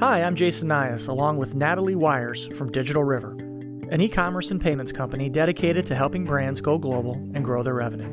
Hi, 0.00 0.22
I'm 0.22 0.34
Jason 0.34 0.68
Nias, 0.68 1.08
along 1.08 1.36
with 1.36 1.54
Natalie 1.54 1.94
Wires 1.94 2.46
from 2.56 2.72
Digital 2.72 3.04
River, 3.04 3.32
an 3.90 4.00
e 4.00 4.08
commerce 4.08 4.50
and 4.50 4.58
payments 4.58 4.92
company 4.92 5.28
dedicated 5.28 5.84
to 5.88 5.94
helping 5.94 6.24
brands 6.24 6.62
go 6.62 6.78
global 6.78 7.16
and 7.34 7.44
grow 7.44 7.62
their 7.62 7.74
revenue. 7.74 8.08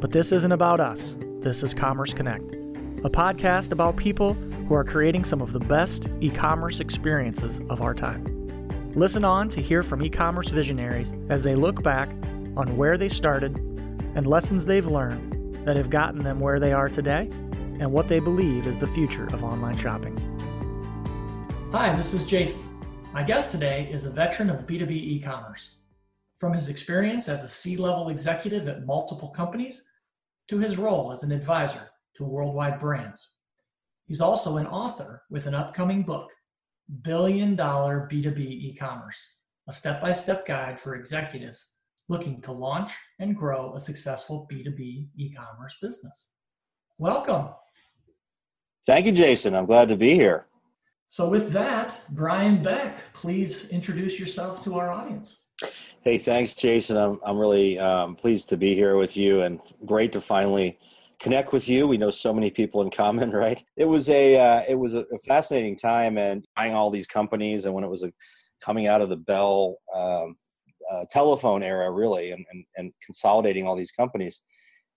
But 0.00 0.12
this 0.12 0.32
isn't 0.32 0.50
about 0.50 0.80
us, 0.80 1.18
this 1.40 1.62
is 1.62 1.74
Commerce 1.74 2.14
Connect, 2.14 2.54
a 3.04 3.10
podcast 3.10 3.70
about 3.70 3.98
people 3.98 4.32
who 4.66 4.74
are 4.74 4.82
creating 4.82 5.24
some 5.24 5.42
of 5.42 5.52
the 5.52 5.60
best 5.60 6.08
e 6.22 6.30
commerce 6.30 6.80
experiences 6.80 7.60
of 7.68 7.82
our 7.82 7.92
time. 7.92 8.24
Listen 8.94 9.22
on 9.22 9.50
to 9.50 9.60
hear 9.60 9.82
from 9.82 10.02
e 10.02 10.08
commerce 10.08 10.48
visionaries 10.48 11.12
as 11.28 11.42
they 11.42 11.54
look 11.54 11.82
back 11.82 12.08
on 12.56 12.78
where 12.78 12.96
they 12.96 13.10
started 13.10 13.58
and 14.14 14.26
lessons 14.26 14.64
they've 14.64 14.86
learned 14.86 15.66
that 15.66 15.76
have 15.76 15.90
gotten 15.90 16.24
them 16.24 16.40
where 16.40 16.58
they 16.58 16.72
are 16.72 16.88
today 16.88 17.28
and 17.78 17.92
what 17.92 18.08
they 18.08 18.20
believe 18.20 18.66
is 18.66 18.78
the 18.78 18.86
future 18.86 19.26
of 19.34 19.44
online 19.44 19.76
shopping. 19.76 20.18
Hi, 21.72 21.94
this 21.94 22.14
is 22.14 22.26
Jason. 22.26 22.64
My 23.12 23.22
guest 23.22 23.52
today 23.52 23.88
is 23.92 24.04
a 24.04 24.10
veteran 24.10 24.50
of 24.50 24.66
B2B 24.66 24.90
e 24.90 25.20
commerce. 25.20 25.76
From 26.38 26.52
his 26.52 26.68
experience 26.68 27.28
as 27.28 27.44
a 27.44 27.48
C 27.48 27.76
level 27.76 28.08
executive 28.08 28.66
at 28.66 28.86
multiple 28.86 29.28
companies 29.28 29.88
to 30.48 30.58
his 30.58 30.78
role 30.78 31.12
as 31.12 31.22
an 31.22 31.30
advisor 31.30 31.92
to 32.16 32.24
worldwide 32.24 32.80
brands. 32.80 33.24
He's 34.06 34.20
also 34.20 34.56
an 34.56 34.66
author 34.66 35.22
with 35.30 35.46
an 35.46 35.54
upcoming 35.54 36.02
book, 36.02 36.32
Billion 37.02 37.54
Dollar 37.54 38.08
B2B 38.10 38.40
E 38.40 38.74
Commerce, 38.74 39.34
a 39.68 39.72
step 39.72 40.02
by 40.02 40.12
step 40.12 40.44
guide 40.44 40.80
for 40.80 40.96
executives 40.96 41.74
looking 42.08 42.40
to 42.40 42.50
launch 42.50 42.90
and 43.20 43.36
grow 43.36 43.74
a 43.76 43.78
successful 43.78 44.48
B2B 44.52 45.06
e 45.16 45.32
commerce 45.32 45.76
business. 45.80 46.30
Welcome. 46.98 47.50
Thank 48.86 49.06
you, 49.06 49.12
Jason. 49.12 49.54
I'm 49.54 49.66
glad 49.66 49.88
to 49.90 49.96
be 49.96 50.14
here. 50.14 50.46
So, 51.12 51.28
with 51.28 51.50
that, 51.54 52.00
Brian 52.10 52.62
Beck, 52.62 52.96
please 53.14 53.68
introduce 53.70 54.20
yourself 54.20 54.62
to 54.62 54.78
our 54.78 54.92
audience. 54.92 55.50
Hey, 56.02 56.18
thanks, 56.18 56.54
Jason. 56.54 56.96
I'm, 56.96 57.18
I'm 57.26 57.36
really 57.36 57.80
um, 57.80 58.14
pleased 58.14 58.48
to 58.50 58.56
be 58.56 58.76
here 58.76 58.96
with 58.96 59.16
you 59.16 59.42
and 59.42 59.60
great 59.84 60.12
to 60.12 60.20
finally 60.20 60.78
connect 61.18 61.52
with 61.52 61.68
you. 61.68 61.88
We 61.88 61.98
know 61.98 62.10
so 62.10 62.32
many 62.32 62.48
people 62.48 62.80
in 62.82 62.90
common, 62.90 63.30
right? 63.32 63.60
It 63.76 63.86
was 63.86 64.08
a 64.08 64.38
uh, 64.38 64.62
it 64.68 64.76
was 64.76 64.94
a 64.94 65.04
fascinating 65.26 65.74
time 65.74 66.16
and 66.16 66.46
buying 66.54 66.74
all 66.74 66.90
these 66.90 67.08
companies 67.08 67.64
and 67.64 67.74
when 67.74 67.82
it 67.82 67.90
was 67.90 68.04
a, 68.04 68.12
coming 68.64 68.86
out 68.86 69.00
of 69.00 69.08
the 69.08 69.16
Bell 69.16 69.78
um, 69.92 70.36
uh, 70.92 71.06
telephone 71.10 71.64
era, 71.64 71.90
really, 71.90 72.30
and, 72.30 72.46
and, 72.52 72.64
and 72.76 72.92
consolidating 73.04 73.66
all 73.66 73.74
these 73.74 73.90
companies 73.90 74.42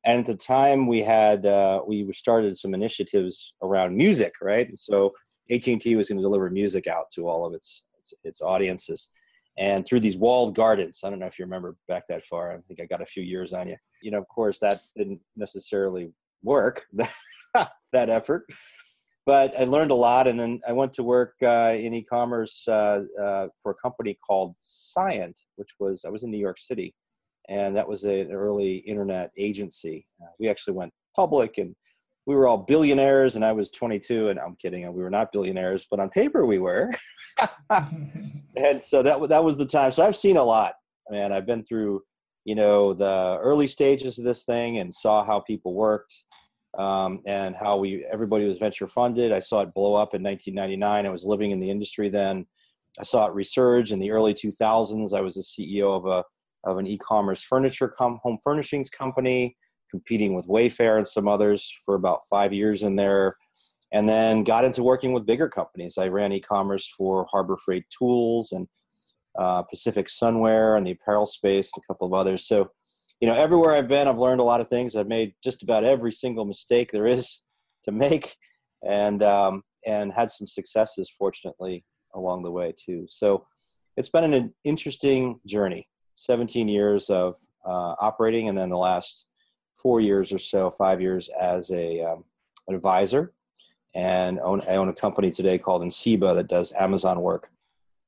and 0.06 0.20
at 0.20 0.26
the 0.26 0.36
time 0.36 0.88
we 0.88 1.00
had 1.00 1.46
uh, 1.46 1.82
we 1.86 2.12
started 2.14 2.58
some 2.58 2.74
initiatives 2.74 3.54
around 3.62 3.96
music 3.96 4.34
right? 4.42 4.78
So 4.78 5.14
at&t 5.52 5.96
was 5.96 6.10
going 6.10 6.18
to 6.18 6.24
deliver 6.24 6.50
music 6.50 6.88
out 6.88 7.06
to 7.16 7.28
all 7.28 7.46
of 7.46 7.54
its, 7.54 7.84
its, 8.00 8.14
its 8.24 8.42
audiences. 8.42 9.10
And 9.58 9.86
through 9.86 10.00
these 10.00 10.18
walled 10.18 10.56
gardens 10.56 11.02
i 11.04 11.10
don't 11.10 11.20
know 11.20 11.28
if 11.28 11.38
you 11.38 11.46
remember 11.46 11.76
back 11.88 12.08
that 12.08 12.26
far 12.26 12.52
i 12.52 12.58
think 12.68 12.82
i 12.82 12.86
got 12.86 13.02
a 13.02 13.06
few 13.06 13.24
years 13.24 13.54
on 13.54 13.68
you. 13.68 13.78
You 14.02 14.12
know 14.12 14.18
of 14.18 14.28
course 14.28 14.60
that 14.60 14.82
didn't 14.98 15.22
necessarily 15.36 16.12
work 16.44 16.86
that 17.54 17.70
effort. 18.10 18.46
But 19.26 19.54
i 19.58 19.64
learned 19.64 19.92
a 19.92 19.96
lot 19.96 20.28
and 20.28 20.40
then 20.40 20.60
i 20.68 20.74
went 20.74 20.92
to 20.94 21.04
work 21.04 21.36
uh, 21.44 21.76
in 21.78 21.94
e-commerce 21.94 22.68
uh, 22.68 23.04
uh 23.24 23.48
for 23.62 23.72
a 23.72 23.76
company 23.76 24.18
called 24.28 24.56
Scient 24.60 25.38
which 25.56 25.70
was 25.80 26.04
i 26.04 26.10
was 26.10 26.24
in 26.24 26.32
new 26.32 26.44
york 26.48 26.58
city 26.58 26.96
and 27.50 27.76
that 27.76 27.88
was 27.88 28.04
an 28.04 28.32
early 28.32 28.78
internet 28.78 29.32
agency. 29.38 30.08
Uh, 30.22 30.28
we 30.40 30.50
actually 30.50 30.74
went 30.74 30.94
public, 31.16 31.58
and 31.58 31.76
we 32.26 32.36
were 32.36 32.48
all 32.48 32.58
billionaires, 32.58 33.36
and 33.36 33.44
I 33.44 33.52
was 33.52 33.70
22, 33.72 34.30
and 34.30 34.40
I'm 34.40 34.56
kidding, 34.56 34.92
we 34.94 35.04
were 35.04 35.10
not 35.10 35.32
billionaires, 35.32 35.86
but 35.90 36.00
on 36.00 36.10
paper 36.10 36.46
we 36.46 36.58
were. 36.58 36.92
and 37.70 38.82
so 38.82 39.04
that 39.04 39.28
that 39.30 39.44
was 39.44 39.58
the 39.58 39.66
time. 39.66 39.92
So 39.92 40.06
I've 40.06 40.16
seen 40.16 40.38
a 40.38 40.44
lot, 40.44 40.74
man. 41.10 41.34
I've 41.34 41.46
been 41.46 41.66
through, 41.66 42.02
you 42.46 42.56
know, 42.56 42.94
the 42.94 43.38
early 43.42 43.68
stages 43.68 44.20
of 44.20 44.26
this 44.26 44.46
thing, 44.46 44.80
and 44.80 44.94
saw 44.94 45.26
how 45.26 45.42
people 45.42 45.74
worked. 45.74 46.24
Um, 46.76 47.20
and 47.28 47.56
how 47.56 47.78
we 47.78 48.04
everybody 48.12 48.48
was 48.48 48.58
venture 48.58 48.88
funded. 48.88 49.32
I 49.32 49.38
saw 49.38 49.62
it 49.62 49.76
blow 49.76 49.94
up 49.94 50.16
in 50.16 50.24
1999. 50.24 51.06
I 51.06 51.10
was 51.10 51.24
living 51.24 51.52
in 51.52 51.60
the 51.60 51.70
industry 51.70 52.10
then. 52.10 52.48
I 53.00 53.04
saw 53.04 53.28
it 53.28 53.36
resurge 53.36 53.92
in 53.92 54.00
the 54.00 54.10
early 54.10 54.34
2000s. 54.34 55.14
I 55.14 55.22
was 55.22 55.36
the 55.36 55.42
CEO 55.42 55.96
of 55.96 56.08
a 56.08 56.24
of 56.64 56.78
an 56.78 56.88
e-commerce 56.88 57.42
furniture 57.44 57.88
com- 57.88 58.20
home 58.24 58.38
furnishings 58.44 58.90
company, 58.90 59.56
competing 59.90 60.34
with 60.34 60.48
Wayfair 60.48 60.98
and 60.98 61.08
some 61.08 61.28
others 61.28 61.72
for 61.86 61.96
about 61.96 62.22
five 62.30 62.54
years 62.54 62.84
in 62.84 62.96
there, 62.96 63.38
and 63.92 64.10
then 64.10 64.44
got 64.44 64.66
into 64.66 64.82
working 64.82 65.14
with 65.14 65.26
bigger 65.26 65.48
companies. 65.48 65.98
I 65.98 66.08
ran 66.08 66.32
e-commerce 66.32 66.92
for 66.98 67.28
Harbor 67.32 67.58
Freight 67.64 67.86
Tools 67.96 68.52
and 68.52 68.68
uh, 69.38 69.62
Pacific 69.64 70.08
Sunwear 70.08 70.78
and 70.78 70.86
the 70.86 70.92
apparel 70.92 71.26
space, 71.26 71.72
and 71.74 71.84
a 71.84 71.88
couple 71.88 72.08
of 72.08 72.14
others. 72.14 72.48
So, 72.48 72.72
you 73.20 73.28
know, 73.28 73.36
everywhere 73.36 73.74
I've 73.74 73.88
been, 73.88 74.08
I've 74.08 74.18
learned 74.18 74.42
a 74.42 74.46
lot 74.46 74.62
of 74.62 74.68
things. 74.68 74.96
I've 74.96 75.08
made 75.08 75.34
just 75.44 75.64
about 75.64 75.84
every 75.84 76.12
single 76.12 76.46
mistake 76.46 76.92
there 76.92 77.08
is 77.08 77.42
to 77.86 77.92
make, 77.92 78.36
and 78.88 79.22
um, 79.22 79.64
and 79.86 80.12
had 80.14 80.30
some 80.30 80.48
successes, 80.48 81.12
fortunately, 81.18 81.84
along 82.16 82.44
the 82.44 82.52
way 82.52 82.74
too. 82.84 83.06
So, 83.10 83.46
it's 83.96 84.10
been 84.10 84.34
an 84.34 84.54
interesting 84.64 85.40
journey. 85.46 85.88
17 86.16 86.68
years 86.68 87.10
of 87.10 87.36
uh, 87.66 87.96
operating, 88.00 88.50
and 88.50 88.58
then 88.58 88.70
the 88.70 88.78
last 88.78 89.26
four 89.74 90.00
years 90.02 90.32
or 90.32 90.40
so, 90.40 90.70
five 90.72 91.02
years 91.02 91.30
as 91.40 91.72
a 91.72 92.02
um, 92.02 92.24
an 92.68 92.76
advisor, 92.76 93.34
and 93.94 94.40
own, 94.40 94.62
I 94.68 94.76
own 94.76 94.90
a 94.90 94.94
company 94.94 95.32
today 95.32 95.58
called 95.58 95.82
Enceiba 95.82 96.36
that 96.36 96.48
does 96.48 96.72
Amazon 96.74 97.22
work 97.22 97.50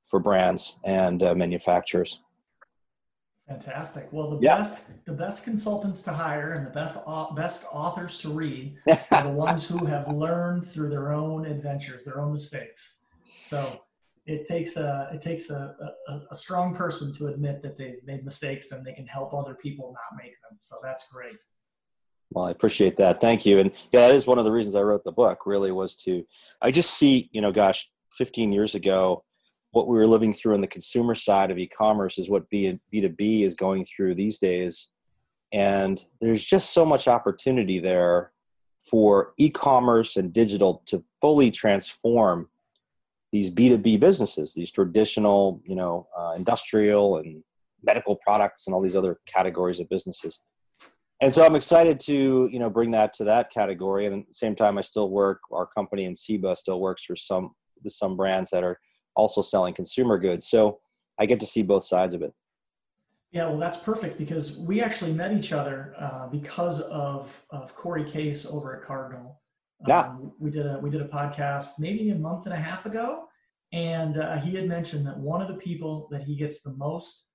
for 0.06 0.20
brands 0.20 0.78
and 0.84 1.22
uh, 1.22 1.36
manufacturers. 1.36 2.22
Fantastic. 3.48 4.12
Well, 4.12 4.32
the 4.32 4.40
yeah. 4.40 4.58
best 4.58 5.06
the 5.06 5.14
best 5.14 5.44
consultants 5.44 6.02
to 6.04 6.12
hire 6.12 6.54
and 6.54 6.66
the 6.66 6.72
best 6.72 6.98
best 7.36 7.66
authors 7.72 8.18
to 8.20 8.30
read 8.30 8.78
are 9.12 9.24
the 9.24 9.30
ones 9.30 9.68
who 9.68 9.86
have 9.86 10.08
learned 10.08 10.66
through 10.66 10.90
their 10.90 11.12
own 11.12 11.46
adventures, 11.46 12.04
their 12.04 12.20
own 12.20 12.32
mistakes. 12.32 12.98
So 13.44 13.82
it 14.26 14.46
takes 14.46 14.76
a 14.78 15.10
it 15.14 15.22
takes 15.22 15.50
a, 15.50 15.76
a, 16.08 16.22
a, 16.32 16.36
strong 16.36 16.74
person 16.74 17.14
to 17.14 17.28
admit 17.28 17.62
that 17.62 17.78
they've 17.78 18.04
made 18.06 18.26
mistakes 18.26 18.72
and 18.72 18.86
they 18.86 18.94
can 18.94 19.06
help 19.06 19.34
other 19.34 19.54
people 19.54 19.94
not 19.94 20.18
make 20.18 20.34
them. 20.42 20.58
So 20.62 20.78
that's 20.82 21.12
great. 21.12 21.44
Well 22.32 22.46
i 22.46 22.52
appreciate 22.52 22.98
that. 22.98 23.22
Thank 23.22 23.46
you. 23.46 23.60
And 23.60 23.72
yeah 23.92 24.08
that 24.08 24.16
is 24.16 24.26
one 24.26 24.40
of 24.40 24.46
the 24.46 24.52
reasons 24.52 24.76
i 24.76 24.82
wrote 24.82 25.04
the 25.04 25.12
book 25.12 25.46
really 25.46 25.72
was 25.72 25.96
to 25.98 26.26
i 26.62 26.72
just 26.72 26.92
see 26.92 27.30
you 27.32 27.42
know 27.42 27.52
gosh 27.52 27.90
15 28.14 28.52
years 28.52 28.76
ago 28.76 29.24
what 29.76 29.88
we 29.88 29.98
were 29.98 30.08
living 30.08 30.32
through 30.32 30.54
on 30.54 30.62
the 30.62 30.68
consumer 30.68 31.14
side 31.14 31.52
of 31.52 31.58
e-commerce 31.58 32.18
is 32.18 32.30
what 32.30 32.50
B, 32.50 32.80
b2b 32.94 33.42
is 33.42 33.54
going 33.54 33.84
through 33.84 34.16
these 34.16 34.38
days. 34.38 34.90
And 35.52 36.04
there's 36.22 36.46
just 36.46 36.72
so 36.72 36.86
much 36.86 37.10
opportunity 37.10 37.80
there 37.80 38.32
for 38.90 39.34
e-commerce 39.38 40.16
and 40.16 40.32
digital 40.32 40.82
to 40.86 41.04
fully 41.20 41.52
transform 41.52 42.48
these 43.36 43.52
B2B 43.52 44.00
businesses, 44.00 44.54
these 44.54 44.72
traditional, 44.72 45.62
you 45.66 45.76
know, 45.76 46.08
uh, 46.18 46.36
industrial 46.38 47.18
and 47.18 47.44
medical 47.84 48.16
products 48.16 48.66
and 48.66 48.74
all 48.74 48.82
these 48.82 48.96
other 48.96 49.20
categories 49.26 49.82
of 49.82 49.90
businesses. 49.90 50.40
And 51.20 51.34
so 51.34 51.46
I'm 51.46 51.58
excited 51.58 52.00
to, 52.02 52.48
you 52.50 52.60
know, 52.60 52.70
bring 52.70 52.92
that 52.92 53.12
to 53.16 53.26
that 53.26 53.50
category. 53.50 54.06
And 54.06 54.22
at 54.22 54.28
the 54.30 54.34
same 54.34 54.56
time, 54.56 54.78
I 54.78 54.82
still 54.82 55.10
work, 55.10 55.42
our 55.52 55.66
company 55.66 56.08
Enceiba 56.08 56.56
still 56.56 56.80
works 56.80 57.04
for 57.04 57.18
some, 57.18 57.52
with 57.84 57.92
some 57.92 58.16
brands 58.16 58.52
that 58.52 58.64
are 58.64 58.80
also 59.18 59.42
selling 59.42 59.74
consumer 59.74 60.18
goods. 60.18 60.48
So 60.48 60.80
I 61.20 61.26
get 61.26 61.42
to 61.42 61.46
see 61.46 61.62
both 61.62 61.84
sides 61.84 62.14
of 62.14 62.22
it. 62.22 62.34
Yeah, 63.32 63.48
well, 63.48 63.58
that's 63.58 63.80
perfect 63.80 64.18
because 64.18 64.60
we 64.60 64.82
actually 64.82 65.12
met 65.12 65.34
each 65.34 65.52
other 65.52 65.94
uh, 66.00 66.28
because 66.28 66.80
of, 66.84 67.44
of 67.50 67.76
Corey 67.76 68.10
Case 68.10 68.46
over 68.46 68.78
at 68.78 68.82
Cardinal. 68.82 69.42
Yeah. 69.88 70.02
Um, 70.02 70.32
we 70.40 70.52
did 70.52 70.66
a 70.66 70.80
we 70.80 70.90
did 70.90 71.02
a 71.02 71.08
podcast 71.08 71.74
maybe 71.80 72.10
a 72.10 72.16
month 72.16 72.46
and 72.46 72.54
a 72.54 72.58
half 72.58 72.86
ago, 72.86 73.26
and 73.74 74.18
uh, 74.18 74.38
he 74.38 74.56
had 74.56 74.68
mentioned 74.68 75.06
that 75.08 75.18
one 75.18 75.42
of 75.42 75.48
the 75.48 75.56
people 75.56 76.08
that 76.12 76.24
he 76.24 76.36
gets 76.36 76.62
the 76.62 76.74
most 76.74 77.30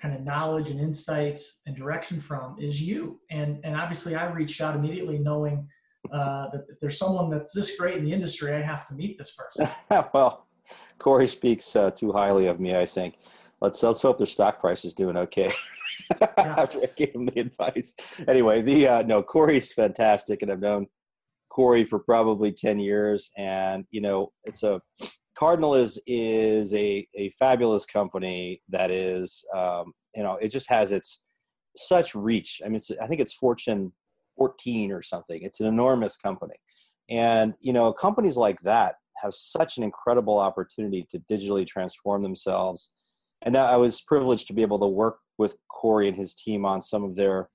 kind 0.00 0.14
of 0.14 0.22
knowledge 0.22 0.70
and 0.70 0.80
insights 0.80 1.62
and 1.66 1.76
direction 1.76 2.20
from 2.20 2.56
is 2.58 2.80
you. 2.80 3.20
And 3.30 3.60
and 3.64 3.76
obviously, 3.76 4.14
I 4.14 4.30
reached 4.30 4.60
out 4.60 4.74
immediately, 4.74 5.18
knowing 5.18 5.68
uh, 6.12 6.50
that 6.50 6.64
if 6.68 6.80
there's 6.80 6.98
someone 6.98 7.30
that's 7.30 7.52
this 7.52 7.76
great 7.76 7.96
in 7.96 8.04
the 8.04 8.12
industry, 8.12 8.52
I 8.52 8.60
have 8.60 8.86
to 8.88 8.94
meet 8.94 9.18
this 9.18 9.34
person. 9.34 9.68
well, 10.12 10.46
Corey 10.98 11.26
speaks 11.26 11.74
uh, 11.76 11.90
too 11.90 12.12
highly 12.12 12.46
of 12.46 12.60
me. 12.60 12.76
I 12.76 12.86
think. 12.86 13.16
Let's 13.60 13.82
let's 13.82 14.02
hope 14.02 14.18
their 14.18 14.26
stock 14.26 14.60
price 14.60 14.84
is 14.84 14.94
doing 14.94 15.16
okay. 15.16 15.52
After 16.36 16.78
I 16.80 16.88
gave 16.96 17.14
him 17.14 17.26
the 17.26 17.40
advice. 17.40 17.94
Anyway, 18.28 18.60
the 18.62 18.88
uh, 18.88 19.02
no 19.02 19.22
Corey's 19.22 19.72
fantastic, 19.72 20.42
and 20.42 20.52
I've 20.52 20.60
known 20.60 20.86
Corey 21.54 21.84
for 21.84 21.98
probably 21.98 22.52
10 22.52 22.80
years. 22.80 23.30
And, 23.36 23.84
you 23.90 24.00
know, 24.00 24.32
it's 24.44 24.62
a 24.62 24.80
Cardinal 25.36 25.74
is, 25.74 26.00
is 26.06 26.72
a, 26.74 27.06
a 27.16 27.30
fabulous 27.30 27.86
company 27.86 28.62
that 28.68 28.90
is, 28.90 29.44
um, 29.56 29.92
you 30.14 30.22
know, 30.22 30.36
it 30.36 30.48
just 30.48 30.68
has 30.68 30.92
its 30.92 31.20
such 31.76 32.14
reach. 32.14 32.60
I 32.64 32.68
mean, 32.68 32.80
I 33.00 33.06
think 33.06 33.20
it's 33.20 33.34
Fortune 33.34 33.92
14 34.36 34.92
or 34.92 35.02
something. 35.02 35.40
It's 35.42 35.60
an 35.60 35.66
enormous 35.66 36.16
company. 36.16 36.54
And, 37.08 37.54
you 37.60 37.72
know, 37.72 37.92
companies 37.92 38.36
like 38.36 38.60
that 38.62 38.96
have 39.22 39.34
such 39.34 39.76
an 39.76 39.82
incredible 39.82 40.38
opportunity 40.38 41.06
to 41.10 41.18
digitally 41.30 41.66
transform 41.66 42.22
themselves. 42.22 42.90
And 43.42 43.54
that 43.54 43.70
I 43.70 43.76
was 43.76 44.00
privileged 44.00 44.46
to 44.48 44.54
be 44.54 44.62
able 44.62 44.78
to 44.80 44.86
work 44.86 45.18
with 45.36 45.56
Corey 45.68 46.08
and 46.08 46.16
his 46.16 46.34
team 46.34 46.64
on 46.64 46.80
some 46.80 47.04
of 47.04 47.16
their 47.16 47.50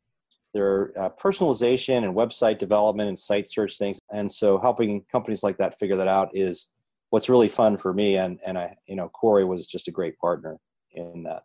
their 0.53 0.91
uh, 0.99 1.09
personalization 1.09 2.03
and 2.03 2.15
website 2.15 2.57
development 2.57 3.09
and 3.09 3.19
site 3.19 3.49
search 3.49 3.77
things. 3.77 3.99
And 4.11 4.31
so 4.31 4.59
helping 4.59 5.03
companies 5.11 5.43
like 5.43 5.57
that 5.57 5.77
figure 5.77 5.97
that 5.97 6.07
out 6.07 6.29
is 6.33 6.69
what's 7.09 7.29
really 7.29 7.49
fun 7.49 7.77
for 7.77 7.93
me. 7.93 8.17
And, 8.17 8.39
and 8.45 8.57
I, 8.57 8.75
you 8.87 8.95
know, 8.95 9.09
Corey 9.09 9.45
was 9.45 9.67
just 9.67 9.87
a 9.87 9.91
great 9.91 10.17
partner 10.17 10.57
in 10.91 11.23
that. 11.23 11.43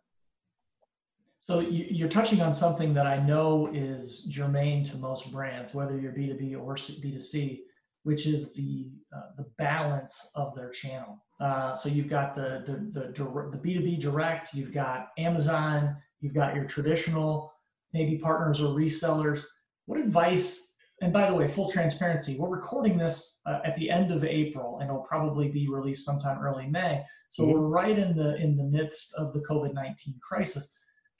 So 1.39 1.59
you're 1.59 2.09
touching 2.09 2.41
on 2.41 2.51
something 2.51 2.95
that 2.95 3.05
I 3.05 3.23
know 3.23 3.69
is 3.71 4.23
germane 4.23 4.83
to 4.85 4.97
most 4.97 5.31
brands, 5.31 5.75
whether 5.75 5.99
you're 5.99 6.11
B2B 6.11 6.59
or 6.59 6.73
B2C, 6.73 7.59
which 8.01 8.25
is 8.25 8.53
the 8.53 8.87
uh, 9.15 9.29
the 9.37 9.45
balance 9.59 10.31
of 10.33 10.55
their 10.55 10.71
channel. 10.71 11.23
Uh, 11.39 11.75
so 11.75 11.87
you've 11.87 12.07
got 12.07 12.35
the, 12.35 12.63
the 12.65 12.99
the 12.99 13.11
the 13.51 13.59
B2B 13.59 13.99
direct, 13.99 14.55
you've 14.55 14.73
got 14.73 15.09
Amazon, 15.19 15.95
you've 16.19 16.33
got 16.33 16.55
your 16.55 16.65
traditional 16.65 17.53
maybe 17.95 18.17
partners 18.17 18.59
or 18.59 18.75
resellers. 18.75 19.45
What 19.85 19.99
advice? 19.99 20.75
And 21.01 21.13
by 21.13 21.29
the 21.29 21.33
way, 21.33 21.47
full 21.47 21.71
transparency, 21.71 22.37
we're 22.37 22.49
recording 22.49 22.97
this 22.97 23.39
uh, 23.45 23.59
at 23.63 23.75
the 23.77 23.89
end 23.89 24.11
of 24.11 24.25
April, 24.25 24.79
and 24.79 24.89
it'll 24.89 25.01
probably 25.03 25.47
be 25.47 25.69
released 25.69 26.05
sometime 26.05 26.39
early 26.41 26.67
May. 26.67 27.03
So 27.29 27.43
mm-hmm. 27.43 27.53
we're 27.53 27.67
right 27.67 27.97
in 27.97 28.15
the 28.15 28.35
in 28.35 28.57
the 28.57 28.65
midst 28.65 29.15
of 29.15 29.33
the 29.33 29.39
COVID 29.39 29.73
nineteen 29.73 30.15
crisis. 30.21 30.71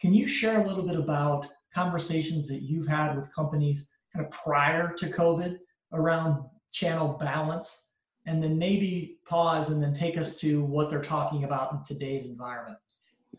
Can 0.02 0.14
you 0.14 0.28
share 0.28 0.60
a 0.62 0.68
little 0.68 0.86
bit 0.86 0.98
about 0.98 1.48
conversations 1.74 2.48
that 2.50 2.62
you've 2.62 2.88
had 2.88 3.16
with 3.16 3.34
companies 3.34 3.90
kind 4.14 4.26
of 4.26 4.32
prior 4.32 4.94
to 4.98 5.06
COVID 5.08 5.58
around 5.94 6.44
channel 6.74 7.18
balance? 7.20 7.84
And 8.28 8.42
then 8.44 8.58
maybe 8.58 9.20
pause 9.28 9.70
and 9.70 9.82
then 9.82 9.94
take 9.94 10.18
us 10.18 10.40
to 10.40 10.64
what 10.64 10.90
they're 10.90 11.02
talking 11.02 11.44
about 11.44 11.72
in 11.74 11.84
today's 11.86 12.26
environment. 12.26 12.80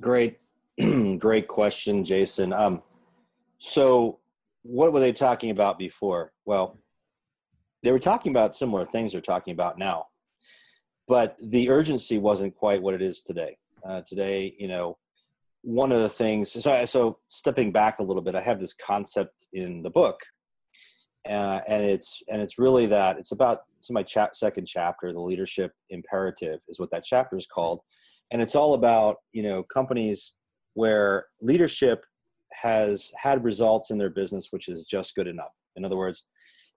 Great, 0.00 0.38
great 1.18 1.48
question, 1.48 2.04
Jason. 2.04 2.52
Um, 2.52 2.82
so, 3.58 4.20
what 4.62 4.92
were 4.92 5.00
they 5.00 5.12
talking 5.12 5.50
about 5.50 5.78
before? 5.78 6.32
Well, 6.44 6.78
they 7.82 7.92
were 7.92 7.98
talking 7.98 8.32
about 8.32 8.54
similar 8.54 8.84
things 8.84 9.12
they're 9.12 9.20
talking 9.20 9.52
about 9.52 9.78
now, 9.78 10.06
but 11.06 11.36
the 11.42 11.70
urgency 11.70 12.18
wasn't 12.18 12.56
quite 12.56 12.82
what 12.82 12.94
it 12.94 13.02
is 13.02 13.22
today. 13.22 13.56
Uh, 13.88 14.02
today, 14.06 14.54
you 14.58 14.66
know, 14.66 14.98
one 15.66 15.90
of 15.90 16.00
the 16.00 16.08
things 16.08 16.52
so 16.52 16.84
so 16.84 17.18
stepping 17.28 17.72
back 17.72 17.98
a 17.98 18.02
little 18.02 18.22
bit 18.22 18.36
i 18.36 18.40
have 18.40 18.60
this 18.60 18.72
concept 18.72 19.48
in 19.52 19.82
the 19.82 19.90
book 19.90 20.20
uh, 21.28 21.60
and 21.66 21.82
it's 21.82 22.22
and 22.28 22.40
it's 22.40 22.56
really 22.56 22.86
that 22.86 23.18
it's 23.18 23.32
about 23.32 23.62
it's 23.76 23.90
my 23.90 24.04
cha- 24.04 24.30
second 24.32 24.64
chapter 24.64 25.12
the 25.12 25.20
leadership 25.20 25.72
imperative 25.90 26.60
is 26.68 26.78
what 26.78 26.88
that 26.92 27.02
chapter 27.02 27.36
is 27.36 27.48
called 27.48 27.80
and 28.30 28.40
it's 28.40 28.54
all 28.54 28.74
about 28.74 29.16
you 29.32 29.42
know 29.42 29.64
companies 29.64 30.34
where 30.74 31.26
leadership 31.40 32.04
has 32.52 33.10
had 33.16 33.44
results 33.44 33.90
in 33.90 33.98
their 33.98 34.10
business 34.10 34.48
which 34.50 34.68
is 34.68 34.86
just 34.86 35.14
good 35.14 35.26
enough. 35.26 35.54
In 35.76 35.84
other 35.84 35.96
words 35.96 36.24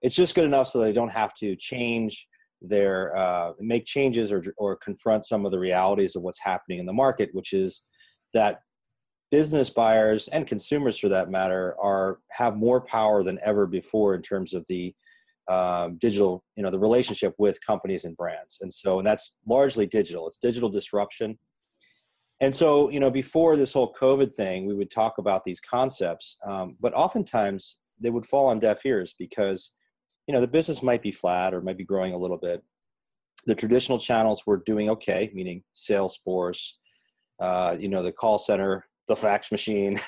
it's 0.02 0.14
just 0.14 0.34
good 0.34 0.44
enough 0.44 0.68
so 0.68 0.80
they 0.80 0.92
don't 0.92 1.10
have 1.10 1.34
to 1.34 1.54
change 1.56 2.26
their 2.62 3.16
uh, 3.16 3.52
make 3.58 3.86
changes 3.86 4.30
or 4.32 4.42
or 4.58 4.76
confront 4.76 5.24
some 5.24 5.46
of 5.46 5.52
the 5.52 5.58
realities 5.58 6.16
of 6.16 6.22
what's 6.22 6.40
happening 6.40 6.78
in 6.78 6.86
the 6.86 6.92
market 6.92 7.30
which 7.32 7.52
is 7.52 7.82
that 8.34 8.60
business 9.30 9.70
buyers 9.70 10.28
and 10.28 10.46
consumers 10.46 10.98
for 10.98 11.08
that 11.08 11.30
matter 11.30 11.76
are 11.80 12.18
have 12.30 12.56
more 12.56 12.80
power 12.80 13.22
than 13.22 13.38
ever 13.42 13.66
before 13.66 14.14
in 14.14 14.22
terms 14.22 14.54
of 14.54 14.64
the 14.68 14.94
um, 15.48 15.98
digital 16.00 16.44
you 16.56 16.62
know 16.62 16.70
the 16.70 16.78
relationship 16.78 17.34
with 17.38 17.64
companies 17.64 18.04
and 18.04 18.16
brands. 18.16 18.58
And 18.60 18.72
so 18.72 18.98
and 18.98 19.06
that's 19.06 19.32
largely 19.46 19.86
digital. 19.86 20.26
It's 20.26 20.38
digital 20.38 20.68
disruption 20.68 21.38
and 22.40 22.54
so 22.54 22.90
you 22.90 23.00
know 23.00 23.10
before 23.10 23.56
this 23.56 23.72
whole 23.72 23.92
covid 23.92 24.34
thing 24.34 24.66
we 24.66 24.74
would 24.74 24.90
talk 24.90 25.18
about 25.18 25.44
these 25.44 25.60
concepts 25.60 26.36
um, 26.46 26.76
but 26.80 26.94
oftentimes 26.94 27.78
they 28.00 28.10
would 28.10 28.26
fall 28.26 28.46
on 28.46 28.58
deaf 28.58 28.84
ears 28.84 29.14
because 29.18 29.72
you 30.26 30.34
know 30.34 30.40
the 30.40 30.48
business 30.48 30.82
might 30.82 31.02
be 31.02 31.12
flat 31.12 31.52
or 31.52 31.60
might 31.60 31.78
be 31.78 31.84
growing 31.84 32.12
a 32.12 32.18
little 32.18 32.36
bit. 32.36 32.62
The 33.46 33.54
traditional 33.54 33.98
channels 33.98 34.46
were 34.46 34.62
doing 34.64 34.88
okay 34.90 35.30
meaning 35.34 35.62
salesforce 35.74 36.72
uh, 37.40 37.76
you 37.78 37.88
know 37.88 38.02
the 38.02 38.12
call 38.12 38.38
center 38.38 38.86
the 39.08 39.16
fax 39.16 39.50
machine 39.50 40.00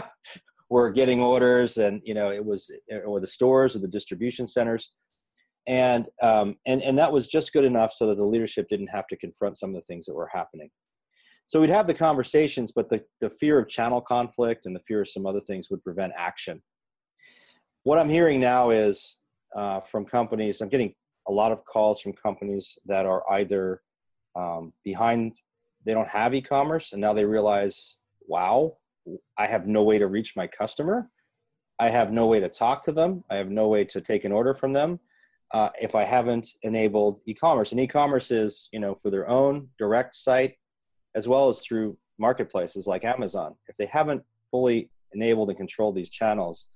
were 0.70 0.90
getting 0.90 1.20
orders 1.20 1.76
and 1.76 2.00
you 2.04 2.14
know 2.14 2.30
it 2.30 2.44
was 2.44 2.70
or 3.06 3.20
the 3.20 3.26
stores 3.26 3.76
or 3.76 3.80
the 3.80 3.88
distribution 3.88 4.46
centers. 4.46 4.90
And 5.66 6.08
um, 6.22 6.56
and 6.64 6.80
and 6.82 6.96
that 6.98 7.12
was 7.12 7.28
just 7.28 7.52
good 7.52 7.64
enough 7.64 7.92
so 7.92 8.06
that 8.06 8.16
the 8.16 8.24
leadership 8.24 8.68
didn't 8.70 8.86
have 8.88 9.06
to 9.08 9.18
confront 9.18 9.58
some 9.58 9.70
of 9.70 9.76
the 9.76 9.82
things 9.82 10.06
that 10.06 10.14
were 10.14 10.30
happening 10.32 10.70
so 11.48 11.60
we'd 11.60 11.70
have 11.70 11.86
the 11.86 11.94
conversations 11.94 12.70
but 12.72 12.88
the, 12.88 13.04
the 13.20 13.30
fear 13.30 13.58
of 13.58 13.68
channel 13.68 14.00
conflict 14.00 14.66
and 14.66 14.76
the 14.76 14.80
fear 14.80 15.00
of 15.00 15.08
some 15.08 15.26
other 15.26 15.40
things 15.40 15.68
would 15.70 15.82
prevent 15.82 16.12
action 16.16 16.62
what 17.82 17.98
i'm 17.98 18.08
hearing 18.08 18.40
now 18.40 18.70
is 18.70 19.16
uh, 19.56 19.80
from 19.80 20.04
companies 20.04 20.60
i'm 20.60 20.68
getting 20.68 20.94
a 21.26 21.32
lot 21.32 21.52
of 21.52 21.64
calls 21.64 22.00
from 22.00 22.12
companies 22.12 22.78
that 22.86 23.04
are 23.04 23.22
either 23.32 23.82
um, 24.36 24.72
behind 24.84 25.32
they 25.84 25.94
don't 25.94 26.08
have 26.08 26.34
e-commerce 26.34 26.92
and 26.92 27.00
now 27.00 27.12
they 27.12 27.24
realize 27.24 27.96
wow, 28.28 28.76
I 29.36 29.46
have 29.46 29.66
no 29.66 29.82
way 29.82 29.98
to 29.98 30.06
reach 30.06 30.36
my 30.36 30.46
customer. 30.46 31.10
I 31.80 31.88
have 31.88 32.12
no 32.12 32.26
way 32.26 32.40
to 32.40 32.48
talk 32.48 32.82
to 32.84 32.92
them. 32.92 33.24
I 33.30 33.36
have 33.36 33.50
no 33.50 33.68
way 33.68 33.84
to 33.86 34.00
take 34.00 34.24
an 34.24 34.32
order 34.32 34.54
from 34.54 34.72
them 34.72 35.00
uh, 35.52 35.70
if 35.80 35.94
I 35.94 36.04
haven't 36.04 36.48
enabled 36.62 37.20
e-commerce. 37.26 37.72
And 37.72 37.80
e-commerce 37.80 38.30
is, 38.30 38.68
you 38.72 38.80
know, 38.80 38.94
for 38.94 39.10
their 39.10 39.28
own 39.28 39.68
direct 39.78 40.14
site 40.14 40.56
as 41.18 41.26
well 41.26 41.48
as 41.48 41.58
through 41.58 41.98
marketplaces 42.16 42.86
like 42.86 43.04
Amazon. 43.04 43.56
If 43.66 43.76
they 43.76 43.86
haven't 43.86 44.22
fully 44.52 44.88
enabled 45.12 45.48
and 45.48 45.58
controlled 45.58 45.96
these 45.96 46.10
channels, 46.10 46.68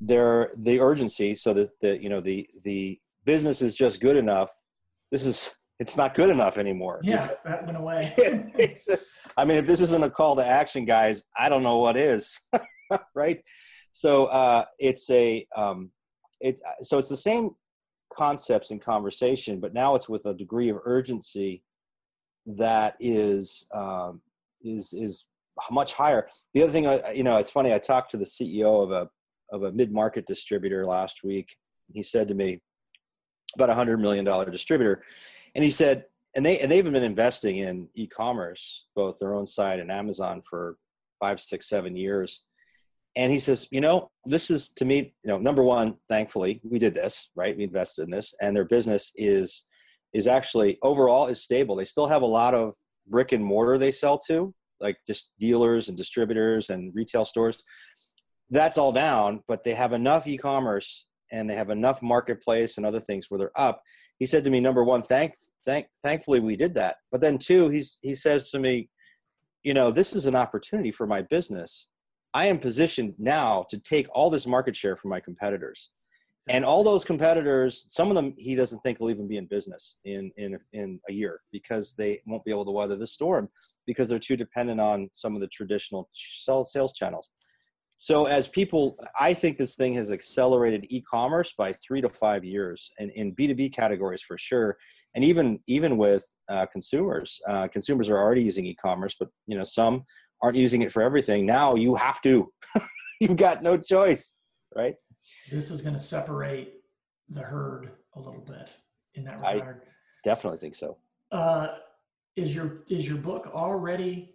they're 0.00 0.50
the 0.56 0.80
urgency 0.80 1.36
so 1.36 1.54
that 1.54 1.70
the 1.80 2.02
you 2.02 2.08
know 2.08 2.20
the 2.20 2.48
the 2.64 3.00
business 3.24 3.62
is 3.62 3.74
just 3.76 4.00
good 4.00 4.16
enough. 4.16 4.50
This 5.12 5.24
is 5.24 5.50
it's 5.78 5.96
not 5.96 6.14
good 6.14 6.28
enough 6.28 6.58
anymore. 6.58 7.00
Yeah, 7.04 7.30
that 7.44 7.64
went 7.64 7.78
away. 7.78 8.12
I 9.36 9.44
mean, 9.44 9.58
if 9.58 9.66
this 9.66 9.80
isn't 9.80 10.02
a 10.02 10.10
call 10.10 10.34
to 10.36 10.44
action, 10.44 10.84
guys, 10.84 11.22
I 11.36 11.48
don't 11.48 11.62
know 11.62 11.78
what 11.78 11.96
is, 11.96 12.38
right? 13.14 13.40
So 13.92 14.26
uh, 14.26 14.64
it's 14.80 15.08
a 15.10 15.46
um, 15.56 15.92
it's 16.40 16.60
so 16.82 16.98
it's 16.98 17.08
the 17.08 17.16
same 17.16 17.50
concepts 18.12 18.72
and 18.72 18.80
conversation, 18.80 19.60
but 19.60 19.72
now 19.72 19.94
it's 19.94 20.08
with 20.08 20.26
a 20.26 20.34
degree 20.34 20.68
of 20.68 20.78
urgency 20.84 21.62
that 22.46 22.96
is 23.00 23.66
um, 23.74 24.20
is 24.62 24.92
is 24.92 25.26
much 25.70 25.92
higher. 25.92 26.28
The 26.54 26.62
other 26.62 26.72
thing, 26.72 26.86
uh, 26.86 27.00
you 27.14 27.22
know, 27.22 27.36
it's 27.36 27.50
funny. 27.50 27.72
I 27.72 27.78
talked 27.78 28.10
to 28.12 28.16
the 28.16 28.24
CEO 28.24 28.82
of 28.82 28.90
a 28.90 29.08
of 29.50 29.64
a 29.64 29.72
mid 29.72 29.92
market 29.92 30.26
distributor 30.26 30.84
last 30.86 31.22
week. 31.22 31.56
He 31.92 32.02
said 32.02 32.28
to 32.28 32.34
me, 32.34 32.60
about 33.54 33.70
a 33.70 33.74
hundred 33.74 33.98
million 34.00 34.24
dollar 34.24 34.50
distributor, 34.50 35.02
and 35.54 35.62
he 35.62 35.70
said, 35.70 36.06
and 36.34 36.44
they 36.44 36.58
and 36.58 36.70
they've 36.70 36.84
been 36.84 37.02
investing 37.02 37.58
in 37.58 37.88
e-commerce, 37.94 38.86
both 38.96 39.18
their 39.18 39.34
own 39.34 39.46
site 39.46 39.80
and 39.80 39.90
Amazon 39.90 40.42
for 40.42 40.76
five, 41.20 41.40
six, 41.40 41.68
seven 41.68 41.96
years. 41.96 42.42
And 43.14 43.30
he 43.30 43.38
says, 43.38 43.68
you 43.70 43.82
know, 43.82 44.10
this 44.24 44.50
is 44.50 44.70
to 44.70 44.86
me, 44.86 45.14
you 45.22 45.28
know, 45.28 45.36
number 45.36 45.62
one, 45.62 45.96
thankfully, 46.08 46.62
we 46.64 46.78
did 46.78 46.94
this, 46.94 47.28
right? 47.34 47.54
We 47.54 47.64
invested 47.64 48.04
in 48.04 48.10
this, 48.10 48.34
and 48.40 48.56
their 48.56 48.64
business 48.64 49.12
is 49.16 49.64
is 50.12 50.26
actually 50.26 50.78
overall 50.82 51.26
is 51.26 51.42
stable. 51.42 51.76
They 51.76 51.84
still 51.84 52.08
have 52.08 52.22
a 52.22 52.26
lot 52.26 52.54
of 52.54 52.74
brick 53.06 53.32
and 53.32 53.44
mortar 53.44 53.78
they 53.78 53.90
sell 53.90 54.18
to, 54.26 54.54
like 54.80 54.98
just 55.06 55.30
dealers 55.38 55.88
and 55.88 55.96
distributors 55.96 56.70
and 56.70 56.94
retail 56.94 57.24
stores. 57.24 57.58
That's 58.50 58.78
all 58.78 58.92
down, 58.92 59.42
but 59.48 59.62
they 59.62 59.74
have 59.74 59.92
enough 59.92 60.26
e-commerce 60.26 61.06
and 61.32 61.48
they 61.48 61.54
have 61.54 61.70
enough 61.70 62.02
marketplace 62.02 62.76
and 62.76 62.86
other 62.86 63.00
things 63.00 63.30
where 63.30 63.38
they're 63.38 63.60
up 63.60 63.82
he 64.18 64.26
said 64.26 64.44
to 64.44 64.50
me 64.50 64.60
number 64.60 64.84
one 64.84 65.02
thank 65.02 65.34
thank 65.64 65.86
thankfully 66.02 66.38
we 66.38 66.54
did 66.54 66.74
that 66.74 66.96
but 67.10 67.20
then 67.20 67.38
two 67.38 67.68
he's 67.70 67.98
he 68.02 68.14
says 68.14 68.50
to 68.50 68.58
me 68.60 68.88
you 69.64 69.74
know 69.74 69.90
this 69.90 70.12
is 70.12 70.26
an 70.26 70.36
opportunity 70.36 70.92
for 70.92 71.08
my 71.08 71.22
business 71.22 71.88
i 72.34 72.46
am 72.46 72.58
positioned 72.58 73.14
now 73.18 73.66
to 73.68 73.78
take 73.78 74.06
all 74.14 74.30
this 74.30 74.46
market 74.46 74.76
share 74.76 74.96
from 74.96 75.10
my 75.10 75.18
competitors 75.18 75.90
and 76.48 76.64
all 76.64 76.82
those 76.82 77.04
competitors 77.04 77.86
some 77.88 78.08
of 78.08 78.16
them 78.16 78.34
he 78.36 78.54
doesn't 78.54 78.80
think 78.80 78.98
will 78.98 79.10
even 79.10 79.28
be 79.28 79.36
in 79.36 79.46
business 79.46 79.98
in 80.04 80.30
in 80.36 80.58
in 80.72 80.98
a 81.08 81.12
year 81.12 81.40
because 81.52 81.94
they 81.94 82.20
won't 82.26 82.44
be 82.44 82.50
able 82.50 82.64
to 82.64 82.70
weather 82.70 82.96
the 82.96 83.06
storm 83.06 83.48
because 83.86 84.08
they're 84.08 84.18
too 84.18 84.36
dependent 84.36 84.80
on 84.80 85.08
some 85.12 85.34
of 85.34 85.40
the 85.40 85.48
traditional 85.48 86.08
sales 86.12 86.92
channels 86.94 87.30
so 88.02 88.26
as 88.26 88.48
people, 88.48 88.96
I 89.20 89.32
think 89.32 89.58
this 89.58 89.76
thing 89.76 89.94
has 89.94 90.10
accelerated 90.10 90.86
e-commerce 90.88 91.54
by 91.56 91.72
three 91.72 92.00
to 92.00 92.08
five 92.08 92.44
years, 92.44 92.90
and 92.98 93.12
in 93.12 93.32
B2B 93.32 93.72
categories 93.72 94.20
for 94.20 94.36
sure, 94.36 94.76
and 95.14 95.22
even 95.22 95.60
even 95.68 95.96
with 95.96 96.28
uh, 96.48 96.66
consumers. 96.66 97.38
Uh, 97.48 97.68
consumers 97.68 98.08
are 98.08 98.18
already 98.18 98.42
using 98.42 98.66
e-commerce, 98.66 99.14
but 99.16 99.28
you 99.46 99.56
know 99.56 99.62
some 99.62 100.02
aren't 100.42 100.56
using 100.56 100.82
it 100.82 100.92
for 100.92 101.00
everything. 101.00 101.46
Now 101.46 101.76
you 101.76 101.94
have 101.94 102.20
to. 102.22 102.52
You've 103.20 103.36
got 103.36 103.62
no 103.62 103.76
choice, 103.76 104.34
right? 104.74 104.96
This 105.50 105.70
is 105.70 105.80
going 105.80 105.94
to 105.94 106.00
separate 106.00 106.74
the 107.28 107.40
herd 107.40 107.92
a 108.14 108.20
little 108.20 108.40
bit 108.40 108.74
in 109.14 109.24
that 109.24 109.36
regard. 109.36 109.82
I 109.84 109.88
definitely 110.24 110.58
think 110.58 110.74
so. 110.74 110.98
Uh, 111.30 111.68
is 112.36 112.54
your 112.54 112.82
is 112.88 113.06
your 113.06 113.18
book 113.18 113.50
already 113.54 114.34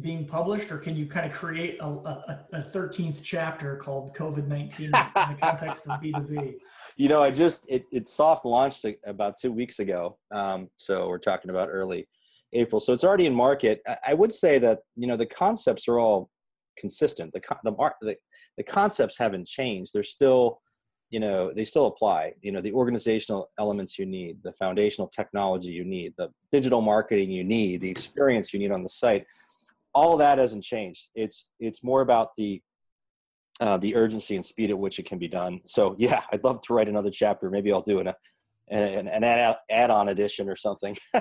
being 0.00 0.26
published, 0.26 0.72
or 0.72 0.78
can 0.78 0.96
you 0.96 1.06
kind 1.06 1.24
of 1.24 1.32
create 1.32 1.78
a, 1.80 1.86
a, 1.86 2.62
13th 2.62 3.20
chapter 3.22 3.76
called 3.76 4.14
COVID 4.16 4.48
19 4.48 4.86
in 4.86 4.90
the 4.90 5.36
context 5.40 5.88
of 5.88 6.00
B2B? 6.00 6.56
You 6.96 7.08
know, 7.08 7.24
I 7.24 7.32
just, 7.32 7.66
it, 7.68 7.86
it 7.90 8.06
soft 8.06 8.44
launched 8.44 8.86
about 9.04 9.36
two 9.36 9.50
weeks 9.50 9.80
ago. 9.80 10.16
Um, 10.32 10.68
so 10.76 11.08
we're 11.08 11.18
talking 11.18 11.50
about 11.50 11.68
early 11.68 12.06
April. 12.52 12.78
So 12.78 12.92
it's 12.92 13.02
already 13.02 13.26
in 13.26 13.34
market. 13.34 13.82
I, 13.84 13.96
I 14.08 14.14
would 14.14 14.30
say 14.30 14.60
that, 14.60 14.78
you 14.94 15.08
know, 15.08 15.16
the 15.16 15.26
concepts 15.26 15.88
are 15.88 15.98
all 15.98 16.30
consistent. 16.76 17.32
The, 17.32 17.40
the, 17.64 17.72
the, 18.00 18.16
the 18.56 18.62
concepts 18.62 19.18
haven't 19.18 19.46
changed. 19.46 19.92
They're 19.94 20.02
still, 20.02 20.60
you 21.10 21.20
know, 21.20 21.52
they 21.54 21.64
still 21.64 21.86
apply. 21.86 22.34
You 22.42 22.52
know, 22.52 22.60
the 22.60 22.72
organizational 22.72 23.50
elements 23.58 23.98
you 23.98 24.06
need, 24.06 24.38
the 24.42 24.52
foundational 24.52 25.08
technology 25.08 25.70
you 25.70 25.84
need, 25.84 26.14
the 26.16 26.30
digital 26.50 26.80
marketing 26.80 27.30
you 27.30 27.44
need, 27.44 27.80
the 27.80 27.90
experience 27.90 28.52
you 28.52 28.58
need 28.58 28.72
on 28.72 28.82
the 28.82 28.88
site 28.88 29.26
all 29.94 30.16
that 30.16 30.38
hasn't 30.38 30.64
changed. 30.64 31.08
It's 31.14 31.46
it's 31.60 31.84
more 31.84 32.00
about 32.00 32.30
the 32.36 32.60
uh, 33.60 33.78
the 33.78 33.94
urgency 33.94 34.34
and 34.34 34.44
speed 34.44 34.70
at 34.70 34.78
which 34.78 34.98
it 34.98 35.06
can 35.06 35.18
be 35.18 35.28
done. 35.28 35.60
So 35.64 35.94
yeah, 35.98 36.22
I'd 36.32 36.42
love 36.42 36.60
to 36.62 36.74
write 36.74 36.88
another 36.88 37.10
chapter. 37.10 37.50
Maybe 37.50 37.72
I'll 37.72 37.82
do 37.82 38.00
an 38.00 38.12
an, 38.68 39.08
an 39.08 39.24
add, 39.24 39.56
add-on 39.70 40.08
edition 40.08 40.48
or 40.48 40.56
something. 40.56 40.96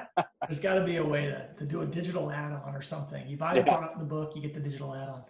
There's 0.48 0.62
got 0.62 0.76
to 0.76 0.86
be 0.86 0.96
a 0.96 1.06
way 1.06 1.26
to, 1.26 1.50
to 1.58 1.66
do 1.66 1.82
a 1.82 1.86
digital 1.86 2.32
add-on 2.32 2.74
or 2.74 2.82
something. 2.82 3.28
You've 3.28 3.42
either 3.42 3.60
yeah. 3.60 3.66
brought 3.66 4.00
the 4.00 4.06
book, 4.06 4.32
you 4.34 4.42
get 4.42 4.54
the 4.54 4.62
digital 4.62 4.96
add-on. 4.96 5.24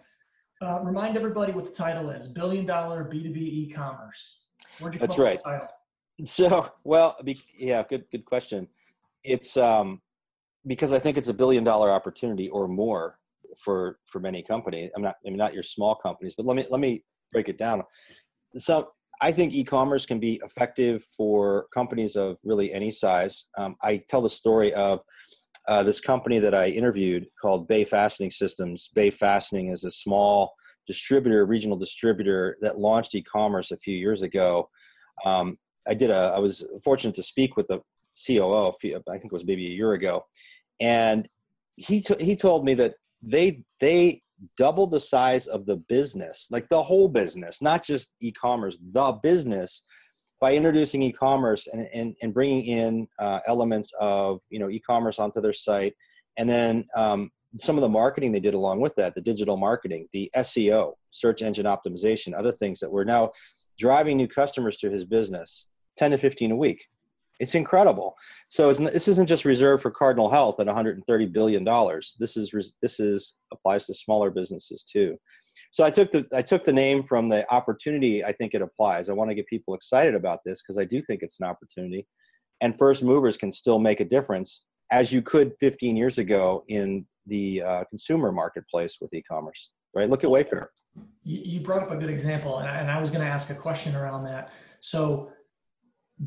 Uh, 0.60 0.80
remind 0.82 1.16
everybody 1.16 1.52
what 1.52 1.64
the 1.66 1.72
title 1.72 2.10
is: 2.10 2.28
Billion 2.28 2.64
Dollar 2.64 3.04
B2B 3.04 3.36
E-commerce. 3.36 4.44
Where'd 4.78 4.94
you 4.94 5.00
That's 5.00 5.18
right. 5.18 5.40
So, 6.24 6.68
well, 6.84 7.16
be, 7.24 7.42
yeah, 7.56 7.82
good 7.88 8.04
good 8.12 8.24
question. 8.24 8.68
It's 9.24 9.56
um, 9.56 10.00
because 10.66 10.92
I 10.92 10.98
think 10.98 11.16
it's 11.16 11.28
a 11.28 11.34
billion 11.34 11.64
dollar 11.64 11.90
opportunity 11.90 12.48
or 12.48 12.68
more 12.68 13.18
for 13.58 13.98
for 14.06 14.20
many 14.20 14.42
companies. 14.42 14.90
I'm 14.96 15.02
not 15.02 15.16
I 15.26 15.30
mean 15.30 15.38
not 15.38 15.54
your 15.54 15.62
small 15.62 15.94
companies, 15.94 16.34
but 16.36 16.46
let 16.46 16.56
me 16.56 16.64
let 16.70 16.80
me 16.80 17.04
break 17.32 17.48
it 17.48 17.58
down. 17.58 17.82
So 18.56 18.90
I 19.20 19.32
think 19.32 19.54
e-commerce 19.54 20.06
can 20.06 20.18
be 20.18 20.40
effective 20.44 21.04
for 21.16 21.66
companies 21.72 22.16
of 22.16 22.36
really 22.44 22.72
any 22.72 22.90
size. 22.90 23.46
Um, 23.56 23.76
I 23.82 24.00
tell 24.08 24.20
the 24.20 24.30
story 24.30 24.72
of 24.74 25.00
uh, 25.66 25.82
this 25.82 26.00
company 26.00 26.38
that 26.38 26.54
I 26.54 26.68
interviewed 26.68 27.26
called 27.40 27.68
Bay 27.68 27.84
Fastening 27.84 28.30
Systems. 28.30 28.90
Bay 28.94 29.10
Fastening 29.10 29.72
is 29.72 29.84
a 29.84 29.90
small 29.90 30.54
distributor, 30.86 31.46
regional 31.46 31.76
distributor 31.76 32.56
that 32.60 32.78
launched 32.78 33.14
e-commerce 33.14 33.70
a 33.70 33.78
few 33.78 33.96
years 33.96 34.22
ago. 34.22 34.68
Um, 35.24 35.58
I 35.86 35.94
did 35.94 36.10
a. 36.10 36.32
I 36.34 36.38
was 36.38 36.64
fortunate 36.82 37.14
to 37.16 37.22
speak 37.22 37.56
with 37.56 37.68
the 37.68 37.80
COO. 38.26 38.72
I 38.82 39.18
think 39.18 39.26
it 39.26 39.32
was 39.32 39.44
maybe 39.44 39.66
a 39.66 39.74
year 39.74 39.92
ago, 39.92 40.24
and 40.80 41.28
he 41.76 42.00
t- 42.00 42.24
he 42.24 42.36
told 42.36 42.64
me 42.64 42.74
that 42.74 42.94
they 43.22 43.62
they 43.80 44.22
doubled 44.56 44.90
the 44.90 45.00
size 45.00 45.46
of 45.46 45.66
the 45.66 45.76
business, 45.76 46.48
like 46.50 46.68
the 46.68 46.82
whole 46.82 47.08
business, 47.08 47.62
not 47.62 47.84
just 47.84 48.12
e-commerce, 48.20 48.78
the 48.92 49.12
business, 49.22 49.82
by 50.44 50.54
introducing 50.54 51.00
e-commerce 51.00 51.68
and 51.68 51.88
and, 51.94 52.14
and 52.20 52.34
bringing 52.34 52.66
in 52.66 53.08
uh, 53.18 53.40
elements 53.46 53.90
of 53.98 54.42
you 54.50 54.58
know 54.58 54.68
e-commerce 54.68 55.18
onto 55.18 55.40
their 55.40 55.54
site, 55.54 55.94
and 56.36 56.46
then 56.50 56.84
um, 56.94 57.30
some 57.56 57.78
of 57.78 57.80
the 57.80 57.88
marketing 57.88 58.30
they 58.30 58.40
did 58.40 58.52
along 58.52 58.78
with 58.78 58.94
that, 58.96 59.14
the 59.14 59.22
digital 59.22 59.56
marketing, 59.56 60.06
the 60.12 60.30
SEO, 60.36 60.92
search 61.12 61.40
engine 61.40 61.64
optimization, 61.64 62.38
other 62.38 62.52
things 62.52 62.78
that 62.80 62.92
were 62.92 63.06
now 63.06 63.32
driving 63.78 64.18
new 64.18 64.28
customers 64.28 64.76
to 64.76 64.90
his 64.90 65.06
business, 65.06 65.66
ten 65.96 66.10
to 66.10 66.18
fifteen 66.18 66.50
a 66.50 66.56
week. 66.56 66.88
It's 67.40 67.54
incredible. 67.54 68.14
So 68.48 68.68
it's, 68.68 68.78
this 68.78 69.08
isn't 69.08 69.26
just 69.26 69.46
reserved 69.46 69.82
for 69.82 69.90
Cardinal 69.90 70.28
Health 70.28 70.60
at 70.60 70.66
130 70.66 71.26
billion 71.26 71.64
dollars. 71.64 72.16
This 72.20 72.36
is 72.36 72.74
this 72.82 73.00
is 73.00 73.36
applies 73.50 73.86
to 73.86 73.94
smaller 73.94 74.30
businesses 74.30 74.82
too. 74.82 75.18
So 75.74 75.82
I 75.82 75.90
took 75.90 76.12
the 76.12 76.24
I 76.32 76.40
took 76.40 76.64
the 76.64 76.72
name 76.72 77.02
from 77.02 77.28
the 77.28 77.52
opportunity 77.52 78.24
I 78.24 78.30
think 78.30 78.54
it 78.54 78.62
applies. 78.62 79.08
I 79.08 79.12
want 79.12 79.30
to 79.32 79.34
get 79.34 79.48
people 79.48 79.74
excited 79.74 80.14
about 80.14 80.38
this 80.46 80.62
because 80.62 80.78
I 80.78 80.84
do 80.84 81.02
think 81.02 81.20
it's 81.24 81.40
an 81.40 81.46
opportunity, 81.46 82.06
and 82.60 82.78
first 82.78 83.02
movers 83.02 83.36
can 83.36 83.50
still 83.50 83.80
make 83.80 83.98
a 83.98 84.04
difference 84.04 84.64
as 84.92 85.12
you 85.12 85.20
could 85.20 85.52
15 85.58 85.96
years 85.96 86.18
ago 86.18 86.62
in 86.68 87.06
the 87.26 87.60
uh, 87.60 87.84
consumer 87.90 88.30
marketplace 88.30 88.98
with 89.00 89.12
e-commerce. 89.12 89.72
Right? 89.96 90.08
Look 90.08 90.22
at 90.22 90.30
Wayfair. 90.30 90.66
You 91.24 91.58
brought 91.58 91.82
up 91.82 91.90
a 91.90 91.96
good 91.96 92.10
example, 92.10 92.58
and 92.58 92.68
I, 92.68 92.76
and 92.76 92.88
I 92.88 93.00
was 93.00 93.10
going 93.10 93.22
to 93.22 93.26
ask 93.26 93.50
a 93.50 93.54
question 93.56 93.96
around 93.96 94.22
that. 94.26 94.52
So 94.78 95.32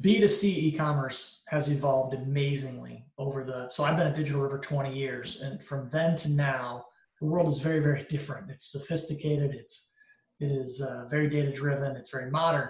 B2C 0.02 0.44
e-commerce 0.44 1.44
has 1.48 1.70
evolved 1.70 2.14
amazingly 2.14 3.06
over 3.18 3.46
the 3.46 3.70
so 3.70 3.86
I've 3.86 3.96
been 3.96 4.08
at 4.08 4.16
Digital 4.16 4.42
River 4.42 4.60
20 4.60 4.94
years 4.94 5.40
and 5.42 5.64
from 5.64 5.88
then 5.88 6.18
to 6.18 6.32
now 6.32 6.87
the 7.20 7.26
world 7.26 7.48
is 7.48 7.60
very 7.60 7.80
very 7.80 8.04
different. 8.10 8.50
It's 8.50 8.72
sophisticated. 8.72 9.54
It's 9.54 9.92
it 10.40 10.52
is 10.52 10.82
uh, 10.82 11.06
very 11.10 11.30
data 11.30 11.52
driven 11.52 11.96
it's 11.96 12.12
very 12.12 12.30
modern. 12.30 12.70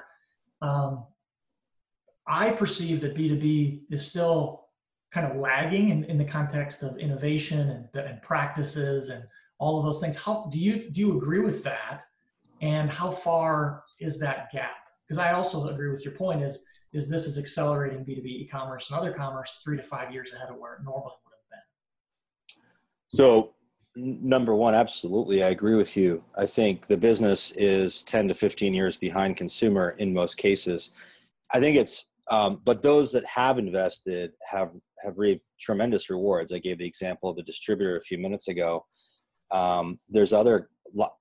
Um, 0.61 1.05
I 2.27 2.51
perceive 2.51 3.01
that 3.01 3.15
B2B 3.15 3.83
is 3.89 4.05
still 4.05 4.67
kind 5.11 5.25
of 5.25 5.37
lagging 5.37 5.89
in, 5.89 6.03
in 6.05 6.17
the 6.17 6.25
context 6.25 6.83
of 6.83 6.97
innovation 6.97 7.69
and, 7.69 8.05
and 8.05 8.21
practices 8.21 9.09
and 9.09 9.23
all 9.59 9.79
of 9.79 9.85
those 9.85 10.01
things. 10.01 10.21
How 10.21 10.49
do 10.51 10.59
you 10.59 10.89
do 10.89 10.99
you 11.01 11.17
agree 11.17 11.39
with 11.39 11.63
that? 11.63 12.03
And 12.61 12.91
how 12.91 13.11
far 13.11 13.83
is 13.99 14.19
that 14.19 14.51
gap? 14.51 14.75
Because 15.07 15.19
I 15.19 15.33
also 15.33 15.67
agree 15.69 15.89
with 15.89 16.03
your 16.03 16.13
point 16.13 16.43
is 16.43 16.65
is 16.93 17.09
this 17.09 17.27
is 17.27 17.37
accelerating 17.37 17.99
B2B 17.99 18.25
e-commerce 18.25 18.89
and 18.89 18.99
other 18.99 19.11
commerce 19.13 19.59
three 19.63 19.77
to 19.77 19.83
five 19.83 20.11
years 20.11 20.33
ahead 20.33 20.49
of 20.49 20.57
where 20.57 20.75
it 20.75 20.83
normally 20.83 21.13
would 21.25 21.33
have 21.33 21.49
been. 21.51 22.63
So 23.09 23.53
number 23.97 24.53
one, 24.53 24.75
absolutely. 24.75 25.43
I 25.43 25.49
agree 25.49 25.75
with 25.75 25.97
you. 25.97 26.23
I 26.35 26.45
think 26.45 26.87
the 26.87 26.97
business 26.97 27.51
is 27.51 28.03
10 28.03 28.27
to 28.29 28.33
15 28.33 28.73
years 28.73 28.97
behind 28.97 29.37
consumer 29.37 29.95
in 29.97 30.13
most 30.13 30.37
cases. 30.37 30.91
I 31.53 31.59
think 31.59 31.77
it's, 31.77 32.05
um, 32.29 32.61
but 32.63 32.81
those 32.81 33.11
that 33.13 33.25
have 33.25 33.57
invested 33.57 34.31
have, 34.49 34.71
have 35.03 35.17
reaped 35.17 35.45
tremendous 35.59 36.09
rewards. 36.09 36.51
I 36.51 36.59
gave 36.59 36.77
the 36.77 36.87
example 36.87 37.29
of 37.29 37.37
the 37.37 37.43
distributor 37.43 37.97
a 37.97 38.01
few 38.01 38.17
minutes 38.17 38.47
ago. 38.47 38.85
Um, 39.51 39.99
there's 40.09 40.33
other 40.33 40.69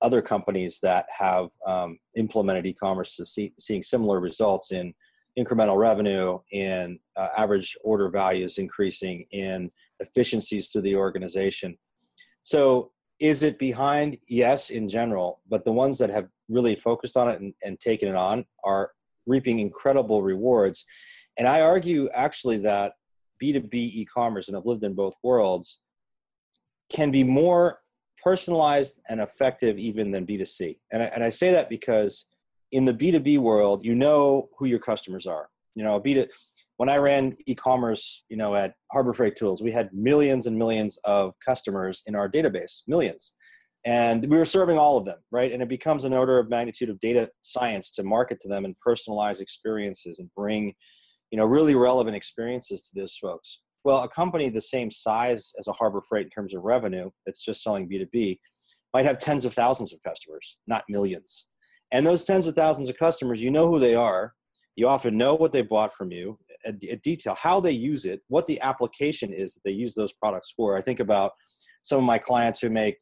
other 0.01 0.21
companies 0.21 0.79
that 0.81 1.05
have 1.17 1.49
um, 1.65 1.99
implemented 2.15 2.65
e-commerce 2.65 3.17
to 3.17 3.25
see, 3.25 3.53
seeing 3.59 3.83
similar 3.83 4.21
results 4.21 4.71
in 4.71 4.93
incremental 5.37 5.77
revenue 5.77 6.39
and 6.53 6.97
uh, 7.17 7.27
average 7.37 7.75
order 7.83 8.09
values 8.09 8.57
increasing 8.57 9.25
in 9.31 9.69
efficiencies 9.99 10.69
through 10.69 10.81
the 10.83 10.95
organization. 10.95 11.77
So, 12.47 12.91
is 13.19 13.43
it 13.43 13.59
behind? 13.59 14.19
Yes, 14.29 14.69
in 14.69 14.87
general, 14.87 15.41
but 15.49 15.65
the 15.65 15.73
ones 15.73 15.97
that 15.97 16.09
have 16.09 16.29
really 16.47 16.75
focused 16.75 17.17
on 17.17 17.29
it 17.29 17.41
and, 17.41 17.53
and 17.61 17.77
taken 17.77 18.07
it 18.07 18.15
on 18.15 18.45
are 18.63 18.91
reaping 19.25 19.59
incredible 19.59 20.21
rewards. 20.23 20.85
And 21.37 21.45
I 21.45 21.59
argue 21.59 22.07
actually 22.13 22.59
that 22.59 22.93
B2B 23.43 23.73
e 23.73 24.05
commerce, 24.05 24.47
and 24.47 24.55
I've 24.55 24.65
lived 24.65 24.83
in 24.83 24.93
both 24.93 25.15
worlds, 25.23 25.81
can 26.89 27.11
be 27.11 27.21
more 27.21 27.81
personalized 28.23 29.01
and 29.09 29.19
effective 29.19 29.77
even 29.77 30.11
than 30.11 30.25
B2C. 30.25 30.77
And 30.93 31.03
I, 31.03 31.05
and 31.07 31.25
I 31.25 31.29
say 31.29 31.51
that 31.51 31.69
because 31.69 32.27
in 32.71 32.85
the 32.85 32.93
B2B 32.93 33.39
world, 33.39 33.83
you 33.83 33.93
know 33.93 34.47
who 34.57 34.67
your 34.67 34.79
customers 34.79 35.27
are. 35.27 35.49
You 35.75 35.83
know, 35.83 35.99
B2, 35.99 36.29
when 36.77 36.89
I 36.89 36.97
ran 36.97 37.35
e-commerce, 37.47 38.23
you 38.29 38.37
know, 38.37 38.55
at 38.55 38.73
Harbor 38.91 39.13
Freight 39.13 39.35
Tools, 39.35 39.61
we 39.61 39.71
had 39.71 39.89
millions 39.93 40.45
and 40.45 40.57
millions 40.57 40.97
of 41.03 41.33
customers 41.45 42.03
in 42.05 42.15
our 42.15 42.29
database, 42.29 42.81
millions. 42.87 43.33
And 43.83 44.29
we 44.29 44.37
were 44.37 44.45
serving 44.45 44.77
all 44.77 44.97
of 44.97 45.05
them, 45.05 45.17
right? 45.31 45.51
And 45.51 45.61
it 45.61 45.69
becomes 45.69 46.03
an 46.03 46.13
order 46.13 46.37
of 46.39 46.49
magnitude 46.49 46.89
of 46.89 46.99
data 46.99 47.29
science 47.41 47.89
to 47.91 48.03
market 48.03 48.39
to 48.41 48.47
them 48.47 48.65
and 48.65 48.75
personalize 48.85 49.39
experiences 49.39 50.19
and 50.19 50.29
bring, 50.35 50.73
you 51.31 51.37
know, 51.37 51.45
really 51.45 51.73
relevant 51.73 52.15
experiences 52.15 52.81
to 52.81 52.91
those 52.99 53.17
folks. 53.19 53.59
Well, 53.83 54.03
a 54.03 54.09
company 54.09 54.49
the 54.49 54.61
same 54.61 54.91
size 54.91 55.53
as 55.57 55.67
a 55.67 55.73
Harbor 55.73 56.01
Freight 56.07 56.25
in 56.25 56.29
terms 56.29 56.53
of 56.53 56.63
revenue 56.63 57.09
that's 57.25 57.43
just 57.43 57.63
selling 57.63 57.89
B2B 57.89 58.37
might 58.93 59.05
have 59.05 59.19
tens 59.19 59.45
of 59.45 59.53
thousands 59.53 59.93
of 59.93 60.03
customers, 60.03 60.57
not 60.67 60.83
millions. 60.89 61.47
And 61.91 62.05
those 62.05 62.23
tens 62.23 62.47
of 62.47 62.55
thousands 62.55 62.89
of 62.89 62.97
customers, 62.97 63.41
you 63.41 63.49
know 63.49 63.69
who 63.69 63.79
they 63.79 63.95
are. 63.95 64.33
You 64.75 64.89
often 64.89 65.17
know 65.17 65.33
what 65.33 65.53
they 65.53 65.61
bought 65.61 65.93
from 65.93 66.11
you, 66.11 66.37
a, 66.67 66.91
a 66.91 66.95
detail, 66.97 67.35
how 67.35 67.59
they 67.59 67.71
use 67.71 68.05
it, 68.05 68.21
what 68.27 68.45
the 68.47 68.59
application 68.61 69.33
is 69.33 69.53
that 69.53 69.61
they 69.63 69.71
use 69.71 69.93
those 69.93 70.13
products 70.13 70.53
for. 70.55 70.77
I 70.77 70.81
think 70.81 70.99
about 70.99 71.31
some 71.83 71.97
of 71.97 72.03
my 72.03 72.17
clients 72.17 72.59
who 72.59 72.69
make, 72.69 72.97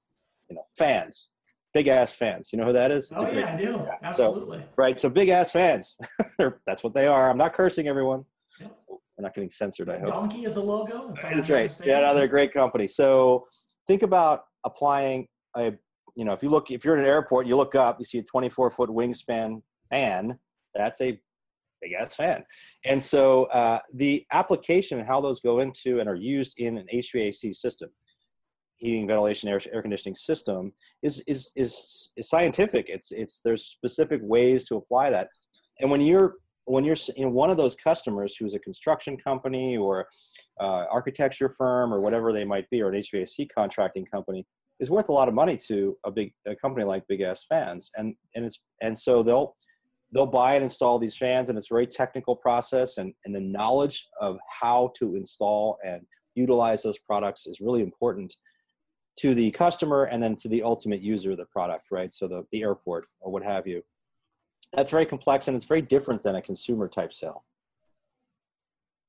you 0.50 0.56
know, 0.56 0.64
fans, 0.78 1.30
big 1.74 1.88
ass 1.88 2.14
fans. 2.14 2.50
You 2.52 2.60
know 2.60 2.66
who 2.66 2.74
that 2.74 2.92
is? 2.92 3.12
It's 3.12 3.22
oh 3.22 3.32
yeah, 3.32 3.54
I 3.54 3.58
do. 3.58 3.88
Absolutely. 4.04 4.60
So, 4.60 4.66
right. 4.78 5.00
So 5.00 5.10
big 5.10 5.30
ass 5.30 5.52
fans. 5.52 5.96
That's 6.66 6.84
what 6.84 6.94
they 6.94 7.08
are. 7.08 7.30
I'm 7.30 7.38
not 7.38 7.54
cursing 7.54 7.88
everyone. 7.88 8.26
Yep. 8.60 8.78
We're 8.90 9.24
not 9.24 9.34
getting 9.34 9.50
censored. 9.50 9.90
I 9.90 10.00
hope. 10.00 10.08
Donkey 10.08 10.46
is 10.46 10.54
the 10.56 10.62
logo. 10.62 11.14
That's 11.22 11.50
right. 11.50 11.74
Yeah, 11.86 12.02
no, 12.02 12.14
they're 12.14 12.26
a 12.26 12.28
great 12.28 12.54
company. 12.54 12.88
So 12.88 13.48
think 13.88 14.04
about 14.04 14.44
applying 14.66 15.28
a 15.56 15.74
you 16.16 16.24
know, 16.24 16.32
if 16.32 16.42
you 16.42 16.50
look, 16.50 16.72
if 16.72 16.86
you're 16.86 16.96
in 16.96 17.04
an 17.04 17.10
airport, 17.10 17.46
you 17.46 17.56
look 17.58 17.76
up, 17.76 17.98
you 18.00 18.06
see 18.06 18.20
a 18.20 18.24
24 18.24 18.72
foot 18.72 18.90
wingspan 18.90 19.62
fan. 19.90 20.40
That's 20.74 21.00
a 21.02 21.20
big 21.86 21.94
ass 22.00 22.16
fan. 22.16 22.44
And 22.86 23.02
so 23.02 23.46
uh, 23.46 23.80
the 23.94 24.26
application 24.32 25.00
and 25.00 25.08
how 25.08 25.22
those 25.22 25.40
go 25.40 25.60
into 25.60 26.00
and 26.00 26.10
are 26.10 26.16
used 26.16 26.54
in 26.58 26.78
an 26.78 26.88
HVAC 26.94 27.56
system, 27.56 27.90
heating, 28.78 29.08
ventilation, 29.08 29.50
air, 29.50 29.60
air 29.72 29.82
conditioning 29.82 30.16
system, 30.16 30.74
is, 31.04 31.24
is 31.28 31.52
is 31.56 32.12
is 32.18 32.30
scientific. 32.30 32.86
It's 32.90 33.12
it's 33.12 33.42
there's 33.44 33.66
specific 33.66 34.22
ways 34.24 34.66
to 34.66 34.76
apply 34.76 35.10
that. 35.12 35.30
And 35.80 35.90
when 35.92 36.02
you're 36.02 36.36
when 36.66 36.84
you're 36.84 36.98
in 37.16 37.32
one 37.32 37.52
of 37.52 37.58
those 37.58 37.76
customers 37.76 38.36
who's 38.36 38.56
a 38.56 38.60
construction 38.60 39.18
company 39.18 39.78
or 39.78 40.08
uh, 40.60 40.86
architecture 40.92 41.50
firm 41.50 41.94
or 41.94 42.02
whatever 42.02 42.34
they 42.34 42.46
might 42.46 42.68
be, 42.72 42.82
or 42.82 42.90
an 42.90 43.00
HVAC 43.02 43.48
contracting 43.56 44.06
company, 44.06 44.46
is 44.80 44.90
worth 44.90 45.10
a 45.10 45.12
lot 45.12 45.28
of 45.28 45.34
money 45.34 45.58
to 45.68 45.96
a 46.06 46.12
big 46.12 46.34
a 46.48 46.56
company 46.56 46.86
like 46.86 47.08
Big 47.08 47.22
Ass 47.22 47.46
Fans, 47.48 47.92
and 47.96 48.16
and 48.36 48.46
it's 48.46 48.60
and 48.82 48.98
so 48.98 49.24
they'll 49.24 49.56
they'll 50.12 50.26
buy 50.26 50.56
and 50.56 50.64
install 50.64 51.00
these 51.00 51.18
fans, 51.18 51.50
and 51.50 51.58
it's 51.58 51.70
a 51.70 51.74
very 51.74 51.88
technical 51.88 52.36
process, 52.36 52.98
and 52.98 53.14
and 53.26 53.36
the 53.36 53.40
knowledge 53.40 54.08
of 54.20 54.38
how 54.50 54.92
to 54.98 55.16
install 55.16 55.78
and 55.86 56.02
utilize 56.36 56.84
those 56.84 57.00
products 57.00 57.48
is 57.48 57.62
really 57.62 57.82
important 57.82 58.36
to 59.18 59.34
the 59.34 59.50
customer 59.52 60.04
and 60.04 60.22
then 60.22 60.36
to 60.36 60.50
the 60.50 60.62
ultimate 60.62 61.02
user 61.02 61.32
of 61.32 61.38
the 61.38 61.46
product, 61.46 61.88
right? 61.92 62.12
So 62.12 62.28
the 62.28 62.46
the 62.52 62.62
airport 62.62 63.08
or 63.20 63.32
what 63.32 63.44
have 63.44 63.68
you. 63.68 63.84
That's 64.74 64.92
very 64.92 65.06
complex, 65.06 65.48
and 65.48 65.56
it's 65.56 65.66
very 65.66 65.82
different 65.82 66.24
than 66.24 66.36
a 66.36 66.42
consumer 66.42 66.88
type 66.88 67.14
sale. 67.14 67.46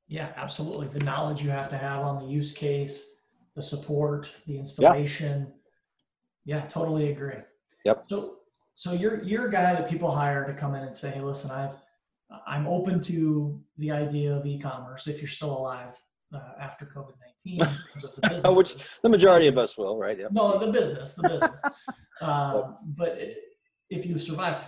Yeah, 0.09 0.33
absolutely. 0.37 0.87
The 0.87 1.05
knowledge 1.05 1.43
you 1.43 1.51
have 1.51 1.69
to 1.71 1.77
have 1.77 2.03
on 2.03 2.19
the 2.23 2.27
use 2.27 2.53
case, 2.53 3.23
the 3.55 3.63
support, 3.63 4.31
the 4.47 4.59
installation. 4.59 5.53
Yeah, 6.45 6.59
yeah 6.59 6.67
totally 6.67 7.11
agree. 7.11 7.41
Yep. 7.85 8.05
So 8.07 8.37
so 8.77 8.93
you're 8.93 9.23
you're 9.23 9.47
a 9.49 9.51
guy 9.51 9.73
that 9.73 9.89
people 9.89 10.11
hire 10.11 10.47
to 10.47 10.53
come 10.53 10.75
in 10.75 10.83
and 10.83 10.95
say, 10.95 11.11
hey, 11.11 11.23
listen, 11.23 11.51
I've 11.51 11.75
I'm 12.47 12.67
open 12.67 13.01
to 13.01 13.59
the 13.79 13.91
idea 13.91 14.37
of 14.37 14.45
e-commerce 14.45 15.07
if 15.07 15.23
you're 15.23 15.31
still 15.31 15.57
alive 15.57 15.95
uh, 16.35 16.53
after 16.61 16.85
COVID 16.85 17.15
nineteen. 17.25 17.59
The 18.43 18.53
Which 18.53 18.87
the 19.01 19.09
majority 19.09 19.47
of 19.47 19.57
us 19.57 19.79
will, 19.79 19.97
right? 19.97 20.19
Yep. 20.19 20.33
No, 20.33 20.59
the 20.59 20.71
business, 20.71 21.15
the 21.15 21.27
business. 21.27 21.59
uh, 22.21 22.73
but 22.85 23.19
if 23.89 24.05
you 24.05 24.19
survive, 24.19 24.63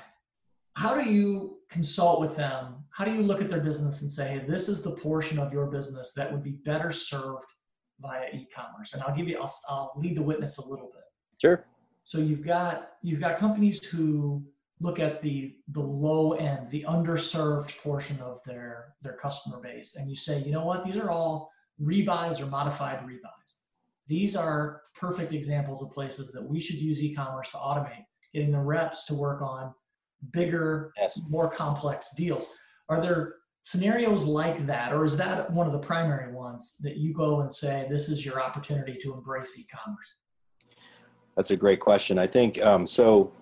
how 0.74 0.94
do 0.94 1.10
you 1.10 1.58
consult 1.68 2.18
with 2.18 2.34
them? 2.34 2.84
How 2.88 3.04
do 3.04 3.12
you 3.12 3.20
look 3.20 3.42
at 3.42 3.50
their 3.50 3.60
business 3.60 4.00
and 4.00 4.10
say, 4.10 4.38
hey, 4.38 4.44
this 4.48 4.70
is 4.70 4.82
the 4.82 4.92
portion 4.92 5.38
of 5.38 5.52
your 5.52 5.66
business 5.66 6.14
that 6.14 6.32
would 6.32 6.42
be 6.42 6.52
better 6.52 6.92
served 6.92 7.44
via 8.00 8.28
e-commerce? 8.32 8.94
And 8.94 9.02
I'll 9.02 9.14
give 9.14 9.28
you, 9.28 9.38
I'll, 9.38 9.54
I'll 9.68 9.92
lead 9.96 10.16
the 10.16 10.22
witness 10.22 10.56
a 10.56 10.66
little 10.66 10.90
bit. 10.94 11.04
Sure. 11.42 11.66
So 12.08 12.16
you've 12.16 12.42
got 12.42 12.92
you've 13.02 13.20
got 13.20 13.36
companies 13.36 13.84
who 13.84 14.42
look 14.80 14.98
at 14.98 15.20
the 15.20 15.56
the 15.72 15.82
low 15.82 16.32
end, 16.32 16.70
the 16.70 16.86
underserved 16.88 17.76
portion 17.82 18.18
of 18.22 18.42
their 18.46 18.94
their 19.02 19.12
customer 19.12 19.60
base, 19.60 19.94
and 19.94 20.08
you 20.08 20.16
say, 20.16 20.42
you 20.42 20.50
know 20.50 20.64
what, 20.64 20.86
these 20.86 20.96
are 20.96 21.10
all 21.10 21.50
rebuys 21.78 22.40
or 22.40 22.46
modified 22.46 23.00
rebuys. 23.00 23.50
These 24.06 24.36
are 24.36 24.80
perfect 24.98 25.34
examples 25.34 25.82
of 25.82 25.90
places 25.90 26.32
that 26.32 26.42
we 26.42 26.60
should 26.60 26.76
use 26.76 27.02
e-commerce 27.02 27.50
to 27.50 27.58
automate, 27.58 28.06
getting 28.32 28.52
the 28.52 28.58
reps 28.58 29.04
to 29.08 29.14
work 29.14 29.42
on 29.42 29.74
bigger, 30.32 30.94
yes. 30.96 31.20
more 31.28 31.50
complex 31.50 32.14
deals. 32.16 32.48
Are 32.88 33.02
there 33.02 33.34
scenarios 33.60 34.24
like 34.24 34.64
that, 34.64 34.94
or 34.94 35.04
is 35.04 35.18
that 35.18 35.52
one 35.52 35.66
of 35.66 35.74
the 35.74 35.86
primary 35.86 36.32
ones 36.32 36.78
that 36.80 36.96
you 36.96 37.12
go 37.12 37.42
and 37.42 37.52
say, 37.52 37.86
this 37.90 38.08
is 38.08 38.24
your 38.24 38.40
opportunity 38.40 38.96
to 39.02 39.12
embrace 39.12 39.58
e 39.58 39.66
commerce? 39.70 40.14
That's 41.38 41.52
a 41.52 41.57
great 41.57 41.78
question. 41.78 42.18
I 42.18 42.26
think 42.26 42.61
um, 42.62 42.87
so. 42.87 43.33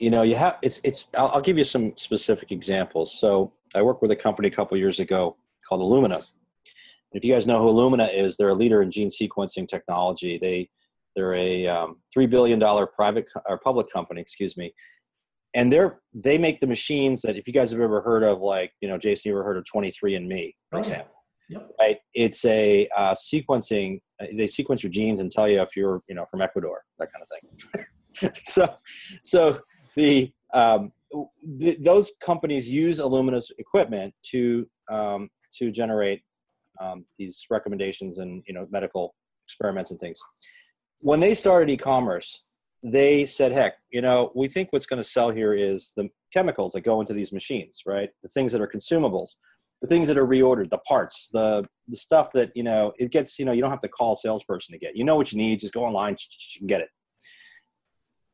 You 0.00 0.10
know, 0.10 0.22
you 0.22 0.34
have 0.34 0.58
it's 0.62 0.80
it's. 0.82 1.06
I'll, 1.16 1.28
I'll, 1.28 1.40
give 1.40 1.56
you 1.56 1.64
some 1.64 1.92
specific 1.96 2.50
examples. 2.50 3.16
So, 3.16 3.52
I 3.72 3.82
worked 3.82 4.02
with 4.02 4.10
a 4.10 4.16
company 4.16 4.48
a 4.48 4.50
couple 4.50 4.76
years 4.76 4.98
ago 4.98 5.36
called 5.68 5.80
Illumina. 5.80 6.24
If 7.12 7.24
you 7.24 7.32
guys 7.32 7.46
know 7.46 7.62
who 7.62 7.68
Illumina 7.68 8.12
is, 8.12 8.36
they're 8.36 8.48
a 8.48 8.54
leader 8.54 8.82
in 8.82 8.90
gene 8.90 9.10
sequencing 9.10 9.68
technology. 9.68 10.38
They 10.38 10.70
they're 11.14 11.34
a 11.34 11.68
um, 11.68 12.00
three 12.12 12.26
billion 12.26 12.58
dollar 12.58 12.86
private 12.86 13.30
or 13.46 13.58
public 13.58 13.92
company, 13.92 14.20
excuse 14.20 14.56
me, 14.56 14.74
and 15.54 15.72
they're 15.72 16.00
they 16.12 16.38
make 16.38 16.60
the 16.60 16.66
machines 16.66 17.22
that 17.22 17.36
if 17.36 17.46
you 17.46 17.52
guys 17.52 17.70
have 17.70 17.80
ever 17.80 18.00
heard 18.00 18.22
of 18.22 18.40
like 18.40 18.72
you 18.80 18.88
know 18.88 18.98
jason 18.98 19.30
you 19.30 19.36
ever 19.36 19.44
heard 19.44 19.56
of 19.56 19.64
23andme 19.72 20.52
for 20.70 20.78
oh, 20.78 20.80
example 20.80 21.11
yep. 21.52 21.70
right 21.78 21.98
it's 22.14 22.44
a 22.44 22.88
uh, 22.96 23.14
sequencing 23.14 24.00
uh, 24.20 24.26
they 24.34 24.46
sequence 24.46 24.82
your 24.82 24.90
genes 24.90 25.20
and 25.20 25.30
tell 25.30 25.48
you 25.48 25.60
if 25.60 25.76
you're 25.76 26.02
you 26.08 26.14
know 26.14 26.24
from 26.30 26.40
ecuador 26.40 26.82
that 26.98 27.08
kind 27.12 27.22
of 27.22 27.28
thing 27.28 28.32
so 28.42 28.74
so 29.22 29.60
the, 29.96 30.32
um, 30.54 30.90
the, 31.58 31.76
those 31.80 32.12
companies 32.24 32.68
use 32.68 32.98
illumina's 32.98 33.50
equipment 33.58 34.14
to 34.22 34.66
um, 34.90 35.28
to 35.58 35.70
generate 35.70 36.22
um, 36.80 37.04
these 37.18 37.44
recommendations 37.50 38.18
and 38.18 38.42
you 38.46 38.54
know 38.54 38.66
medical 38.70 39.14
experiments 39.46 39.90
and 39.90 40.00
things 40.00 40.18
when 41.00 41.20
they 41.20 41.34
started 41.34 41.70
e-commerce 41.70 42.42
they 42.82 43.26
said, 43.26 43.52
heck, 43.52 43.74
you 43.90 44.00
know, 44.00 44.32
we 44.34 44.48
think 44.48 44.68
what's 44.70 44.86
going 44.86 45.00
to 45.00 45.08
sell 45.08 45.30
here 45.30 45.54
is 45.54 45.92
the 45.96 46.08
chemicals 46.32 46.72
that 46.72 46.80
go 46.80 47.00
into 47.00 47.12
these 47.12 47.32
machines, 47.32 47.82
right? 47.86 48.10
The 48.22 48.28
things 48.28 48.50
that 48.52 48.60
are 48.60 48.66
consumables, 48.66 49.36
the 49.82 49.88
things 49.88 50.06
that 50.06 50.16
are 50.16 50.26
reordered, 50.26 50.70
the 50.70 50.78
parts, 50.78 51.28
the 51.32 51.66
the 51.88 51.96
stuff 51.96 52.30
that 52.32 52.52
you 52.54 52.62
know 52.62 52.92
it 52.98 53.10
gets. 53.10 53.38
You 53.38 53.44
know, 53.44 53.52
you 53.52 53.60
don't 53.60 53.70
have 53.70 53.80
to 53.80 53.88
call 53.88 54.12
a 54.12 54.16
salesperson 54.16 54.72
to 54.72 54.78
get. 54.78 54.96
You 54.96 55.04
know 55.04 55.16
what 55.16 55.32
you 55.32 55.38
need. 55.38 55.60
Just 55.60 55.74
go 55.74 55.84
online, 55.84 56.16
can 56.56 56.66
get 56.68 56.80
it. 56.80 56.88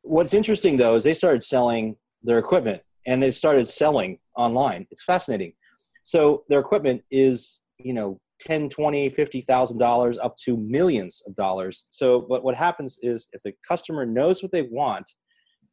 What's 0.03 0.33
interesting 0.33 0.77
though 0.77 0.95
is 0.95 1.03
they 1.03 1.13
started 1.13 1.43
selling 1.43 1.97
their 2.23 2.37
equipment 2.37 2.83
and 3.05 3.21
they 3.21 3.31
started 3.31 3.67
selling 3.67 4.19
online. 4.37 4.85
It's 4.91 5.03
fascinating. 5.03 5.53
So 6.03 6.43
their 6.47 6.59
equipment 6.59 7.01
is 7.11 7.59
you 7.79 7.93
know 7.93 8.19
10 8.41 8.69
20 8.69 9.09
50000 9.09 9.77
dollars 9.77 10.19
up 10.19 10.37
to 10.37 10.55
millions 10.55 11.21
of 11.27 11.35
dollars 11.35 11.87
so 11.89 12.21
what, 12.21 12.43
what 12.43 12.55
happens 12.55 12.97
is 13.01 13.27
if 13.33 13.41
the 13.43 13.53
customer 13.67 14.05
knows 14.05 14.41
what 14.41 14.51
they 14.51 14.63
want 14.63 15.09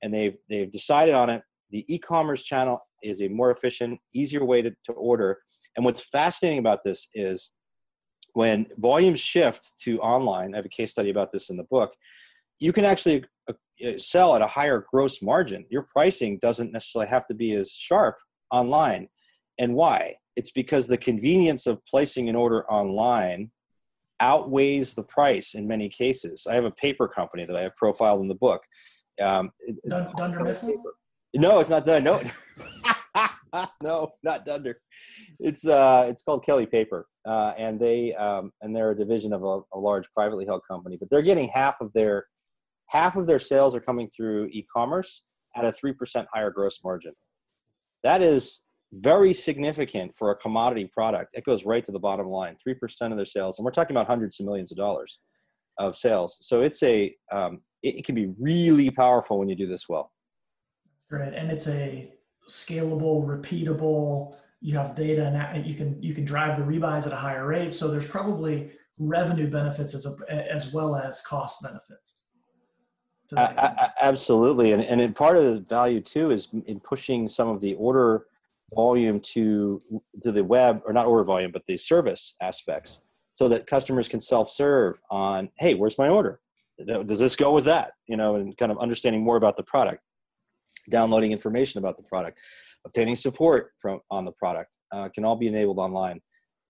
and 0.03 0.12
they've 0.12 0.37
they've 0.49 0.71
decided 0.71 1.15
on 1.15 1.31
it 1.31 1.43
the 1.71 1.85
e-commerce 1.93 2.43
channel 2.43 2.81
is 3.07 3.21
a 3.21 3.29
more 3.29 3.51
efficient 3.51 3.99
easier 4.14 4.45
way 4.45 4.62
to, 4.62 4.71
to 4.85 4.92
order 4.92 5.38
and 5.77 5.85
what's 5.85 6.01
fascinating 6.01 6.59
about 6.59 6.83
this 6.83 7.09
is 7.14 7.51
when 8.35 8.66
volumes 8.79 9.21
shift 9.21 9.73
to 9.81 9.99
online 10.01 10.55
i 10.55 10.57
have 10.57 10.66
a 10.66 10.71
case 10.71 10.92
study 10.92 11.11
about 11.11 11.33
this 11.33 11.51
in 11.51 11.57
the 11.57 11.64
book 11.64 11.95
you 12.59 12.73
can 12.73 12.85
actually 12.85 13.25
uh, 13.49 13.53
sell 13.97 14.35
at 14.35 14.42
a 14.42 14.47
higher 14.47 14.87
gross 14.90 15.23
margin 15.23 15.64
your 15.71 15.83
pricing 15.83 16.38
doesn't 16.40 16.73
necessarily 16.73 17.09
have 17.09 17.27
to 17.27 17.35
be 17.35 17.55
as 17.55 17.71
sharp 17.71 18.16
online 18.51 19.09
and 19.59 19.75
why 19.75 20.14
it's 20.37 20.51
because 20.51 20.87
the 20.87 20.99
convenience 20.99 21.66
of 21.66 21.85
placing 21.87 22.29
an 22.29 22.37
order 22.37 22.71
online 22.71 23.51
outweighs 24.21 24.95
the 24.95 25.03
price 25.03 25.55
in 25.55 25.66
many 25.66 25.88
cases. 25.88 26.47
I 26.49 26.55
have 26.55 26.64
a 26.64 26.71
paper 26.71 27.09
company 27.09 27.45
that 27.45 27.57
I 27.57 27.62
have 27.62 27.77
profiled 27.77 28.21
in 28.21 28.29
the 28.29 28.35
book. 28.35 28.62
Um, 29.21 29.51
Dunder 29.88 30.45
Mifflin? 30.45 30.83
No, 31.35 31.61
it's 31.61 31.71
not 31.71 31.85
done. 31.85 32.05
No, 32.05 32.21
no, 33.83 34.12
not 34.23 34.45
Dunder. 34.45 34.81
It's 35.38 35.66
uh, 35.66 36.07
it's 36.09 36.23
called 36.23 36.45
Kelly 36.45 36.66
Paper, 36.66 37.07
uh, 37.27 37.53
and 37.59 37.79
they 37.79 38.14
um, 38.14 38.53
and 38.62 38.75
they're 38.75 38.90
a 38.90 38.97
division 38.97 39.33
of 39.33 39.42
a, 39.42 39.61
a 39.75 39.79
large 39.79 40.11
privately 40.12 40.45
held 40.47 40.62
company. 40.69 40.97
But 40.99 41.11
they're 41.11 41.23
getting 41.23 41.49
half 41.49 41.81
of 41.81 41.92
their 41.92 42.27
half 42.88 43.16
of 43.16 43.27
their 43.27 43.40
sales 43.40 43.75
are 43.75 43.81
coming 43.81 44.09
through 44.14 44.49
e-commerce 44.53 45.25
at 45.57 45.64
a 45.64 45.73
three 45.73 45.92
percent 45.92 46.29
higher 46.33 46.51
gross 46.51 46.79
margin. 46.85 47.12
That 48.03 48.23
is 48.23 48.61
very 48.92 49.35
significant 49.35 50.14
for 50.14 50.31
a 50.31 50.37
commodity 50.37 50.88
product. 50.92 51.33
It 51.35 51.45
goes 51.45 51.64
right 51.64 51.85
to 51.85 51.92
the 51.92 51.99
bottom 51.99 52.29
line, 52.29 52.57
3% 52.66 53.11
of 53.11 53.16
their 53.16 53.27
sales. 53.27 53.59
And 53.59 53.64
we're 53.64 53.73
talking 53.73 53.95
about 53.95 54.07
hundreds 54.07 54.38
of 54.38 54.47
millions 54.47 54.71
of 54.71 54.79
dollars 54.79 55.19
of 55.79 55.97
sales. 55.97 56.38
So 56.40 56.62
it's 56.62 56.83
a, 56.83 57.14
um, 57.33 57.61
it, 57.83 57.99
it 57.99 58.05
can 58.05 58.14
be 58.14 58.33
really 58.38 58.90
powerful 58.90 59.38
when 59.38 59.49
you 59.49 59.57
do 59.57 59.66
this 59.66 59.88
well. 59.88 60.12
Great. 61.11 61.35
And 61.35 61.51
it's 61.51 61.69
a 61.69 62.12
scalable, 62.49 63.25
repeatable, 63.25 64.37
you 64.61 64.77
have 64.77 64.95
data 64.95 65.27
and 65.53 65.67
you 65.67 65.75
can, 65.75 66.03
you 66.03 66.15
can 66.15 66.25
drive 66.25 66.59
the 66.59 66.65
rebuys 66.65 67.07
at 67.07 67.13
a 67.13 67.17
higher 67.17 67.47
rate. 67.47 67.73
So 67.73 67.91
there's 67.91 68.09
probably 68.09 68.71
revenue 68.99 69.51
benefits 69.51 69.95
as, 69.95 70.07
a, 70.07 70.53
as 70.53 70.73
well 70.73 70.97
as 70.97 71.21
cost 71.23 71.63
benefits. 71.63 72.25
absolutely. 74.01 74.73
And, 74.73 74.83
and 74.83 75.15
part 75.15 75.37
of 75.37 75.45
the 75.45 75.61
value 75.61 76.01
too 76.01 76.31
is 76.31 76.49
in 76.67 76.81
pushing 76.81 77.29
some 77.29 77.49
of 77.49 77.61
the 77.61 77.75
order 77.75 78.27
volume 78.75 79.21
to 79.21 79.81
to 80.23 80.33
the 80.33 80.43
web 80.43 80.83
or 80.85 80.93
not 80.93 81.07
order 81.07 81.25
volume 81.25 81.53
but 81.53 81.65
the 81.67 81.77
service 81.77 82.35
aspects 82.41 83.01
so 83.37 83.49
that 83.49 83.67
customers 83.67 84.09
can 84.09 84.19
self-serve 84.19 85.01
on 85.11 85.49
hey 85.59 85.75
where's 85.75 85.99
my 85.99 86.09
order 86.09 86.41
does 86.85 87.19
this 87.19 87.37
go 87.37 87.53
with 87.53 87.65
that 87.65 87.93
you 88.09 88.17
know 88.17 88.35
and 88.37 88.57
kind 88.57 88.73
of 88.73 88.79
understanding 88.79 89.23
more 89.23 89.37
about 89.37 89.57
the 89.57 89.63
product 89.63 90.03
downloading 90.90 91.33
information 91.33 91.79
about 91.79 91.96
the 91.96 92.03
product 92.03 92.38
obtaining 92.87 93.16
support 93.16 93.72
from 93.81 94.01
on 94.11 94.25
the 94.25 94.33
product 94.33 94.70
uh, 94.92 95.09
can 95.09 95.25
all 95.25 95.37
be 95.37 95.49
enabled 95.49 95.79
online. 95.79 96.20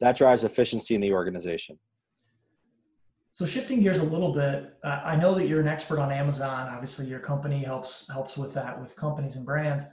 That 0.00 0.16
drives 0.16 0.44
efficiency 0.44 0.94
in 0.94 1.00
the 1.00 1.12
organization. 1.12 1.78
So 3.34 3.44
shifting 3.44 3.82
gears 3.82 3.98
a 3.98 4.04
little 4.04 4.32
bit 4.32 4.78
uh, 4.82 5.00
i 5.04 5.14
know 5.14 5.34
that 5.34 5.46
you're 5.46 5.60
an 5.60 5.68
expert 5.68 6.00
on 6.00 6.10
amazon. 6.10 6.68
Obviously 6.68 7.06
your 7.06 7.20
company 7.20 7.62
helps 7.62 8.08
helps 8.10 8.38
with 8.38 8.54
that 8.54 8.80
with 8.80 8.96
companies 8.96 9.36
and 9.36 9.44
brands. 9.44 9.84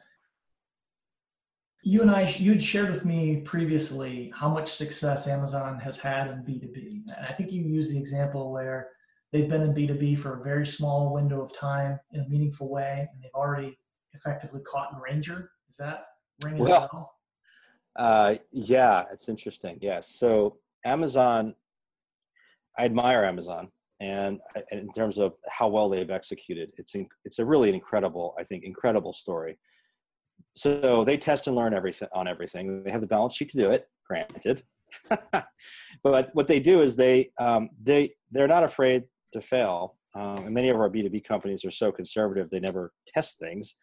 You 1.86 2.02
and 2.02 2.10
I, 2.10 2.34
you'd 2.38 2.64
shared 2.64 2.90
with 2.90 3.04
me 3.04 3.42
previously 3.42 4.32
how 4.34 4.48
much 4.48 4.72
success 4.72 5.28
Amazon 5.28 5.78
has 5.82 5.98
had 6.00 6.28
in 6.28 6.38
B2B. 6.38 6.92
And 7.14 7.28
I 7.28 7.34
think 7.34 7.52
you 7.52 7.62
used 7.62 7.94
the 7.94 8.00
example 8.00 8.54
where 8.54 8.88
they've 9.34 9.50
been 9.50 9.64
in 9.64 9.74
B2B 9.74 10.18
for 10.18 10.40
a 10.40 10.44
very 10.46 10.66
small 10.66 11.14
window 11.14 11.42
of 11.42 11.54
time 11.54 12.00
in 12.14 12.22
a 12.22 12.30
meaningful 12.30 12.70
way, 12.70 13.10
and 13.12 13.22
they've 13.22 13.36
already 13.36 13.78
effectively 14.14 14.62
Cotton 14.62 15.00
Ranger. 15.00 15.52
Is 15.70 15.78
that 15.78 16.06
ringing 16.44 16.64
well, 16.64 16.84
a 16.84 16.96
bell? 16.96 17.14
Uh, 17.96 18.36
yeah, 18.52 19.06
it's 19.12 19.30
interesting. 19.30 19.78
Yes. 19.82 20.10
So 20.10 20.58
Amazon, 20.86 21.56
I 22.78 22.86
admire 22.86 23.24
Amazon. 23.26 23.70
And 24.00 24.40
in 24.72 24.92
terms 24.92 25.18
of 25.18 25.34
how 25.50 25.70
well 25.70 25.88
they've 25.88 26.10
executed, 26.10 26.72
it's, 26.78 26.94
in, 26.94 27.08
it's 27.24 27.40
a 27.40 27.46
really 27.46 27.74
incredible, 27.74 28.36
I 28.38 28.44
think, 28.44 28.66
incredible 28.66 29.14
story 29.14 29.58
so 30.56 31.04
they 31.04 31.18
test 31.18 31.48
and 31.48 31.56
learn 31.56 31.74
everything 31.74 32.08
on 32.14 32.28
everything. 32.28 32.84
They 32.84 32.92
have 32.92 33.02
the 33.02 33.08
balance 33.08 33.36
sheet 33.36 33.50
to 33.50 33.58
do 33.58 33.72
it, 33.72 33.88
granted. 34.08 34.62
but 36.04 36.30
what 36.34 36.48
they 36.48 36.60
do 36.60 36.82
is 36.82 36.96
they 36.96 37.30
um, 37.40 37.70
they 37.82 38.14
they're 38.32 38.48
not 38.48 38.64
afraid 38.64 39.04
to 39.34 39.42
fail. 39.42 39.98
Um, 40.16 40.46
and 40.46 40.54
many 40.54 40.70
of 40.70 40.78
our 40.78 40.90
B 40.90 41.02
two 41.02 41.10
B 41.10 41.20
companies 41.20 41.66
are 41.66 41.72
so 41.72 41.92
conservative 41.92 42.50
they 42.50 42.60
never 42.60 42.92
test 43.08 43.40
things. 43.40 43.76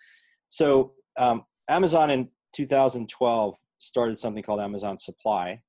So 0.51 0.93
um, 1.17 1.45
Amazon 1.69 2.11
in 2.11 2.29
2012 2.55 3.57
started 3.79 4.19
something 4.19 4.43
called 4.43 4.61
Amazon 4.61 4.99
Supply, 4.99 5.63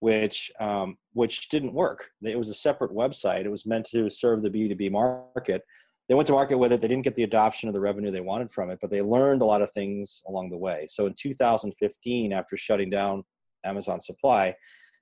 which 0.00 0.50
um, 0.58 0.96
which 1.12 1.50
didn't 1.50 1.74
work. 1.74 2.08
It 2.22 2.38
was 2.38 2.48
a 2.48 2.54
separate 2.54 2.92
website. 2.92 3.44
It 3.44 3.50
was 3.50 3.66
meant 3.66 3.86
to 3.90 4.08
serve 4.08 4.42
the 4.42 4.50
B 4.50 4.68
two 4.68 4.74
B 4.74 4.88
market, 4.88 5.62
they 6.08 6.14
went 6.14 6.26
to 6.26 6.32
market 6.32 6.58
with 6.58 6.72
it. 6.72 6.80
They 6.80 6.88
didn't 6.88 7.04
get 7.04 7.14
the 7.14 7.22
adoption 7.22 7.68
of 7.68 7.72
the 7.72 7.80
revenue 7.80 8.10
they 8.10 8.20
wanted 8.20 8.52
from 8.52 8.70
it, 8.70 8.78
but 8.80 8.90
they 8.90 9.00
learned 9.00 9.42
a 9.42 9.46
lot 9.46 9.62
of 9.62 9.70
things 9.70 10.22
along 10.28 10.50
the 10.50 10.56
way. 10.56 10.86
So 10.88 11.06
in 11.06 11.14
2015, 11.14 12.32
after 12.32 12.56
shutting 12.56 12.90
down 12.90 13.24
Amazon 13.64 14.00
Supply, 14.00 14.54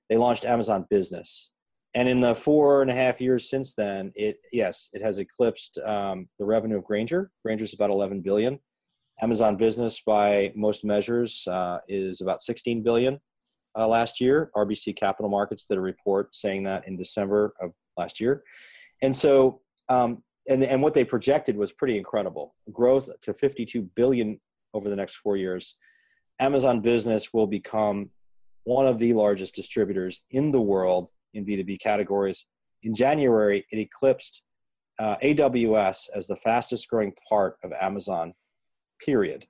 they 0.09 0.15
launched 0.15 0.45
Amazon 0.45 0.85
Business. 0.89 1.51
And 1.93 2.07
in 2.07 2.21
the 2.21 2.33
four 2.33 2.81
and 2.81 2.89
a 2.89 2.95
half 2.95 3.19
years 3.19 3.49
since 3.49 3.75
then, 3.75 4.11
it 4.15 4.37
yes, 4.51 4.89
it 4.93 5.01
has 5.01 5.19
eclipsed 5.19 5.77
um, 5.85 6.27
the 6.39 6.45
revenue 6.45 6.77
of 6.77 6.85
Grainger. 6.85 7.31
Grainger's 7.43 7.73
about 7.73 7.91
11 7.91 8.21
billion. 8.21 8.59
Amazon 9.21 9.55
Business, 9.55 10.01
by 10.05 10.51
most 10.55 10.83
measures, 10.83 11.47
uh, 11.47 11.79
is 11.87 12.21
about 12.21 12.41
16 12.41 12.83
billion 12.83 13.19
uh, 13.77 13.87
last 13.87 14.19
year. 14.19 14.51
RBC 14.55 14.95
Capital 14.95 15.29
Markets 15.29 15.67
did 15.67 15.77
a 15.77 15.81
report 15.81 16.35
saying 16.35 16.63
that 16.63 16.87
in 16.87 16.95
December 16.95 17.53
of 17.61 17.71
last 17.97 18.19
year. 18.19 18.43
And 19.01 19.15
so 19.15 19.61
um, 19.89 20.23
and, 20.47 20.63
and 20.63 20.81
what 20.81 20.93
they 20.93 21.05
projected 21.05 21.57
was 21.57 21.71
pretty 21.71 21.97
incredible 21.97 22.55
growth 22.71 23.09
to 23.21 23.33
52 23.33 23.83
billion 23.95 24.39
over 24.73 24.89
the 24.89 24.95
next 24.95 25.15
four 25.15 25.37
years 25.37 25.75
amazon 26.39 26.79
business 26.81 27.33
will 27.33 27.47
become 27.47 28.09
one 28.63 28.87
of 28.87 28.97
the 28.99 29.13
largest 29.13 29.55
distributors 29.55 30.21
in 30.31 30.51
the 30.51 30.61
world 30.61 31.09
in 31.33 31.45
b2b 31.45 31.79
categories 31.79 32.45
in 32.83 32.93
january 32.93 33.65
it 33.71 33.79
eclipsed 33.79 34.43
uh, 34.99 35.15
aws 35.17 36.07
as 36.15 36.27
the 36.27 36.35
fastest 36.37 36.87
growing 36.87 37.13
part 37.27 37.57
of 37.63 37.71
amazon 37.81 38.33
period 39.05 39.45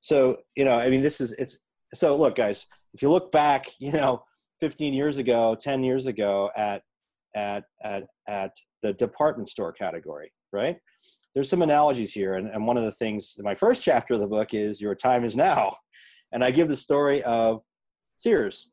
so 0.00 0.36
you 0.56 0.64
know 0.64 0.74
i 0.74 0.88
mean 0.88 1.02
this 1.02 1.20
is 1.20 1.32
it's 1.32 1.58
so 1.94 2.16
look 2.16 2.34
guys 2.34 2.66
if 2.94 3.02
you 3.02 3.10
look 3.10 3.32
back 3.32 3.66
you 3.78 3.92
know 3.92 4.22
15 4.60 4.92
years 4.92 5.18
ago 5.18 5.56
10 5.58 5.84
years 5.84 6.06
ago 6.06 6.50
at 6.56 6.82
at 7.34 7.64
at 7.84 8.04
at 8.26 8.52
the 8.82 8.92
department 8.94 9.48
store 9.48 9.72
category, 9.72 10.32
right? 10.52 10.76
There's 11.34 11.50
some 11.50 11.62
analogies 11.62 12.12
here. 12.12 12.34
And, 12.34 12.48
and 12.48 12.66
one 12.66 12.76
of 12.76 12.84
the 12.84 12.92
things 12.92 13.34
in 13.38 13.44
my 13.44 13.54
first 13.54 13.82
chapter 13.82 14.14
of 14.14 14.20
the 14.20 14.26
book 14.26 14.54
is 14.54 14.80
Your 14.80 14.94
Time 14.94 15.24
is 15.24 15.36
Now. 15.36 15.76
And 16.32 16.44
I 16.44 16.50
give 16.50 16.68
the 16.68 16.76
story 16.76 17.22
of 17.22 17.62
Sears, 18.16 18.68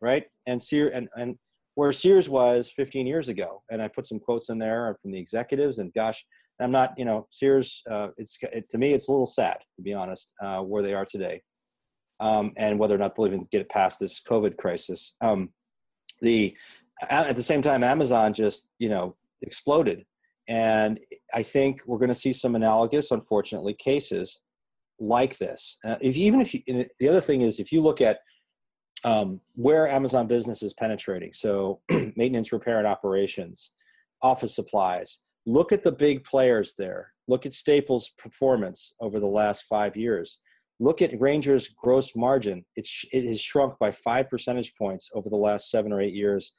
right? 0.00 0.24
And 0.46 0.62
Sears, 0.62 0.92
and, 0.94 1.08
and 1.16 1.36
where 1.74 1.92
Sears 1.92 2.28
was 2.28 2.70
15 2.74 3.06
years 3.06 3.28
ago. 3.28 3.62
And 3.70 3.82
I 3.82 3.88
put 3.88 4.06
some 4.06 4.18
quotes 4.18 4.48
in 4.48 4.58
there 4.58 4.96
from 5.02 5.12
the 5.12 5.18
executives. 5.18 5.78
And 5.78 5.92
gosh, 5.92 6.24
I'm 6.60 6.70
not, 6.70 6.94
you 6.98 7.04
know, 7.04 7.26
Sears, 7.30 7.82
uh, 7.90 8.08
it's, 8.16 8.38
it, 8.42 8.68
to 8.70 8.78
me, 8.78 8.92
it's 8.92 9.08
a 9.08 9.12
little 9.12 9.26
sad, 9.26 9.58
to 9.76 9.82
be 9.82 9.92
honest, 9.92 10.32
uh, 10.42 10.60
where 10.60 10.82
they 10.82 10.94
are 10.94 11.04
today. 11.04 11.42
Um, 12.18 12.52
and 12.56 12.78
whether 12.78 12.94
or 12.94 12.98
not 12.98 13.14
they'll 13.14 13.26
even 13.26 13.46
get 13.52 13.68
past 13.68 13.98
this 13.98 14.22
COVID 14.26 14.56
crisis. 14.56 15.16
Um, 15.20 15.50
the 16.22 16.56
at 17.10 17.36
the 17.36 17.42
same 17.42 17.62
time, 17.62 17.84
Amazon 17.84 18.32
just 18.32 18.68
you 18.78 18.88
know 18.88 19.16
exploded. 19.42 20.04
And 20.48 21.00
I 21.34 21.42
think 21.42 21.82
we're 21.86 21.98
going 21.98 22.08
to 22.08 22.14
see 22.14 22.32
some 22.32 22.54
analogous, 22.54 23.10
unfortunately, 23.10 23.74
cases 23.74 24.40
like 25.00 25.36
this. 25.38 25.76
Uh, 25.84 25.96
if 26.00 26.16
even 26.16 26.40
if 26.40 26.54
you, 26.54 26.62
the 27.00 27.08
other 27.08 27.20
thing 27.20 27.42
is, 27.42 27.58
if 27.58 27.72
you 27.72 27.82
look 27.82 28.00
at 28.00 28.20
um, 29.04 29.40
where 29.54 29.88
Amazon 29.88 30.26
Business 30.26 30.62
is 30.62 30.72
penetrating, 30.74 31.32
so 31.32 31.80
maintenance, 32.16 32.52
repair, 32.52 32.78
and 32.78 32.86
operations, 32.86 33.72
office 34.22 34.54
supplies. 34.54 35.18
Look 35.46 35.72
at 35.72 35.84
the 35.84 35.92
big 35.92 36.24
players 36.24 36.74
there. 36.76 37.12
Look 37.28 37.46
at 37.46 37.54
Staples' 37.54 38.10
performance 38.18 38.92
over 39.00 39.20
the 39.20 39.26
last 39.26 39.62
five 39.62 39.96
years. 39.96 40.40
Look 40.78 41.00
at 41.00 41.18
Grainger's 41.18 41.68
gross 41.68 42.14
margin. 42.14 42.64
It's, 42.74 43.04
it 43.12 43.24
has 43.26 43.40
shrunk 43.40 43.78
by 43.78 43.92
five 43.92 44.28
percentage 44.28 44.74
points 44.76 45.08
over 45.14 45.30
the 45.30 45.36
last 45.36 45.70
seven 45.70 45.92
or 45.92 46.00
eight 46.00 46.14
years. 46.14 46.52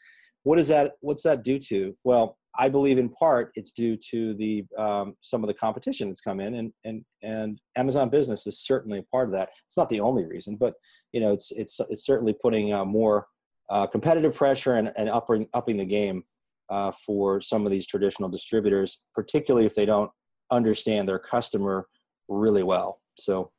What 0.44 0.58
is 0.58 0.70
that? 0.70 0.94
What's 1.02 1.24
that 1.24 1.44
due 1.44 1.60
to? 1.60 1.96
Well, 2.04 2.38
I 2.58 2.70
believe 2.70 2.98
in 2.98 3.10
part 3.10 3.52
it's 3.56 3.72
due 3.72 3.98
to 4.12 4.34
the 4.36 4.66
um, 4.78 5.16
some 5.22 5.44
of 5.44 5.48
the 5.48 5.54
competition 5.54 6.08
that's 6.08 6.22
come 6.22 6.40
in, 6.40 6.56
and 6.56 6.74
and 6.86 7.04
and 7.22 7.60
Amazon 7.76 8.10
Business 8.10 8.48
is 8.48 8.60
certainly 8.60 9.00
a 9.00 9.04
part 9.04 9.28
of 9.28 9.34
that. 9.34 9.50
It's 9.68 9.78
not 9.78 9.90
the 9.90 10.00
only 10.00 10.26
reason, 10.26 10.56
but 10.56 10.74
you 11.12 11.20
know, 11.20 11.34
it's 11.34 11.52
it's 11.52 11.80
it's 11.90 12.06
certainly 12.06 12.34
putting 12.42 12.74
uh, 12.74 12.86
more 12.86 13.28
uh, 13.70 13.86
competitive 13.88 14.36
pressure 14.36 14.76
and, 14.76 14.92
and 14.96 15.10
upping 15.10 15.48
upping 15.54 15.78
the 15.78 15.86
game 15.86 16.24
uh, 16.70 16.92
for 16.92 17.42
some 17.42 17.66
of 17.66 17.72
these 17.72 17.88
traditional 17.88 18.30
distributors, 18.30 19.00
particularly 19.14 19.66
if 19.66 19.76
they 19.76 19.86
don't 19.86 20.12
understand 20.52 21.08
their 21.08 21.20
customer 21.20 21.88
really 22.28 22.64
well. 22.64 23.02
So 23.18 23.52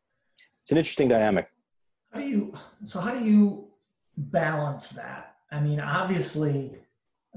it's 0.62 0.72
an 0.72 0.78
interesting 0.78 1.08
dynamic. 1.08 1.48
How 2.12 2.20
do 2.20 2.26
you 2.26 2.54
so 2.84 3.00
how 3.00 3.12
do 3.12 3.24
you 3.24 3.68
balance 4.16 4.90
that? 4.90 5.34
I 5.50 5.60
mean, 5.60 5.80
obviously 5.80 6.72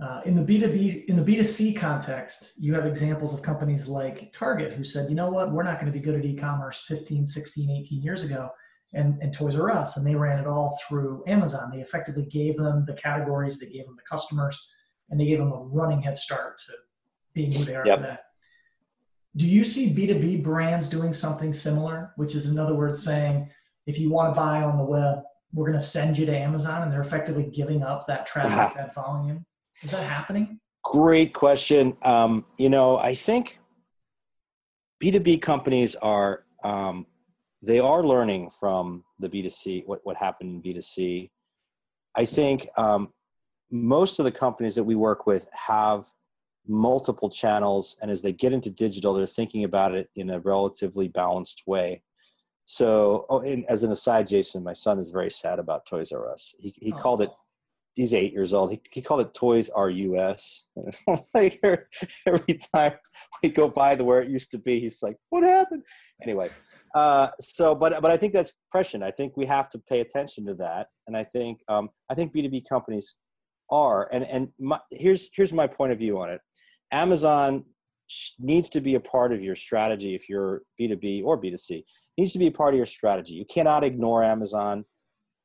uh, 0.01 0.21
in 0.25 0.35
the 0.35 0.41
B2B, 0.41 1.05
in 1.05 1.15
the 1.15 1.23
B2C 1.23 1.77
context, 1.77 2.53
you 2.57 2.73
have 2.73 2.85
examples 2.85 3.33
of 3.33 3.41
companies 3.41 3.87
like 3.87 4.33
Target 4.33 4.73
who 4.73 4.83
said, 4.83 5.09
you 5.09 5.15
know 5.15 5.29
what, 5.29 5.51
we're 5.51 5.63
not 5.63 5.79
going 5.79 5.91
to 5.91 5.97
be 5.97 6.03
good 6.03 6.15
at 6.15 6.25
e-commerce 6.25 6.83
15, 6.87 7.25
16, 7.25 7.69
18 7.69 8.01
years 8.01 8.23
ago. 8.23 8.49
And, 8.93 9.21
and 9.21 9.33
Toys 9.33 9.55
R 9.55 9.71
Us, 9.71 9.95
and 9.95 10.05
they 10.05 10.15
ran 10.15 10.39
it 10.39 10.47
all 10.47 10.77
through 10.85 11.23
Amazon. 11.25 11.71
They 11.71 11.79
effectively 11.79 12.25
gave 12.25 12.57
them 12.57 12.83
the 12.85 12.93
categories, 12.95 13.57
they 13.57 13.67
gave 13.67 13.85
them 13.85 13.95
the 13.95 14.03
customers, 14.09 14.59
and 15.11 15.19
they 15.19 15.25
gave 15.25 15.37
them 15.37 15.51
a 15.51 15.57
running 15.57 16.01
head 16.01 16.17
start 16.17 16.57
to 16.65 16.73
being 17.33 17.51
who 17.51 17.63
they 17.65 17.75
are 17.75 17.85
yep. 17.85 17.99
today. 17.99 18.17
Do 19.35 19.47
you 19.47 19.63
see 19.63 19.93
B2B 19.93 20.43
brands 20.43 20.89
doing 20.89 21.13
something 21.13 21.53
similar, 21.53 22.13
which 22.15 22.35
is 22.35 22.47
in 22.47 22.57
other 22.57 22.73
words 22.73 23.03
saying, 23.03 23.49
if 23.85 23.99
you 23.99 24.09
want 24.09 24.33
to 24.33 24.39
buy 24.39 24.63
on 24.63 24.77
the 24.77 24.83
web, 24.83 25.19
we're 25.53 25.67
going 25.67 25.79
to 25.79 25.85
send 25.85 26.17
you 26.17 26.25
to 26.25 26.37
Amazon, 26.37 26.83
and 26.83 26.91
they're 26.91 27.01
effectively 27.01 27.43
giving 27.43 27.83
up 27.83 28.07
that 28.07 28.25
traffic, 28.25 28.75
that 28.75 28.93
volume? 28.93 29.45
Is 29.81 29.91
that 29.91 30.03
happening? 30.03 30.59
Great 30.83 31.33
question. 31.33 31.95
Um, 32.01 32.45
you 32.57 32.69
know, 32.69 32.97
I 32.97 33.15
think 33.15 33.59
B2B 35.03 35.41
companies 35.41 35.95
are 35.95 36.43
um, 36.63 37.05
they 37.61 37.79
are 37.79 38.03
learning 38.03 38.49
from 38.59 39.03
the 39.19 39.29
B2C 39.29 39.85
what, 39.85 39.99
what 40.03 40.17
happened 40.17 40.63
in 40.65 40.73
B2C. 40.73 41.29
I 42.15 42.25
think 42.25 42.67
um, 42.77 43.09
most 43.71 44.19
of 44.19 44.25
the 44.25 44.31
companies 44.31 44.75
that 44.75 44.83
we 44.83 44.95
work 44.95 45.25
with 45.25 45.47
have 45.53 46.05
multiple 46.67 47.29
channels, 47.29 47.97
and 48.01 48.11
as 48.11 48.21
they 48.21 48.33
get 48.33 48.53
into 48.53 48.69
digital, 48.69 49.13
they're 49.13 49.25
thinking 49.25 49.63
about 49.63 49.95
it 49.95 50.09
in 50.15 50.29
a 50.29 50.39
relatively 50.39 51.07
balanced 51.07 51.63
way. 51.65 52.03
So, 52.65 53.25
oh, 53.29 53.39
and 53.39 53.65
as 53.67 53.83
an 53.83 53.91
aside, 53.91 54.27
Jason, 54.27 54.63
my 54.63 54.73
son 54.73 54.99
is 54.99 55.09
very 55.09 55.31
sad 55.31 55.59
about 55.59 55.85
Toys 55.85 56.11
R 56.11 56.31
Us. 56.31 56.53
He, 56.59 56.73
he 56.77 56.93
oh. 56.93 56.97
called 56.97 57.21
it 57.21 57.31
he's 57.93 58.13
eight 58.13 58.33
years 58.33 58.53
old. 58.53 58.71
He, 58.71 58.81
he 58.91 59.01
called 59.01 59.21
it 59.21 59.33
Toys 59.33 59.69
R 59.69 59.89
Us. 59.89 60.65
like 61.33 61.59
every 61.63 62.59
time 62.73 62.93
we 63.43 63.49
go 63.49 63.67
by 63.67 63.95
the 63.95 64.03
where 64.03 64.21
it 64.21 64.29
used 64.29 64.51
to 64.51 64.57
be, 64.57 64.79
he's 64.79 65.01
like, 65.01 65.17
"What 65.29 65.43
happened?" 65.43 65.83
Anyway, 66.21 66.49
uh, 66.95 67.29
so 67.39 67.75
but 67.75 68.01
but 68.01 68.11
I 68.11 68.17
think 68.17 68.33
that's 68.33 68.53
prescient. 68.71 69.03
I 69.03 69.11
think 69.11 69.37
we 69.37 69.45
have 69.45 69.69
to 69.71 69.79
pay 69.79 69.99
attention 69.99 70.45
to 70.45 70.53
that, 70.55 70.87
and 71.07 71.15
I 71.17 71.23
think 71.23 71.59
um, 71.67 71.89
I 72.09 72.15
think 72.15 72.33
B 72.33 72.41
two 72.41 72.49
B 72.49 72.63
companies 72.67 73.15
are. 73.71 74.09
And 74.11 74.23
and 74.25 74.49
my, 74.59 74.79
here's 74.91 75.29
here's 75.33 75.53
my 75.53 75.67
point 75.67 75.91
of 75.91 75.99
view 75.99 76.19
on 76.19 76.29
it. 76.29 76.41
Amazon 76.91 77.65
needs 78.39 78.69
to 78.69 78.81
be 78.81 78.95
a 78.95 78.99
part 78.99 79.31
of 79.31 79.41
your 79.41 79.55
strategy 79.55 80.15
if 80.15 80.27
you're 80.27 80.63
B 80.77 80.87
two 80.87 80.97
B 80.97 81.21
or 81.21 81.37
B 81.37 81.49
two 81.49 81.57
C. 81.57 81.85
Needs 82.17 82.33
to 82.33 82.39
be 82.39 82.47
a 82.47 82.51
part 82.51 82.73
of 82.73 82.77
your 82.77 82.85
strategy. 82.85 83.33
You 83.33 83.45
cannot 83.45 83.83
ignore 83.83 84.23
Amazon 84.23 84.85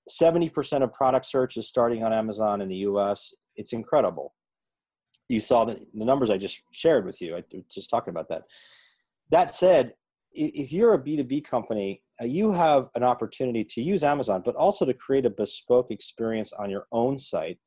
70% 0.08 0.82
of 0.82 0.92
product 0.92 1.26
search 1.26 1.56
is 1.56 1.66
starting 1.66 2.04
on 2.04 2.12
Amazon 2.12 2.60
in 2.60 2.68
the 2.68 2.76
US. 2.76 3.34
It's 3.56 3.72
incredible. 3.72 4.34
You 5.28 5.40
saw 5.40 5.64
the, 5.64 5.80
the 5.94 6.04
numbers 6.04 6.30
I 6.30 6.38
just 6.38 6.62
shared 6.72 7.04
with 7.04 7.20
you. 7.20 7.34
I 7.34 7.42
was 7.52 7.64
just 7.72 7.90
talking 7.90 8.10
about 8.10 8.28
that. 8.28 8.42
That 9.30 9.52
said, 9.52 9.94
if 10.32 10.72
you're 10.72 10.94
a 10.94 11.02
B2B 11.02 11.44
company 11.44 12.02
uh, 12.20 12.24
you 12.24 12.52
have 12.52 12.88
an 12.94 13.02
opportunity 13.02 13.64
to 13.64 13.82
use 13.82 14.02
Amazon, 14.02 14.42
but 14.44 14.54
also 14.54 14.84
to 14.84 14.94
create 14.94 15.26
a 15.26 15.30
bespoke 15.30 15.90
experience 15.90 16.52
on 16.52 16.70
your 16.70 16.86
own 16.92 17.18
site 17.18 17.58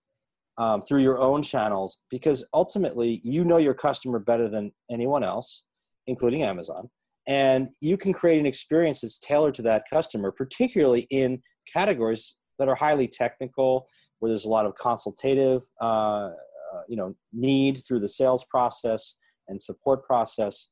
um, 0.59 0.81
through 0.83 1.01
your 1.01 1.19
own 1.19 1.41
channels, 1.41 1.99
because 2.09 2.45
ultimately 2.53 3.21
you 3.23 3.43
know 3.43 3.57
your 3.57 3.73
customer 3.73 4.19
better 4.19 4.47
than 4.47 4.71
anyone 4.91 5.23
else, 5.23 5.63
including 6.07 6.43
Amazon. 6.43 6.89
And 7.27 7.69
you 7.81 7.97
can 7.97 8.13
create 8.13 8.39
an 8.39 8.45
experience 8.45 9.01
that's 9.01 9.17
tailored 9.17 9.55
to 9.55 9.61
that 9.63 9.83
customer, 9.91 10.31
particularly 10.31 11.07
in 11.09 11.41
categories 11.71 12.35
that 12.57 12.67
are 12.67 12.75
highly 12.75 13.07
technical, 13.07 13.87
where 14.19 14.29
there's 14.29 14.45
a 14.45 14.49
lot 14.49 14.65
of 14.65 14.75
consultative, 14.75 15.63
uh, 15.81 16.29
uh, 16.73 16.81
you 16.87 16.97
know, 16.97 17.15
need 17.33 17.81
through 17.87 17.99
the 17.99 18.09
sales 18.09 18.45
process 18.51 19.15
and 19.47 19.61
support 19.61 20.03
process 20.03 20.67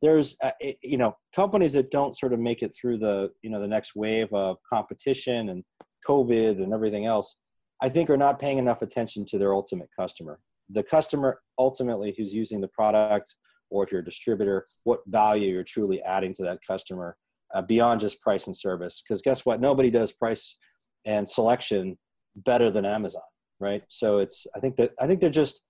there's 0.00 0.36
uh, 0.42 0.50
you 0.82 0.98
know 0.98 1.14
companies 1.34 1.72
that 1.72 1.90
don't 1.90 2.16
sort 2.16 2.32
of 2.32 2.40
make 2.40 2.62
it 2.62 2.74
through 2.78 2.98
the 2.98 3.30
you 3.42 3.50
know 3.50 3.60
the 3.60 3.68
next 3.68 3.94
wave 3.94 4.32
of 4.32 4.56
competition 4.72 5.50
and 5.50 5.64
covid 6.08 6.62
and 6.62 6.72
everything 6.72 7.06
else 7.06 7.36
i 7.82 7.88
think 7.88 8.10
are 8.10 8.16
not 8.16 8.38
paying 8.38 8.58
enough 8.58 8.82
attention 8.82 9.24
to 9.26 9.38
their 9.38 9.54
ultimate 9.54 9.88
customer. 9.98 10.40
The 10.72 10.82
customer 10.82 11.40
ultimately 11.58 12.14
who's 12.16 12.32
using 12.32 12.60
the 12.60 12.68
product 12.68 13.34
or 13.70 13.84
if 13.84 13.92
you're 13.92 14.00
a 14.00 14.04
distributor 14.04 14.64
what 14.84 15.00
value 15.06 15.52
you're 15.52 15.64
truly 15.64 16.02
adding 16.02 16.34
to 16.34 16.42
that 16.44 16.60
customer 16.66 17.16
uh, 17.54 17.62
beyond 17.62 18.00
just 18.00 18.20
price 18.20 18.46
and 18.46 18.56
service. 18.56 19.02
Because 19.02 19.22
guess 19.22 19.44
what? 19.44 19.60
Nobody 19.60 19.90
does 19.90 20.12
price 20.12 20.56
and 21.04 21.28
selection 21.28 21.98
better 22.36 22.70
than 22.70 22.84
amazon 22.84 23.22
right? 23.60 23.84
So 23.88 24.18
it's 24.18 24.46
i 24.56 24.60
think 24.60 24.76
that 24.76 24.92
i 24.98 25.06
think 25.06 25.20
they're 25.20 25.30
just 25.30 25.62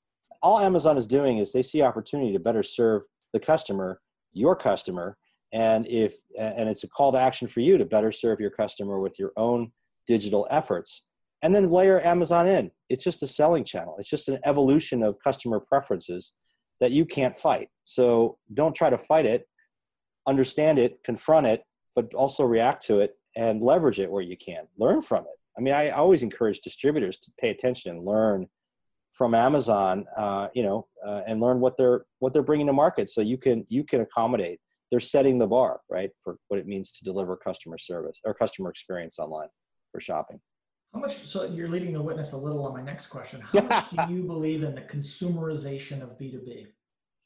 all 0.42 0.60
amazon 0.60 0.96
is 0.96 1.06
doing 1.06 1.38
is 1.38 1.52
they 1.52 1.62
see 1.62 1.82
opportunity 1.82 2.32
to 2.32 2.38
better 2.38 2.62
serve 2.62 3.02
the 3.32 3.40
customer, 3.40 4.00
your 4.32 4.56
customer, 4.56 5.16
and 5.52 5.86
if 5.88 6.14
and 6.38 6.68
it's 6.68 6.84
a 6.84 6.88
call 6.88 7.12
to 7.12 7.18
action 7.18 7.48
for 7.48 7.60
you 7.60 7.76
to 7.76 7.84
better 7.84 8.12
serve 8.12 8.40
your 8.40 8.50
customer 8.50 9.00
with 9.00 9.18
your 9.18 9.32
own 9.36 9.72
digital 10.06 10.46
efforts. 10.50 11.04
And 11.42 11.54
then 11.54 11.70
layer 11.70 12.04
Amazon 12.04 12.46
in. 12.46 12.70
It's 12.88 13.04
just 13.04 13.22
a 13.22 13.26
selling 13.26 13.64
channel. 13.64 13.96
It's 13.98 14.08
just 14.08 14.28
an 14.28 14.38
evolution 14.44 15.02
of 15.02 15.16
customer 15.22 15.60
preferences 15.60 16.32
that 16.80 16.92
you 16.92 17.04
can't 17.04 17.36
fight. 17.36 17.68
So 17.84 18.38
don't 18.54 18.74
try 18.74 18.90
to 18.90 18.98
fight 18.98 19.26
it. 19.26 19.46
Understand 20.26 20.78
it, 20.78 20.98
confront 21.04 21.46
it, 21.46 21.62
but 21.94 22.12
also 22.14 22.44
react 22.44 22.84
to 22.86 22.98
it 22.98 23.14
and 23.36 23.62
leverage 23.62 23.98
it 23.98 24.10
where 24.10 24.22
you 24.22 24.36
can. 24.36 24.64
Learn 24.78 25.02
from 25.02 25.24
it. 25.24 25.36
I 25.56 25.60
mean, 25.60 25.74
I 25.74 25.90
always 25.90 26.22
encourage 26.22 26.60
distributors 26.60 27.16
to 27.18 27.32
pay 27.40 27.50
attention 27.50 27.90
and 27.90 28.04
learn 28.04 28.46
from 29.12 29.34
Amazon, 29.34 30.06
uh, 30.16 30.48
you 30.54 30.62
know, 30.62 30.86
uh, 31.06 31.22
and 31.26 31.40
learn 31.40 31.60
what 31.60 31.76
they're 31.76 32.04
what 32.20 32.32
they're 32.32 32.42
bringing 32.42 32.66
to 32.66 32.72
market, 32.72 33.10
so 33.10 33.20
you 33.20 33.36
can 33.36 33.66
you 33.68 33.84
can 33.84 34.00
accommodate. 34.00 34.60
They're 34.90 35.00
setting 35.00 35.38
the 35.38 35.46
bar, 35.46 35.80
right, 35.90 36.10
for 36.24 36.36
what 36.48 36.58
it 36.58 36.66
means 36.66 36.90
to 36.92 37.04
deliver 37.04 37.36
customer 37.36 37.78
service 37.78 38.18
or 38.24 38.34
customer 38.34 38.70
experience 38.70 39.18
online 39.18 39.48
for 39.92 40.00
shopping. 40.00 40.40
How 40.92 41.00
much? 41.00 41.26
So 41.26 41.44
you're 41.44 41.68
leading 41.68 41.92
the 41.92 42.02
witness 42.02 42.32
a 42.32 42.36
little 42.36 42.66
on 42.66 42.72
my 42.72 42.82
next 42.82 43.06
question. 43.06 43.40
How 43.40 43.60
much 43.60 44.08
do 44.08 44.14
you 44.14 44.24
believe 44.24 44.62
in 44.62 44.74
the 44.74 44.80
consumerization 44.80 46.02
of 46.02 46.18
B 46.18 46.30
two 46.30 46.40
B? 46.44 46.66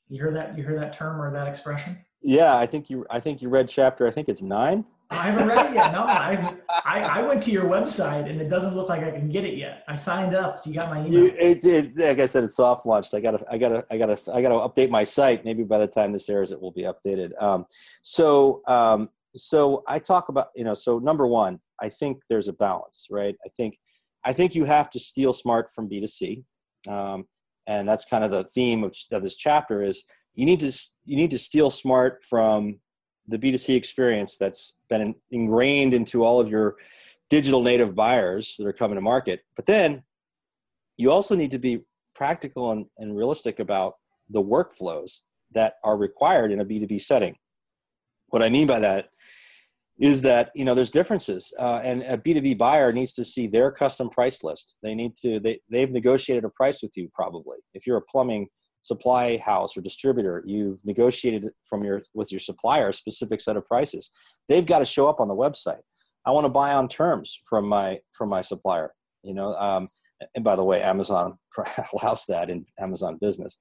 You 0.09 0.22
hear 0.22 0.33
that? 0.33 0.57
You 0.57 0.64
hear 0.64 0.79
that 0.79 0.92
term 0.92 1.20
or 1.20 1.33
that 1.33 1.48
expression? 1.48 1.98
Yeah, 2.20 2.57
I 2.57 2.66
think 2.66 2.90
you. 2.90 3.07
I 3.11 3.20
think 3.20 3.40
you 3.40 3.48
read 3.48 3.68
chapter. 3.68 4.07
I 4.07 4.11
think 4.11 4.29
it's 4.29 4.42
nine. 4.42 4.85
I 5.11 5.31
haven't 5.31 5.48
read 5.48 5.66
it 5.66 5.74
yet. 5.74 5.92
No, 5.92 6.03
I, 6.03 6.57
I, 6.85 7.00
I 7.03 7.22
went 7.22 7.42
to 7.44 7.50
your 7.50 7.64
website 7.64 8.29
and 8.29 8.40
it 8.40 8.48
doesn't 8.48 8.74
look 8.74 8.88
like 8.88 9.03
I 9.03 9.11
can 9.11 9.29
get 9.29 9.44
it 9.44 9.57
yet. 9.57 9.85
I 9.87 9.94
signed 9.94 10.35
up. 10.35 10.59
So 10.59 10.70
you 10.70 10.77
got 10.77 10.90
my 10.90 11.07
email. 11.07 11.24
You, 11.24 11.27
it, 11.38 11.64
it, 11.64 11.96
like 11.96 12.18
I 12.18 12.27
said, 12.27 12.42
it's 12.42 12.57
soft 12.57 12.85
launched. 12.87 13.12
I 13.14 13.20
gotta, 13.20 13.44
I 13.48 13.59
gotta, 13.59 13.85
I 13.90 13.98
gotta, 13.98 14.18
I 14.33 14.40
gotta 14.42 14.55
update 14.55 14.90
my 14.90 15.05
site. 15.05 15.44
Maybe 15.44 15.62
by 15.62 15.79
the 15.79 15.87
time 15.87 16.12
this 16.12 16.29
airs, 16.29 16.53
it 16.53 16.61
will 16.61 16.72
be 16.72 16.83
updated. 16.83 17.40
Um, 17.40 17.66
so, 18.03 18.62
um, 18.66 19.11
so 19.35 19.83
I 19.88 19.99
talk 19.99 20.29
about, 20.29 20.49
you 20.55 20.64
know, 20.64 20.75
so 20.75 20.99
number 20.99 21.27
one, 21.27 21.61
I 21.81 21.88
think 21.88 22.23
there's 22.29 22.49
a 22.49 22.53
balance, 22.53 23.07
right? 23.11 23.37
I 23.44 23.49
think, 23.57 23.79
I 24.25 24.33
think 24.33 24.55
you 24.55 24.64
have 24.64 24.90
to 24.90 25.01
steal 25.01 25.33
smart 25.33 25.70
from 25.75 25.88
B2C. 25.88 26.44
Um, 26.88 27.27
and 27.66 27.88
that's 27.88 28.05
kind 28.05 28.25
of 28.25 28.31
the 28.31 28.44
theme 28.44 28.85
of, 28.85 28.94
of 29.12 29.23
this 29.23 29.37
chapter 29.37 29.83
is 29.83 30.05
you 30.35 30.47
need 30.47 30.61
to, 30.61 30.73
you 31.05 31.16
need 31.16 31.31
to 31.31 31.38
steal 31.38 31.70
smart 31.70 32.25
from 32.25 32.79
the 33.27 33.38
B2C 33.38 33.75
experience 33.75 34.37
that's 34.37 34.75
been 34.88 35.14
ingrained 35.31 35.94
into 35.94 36.25
all 36.25 36.40
of 36.40 36.49
your 36.49 36.77
digital 37.31 37.62
native 37.62 37.94
buyers 37.94 38.55
that 38.59 38.66
are 38.66 38.73
coming 38.73 38.97
to 38.97 39.01
market. 39.01 39.40
But 39.57 39.66
then 39.66 40.03
you 40.97 41.11
also 41.11 41.35
need 41.35 41.51
to 41.53 41.59
be 41.59 41.85
practical 42.14 42.70
and, 42.70 42.87
and 42.99 43.16
realistic 43.16 43.59
about 43.59 43.94
the 44.31 44.42
workflows 44.42 45.20
that 45.53 45.75
are 45.83 45.97
required 45.97 46.53
in 46.53 46.61
a 46.61 46.64
B2B 46.64 47.01
setting. 47.01 47.37
What 48.35 48.42
I 48.42 48.51
mean 48.51 48.66
by 48.66 48.81
that 48.81 49.11
is 49.97 50.20
that 50.23 50.51
you 50.57 50.64
know 50.64 50.75
there's 50.75 50.90
differences 50.90 51.53
uh, 51.57 51.81
and 51.85 52.03
a 52.03 52.18
b2b 52.18 52.59
buyer 52.59 52.92
needs 52.92 53.12
to 53.12 53.25
see 53.25 53.47
their 53.47 53.70
custom 53.70 54.11
price 54.11 54.42
list. 54.42 54.75
They 54.83 54.92
need 54.92 55.16
to 55.18 55.38
they, 55.38 55.61
they've 55.70 55.92
negotiated 55.92 56.42
a 56.42 56.49
price 56.49 56.83
with 56.83 56.90
you 56.97 57.09
probably. 57.14 57.59
If 57.75 57.87
you're 57.87 57.99
a 57.99 58.03
plumbing 58.03 58.49
supply 58.83 59.37
house 59.37 59.77
or 59.77 59.83
distributor 59.83 60.42
you've 60.44 60.81
negotiated 60.85 61.49
from 61.62 61.85
your 61.85 62.03
with 62.12 62.33
your 62.33 62.40
supplier 62.40 62.88
a 62.88 62.92
specific 62.92 63.40
set 63.40 63.57
of 63.57 63.64
prices. 63.68 64.11
They've 64.49 64.66
got 64.66 64.81
to 64.81 64.85
show 64.85 65.09
up 65.09 65.20
on 65.20 65.29
the 65.29 65.37
website. 65.37 65.87
I 66.27 66.33
want 66.33 66.44
to 66.44 66.51
buy 66.51 66.73
on 66.73 66.88
terms 66.88 67.40
from 67.49 67.68
my 67.68 68.01
from 68.11 68.31
my 68.31 68.40
supplier 68.40 68.94
you 69.23 69.35
know 69.35 69.55
um, 69.55 69.87
and 70.35 70.42
by 70.42 70.57
the 70.57 70.64
way 70.64 70.83
amazon 70.83 71.38
allows 71.92 72.25
that 72.27 72.51
in 72.51 72.66
amazon 72.81 73.16
business. 73.20 73.59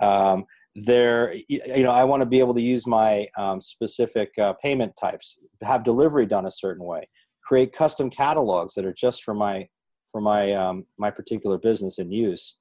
Um, 0.00 0.44
there 0.74 1.34
you 1.48 1.82
know 1.82 1.90
i 1.90 2.04
want 2.04 2.20
to 2.20 2.26
be 2.26 2.38
able 2.38 2.54
to 2.54 2.60
use 2.60 2.86
my 2.86 3.26
um, 3.36 3.60
specific 3.60 4.32
uh, 4.38 4.52
payment 4.62 4.92
types 5.00 5.36
have 5.62 5.82
delivery 5.82 6.26
done 6.26 6.46
a 6.46 6.50
certain 6.50 6.84
way 6.84 7.08
create 7.42 7.72
custom 7.72 8.08
catalogs 8.10 8.74
that 8.74 8.84
are 8.84 8.92
just 8.92 9.24
for 9.24 9.34
my 9.34 9.66
for 10.12 10.20
my 10.20 10.52
um, 10.52 10.84
my 10.98 11.10
particular 11.10 11.58
business 11.58 11.98
and 11.98 12.12
use 12.12 12.58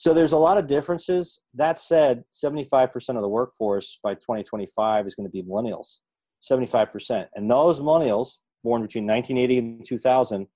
so 0.00 0.14
there's 0.14 0.32
a 0.32 0.38
lot 0.38 0.56
of 0.56 0.66
differences. 0.66 1.40
That 1.52 1.78
said, 1.78 2.24
75% 2.32 3.16
of 3.16 3.20
the 3.20 3.28
workforce 3.28 3.98
by 4.02 4.14
2025 4.14 5.06
is 5.06 5.14
going 5.14 5.26
to 5.26 5.30
be 5.30 5.42
millennials. 5.42 5.98
75%. 6.42 7.26
And 7.34 7.50
those 7.50 7.80
millennials 7.80 8.38
born 8.64 8.80
between 8.80 9.06
1980 9.06 9.58
and 9.58 9.84
2000 9.84 10.46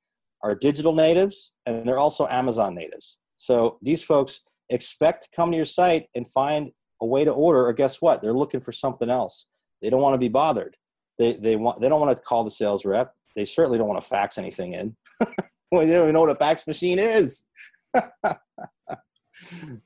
are 0.42 0.54
digital 0.54 0.94
natives 0.94 1.52
and 1.66 1.87
they're 1.87 1.98
also 1.98 2.26
Amazon 2.28 2.74
natives. 2.74 3.18
So 3.37 3.78
these 3.83 4.02
folks 4.02 4.40
expect 4.70 5.24
to 5.24 5.28
come 5.37 5.50
to 5.50 5.57
your 5.59 5.66
site 5.66 6.07
and 6.14 6.26
find 6.30 6.70
a 7.04 7.06
way 7.06 7.22
to 7.24 7.30
order, 7.30 7.66
or 7.66 7.72
guess 7.72 8.00
what? 8.00 8.22
They're 8.22 8.32
looking 8.32 8.60
for 8.60 8.72
something 8.72 9.10
else. 9.10 9.46
They 9.82 9.90
don't 9.90 10.00
want 10.00 10.14
to 10.14 10.18
be 10.18 10.28
bothered. 10.28 10.76
They, 11.18 11.34
they, 11.34 11.54
want, 11.56 11.80
they 11.80 11.88
don't 11.88 12.00
want 12.00 12.16
to 12.16 12.22
call 12.22 12.42
the 12.42 12.50
sales 12.50 12.84
rep. 12.84 13.14
They 13.36 13.44
certainly 13.44 13.78
don't 13.78 13.86
want 13.86 14.00
to 14.00 14.08
fax 14.08 14.38
anything 14.38 14.72
in. 14.72 14.96
well, 15.70 15.86
they 15.86 15.92
don't 15.92 16.04
even 16.04 16.14
know 16.14 16.22
what 16.22 16.30
a 16.30 16.34
fax 16.34 16.66
machine 16.66 16.98
is. 16.98 17.44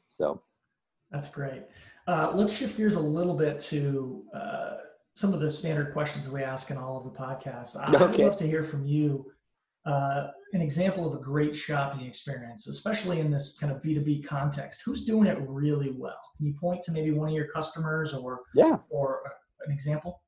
so 0.08 0.42
that's 1.10 1.28
great. 1.28 1.64
Uh, 2.06 2.30
let's 2.34 2.56
shift 2.56 2.76
gears 2.76 2.94
a 2.94 3.00
little 3.00 3.34
bit 3.34 3.58
to 3.58 4.24
uh, 4.32 4.76
some 5.14 5.34
of 5.34 5.40
the 5.40 5.50
standard 5.50 5.92
questions 5.92 6.28
we 6.28 6.42
ask 6.42 6.70
in 6.70 6.76
all 6.76 6.96
of 6.96 7.04
the 7.04 7.10
podcasts. 7.10 7.76
I'd 7.76 7.94
okay. 7.96 8.24
love 8.24 8.36
to 8.36 8.46
hear 8.46 8.62
from 8.62 8.86
you 8.86 9.26
uh, 9.84 10.28
an 10.52 10.60
example 10.60 11.06
of 11.06 11.18
a 11.18 11.22
great 11.22 11.54
shopping 11.54 12.06
experience, 12.06 12.66
especially 12.66 13.20
in 13.20 13.30
this 13.30 13.56
kind 13.58 13.72
of 13.72 13.82
B2B 13.82 14.24
context. 14.24 14.82
Who's 14.84 15.04
doing 15.04 15.26
it 15.26 15.38
really 15.46 15.90
well? 15.90 16.18
Can 16.36 16.46
you 16.46 16.54
point 16.58 16.82
to 16.84 16.92
maybe 16.92 17.10
one 17.10 17.28
of 17.28 17.34
your 17.34 17.48
customers 17.48 18.14
or 18.14 18.40
yeah, 18.54 18.78
or 18.90 19.22
an 19.66 19.72
example? 19.72 20.22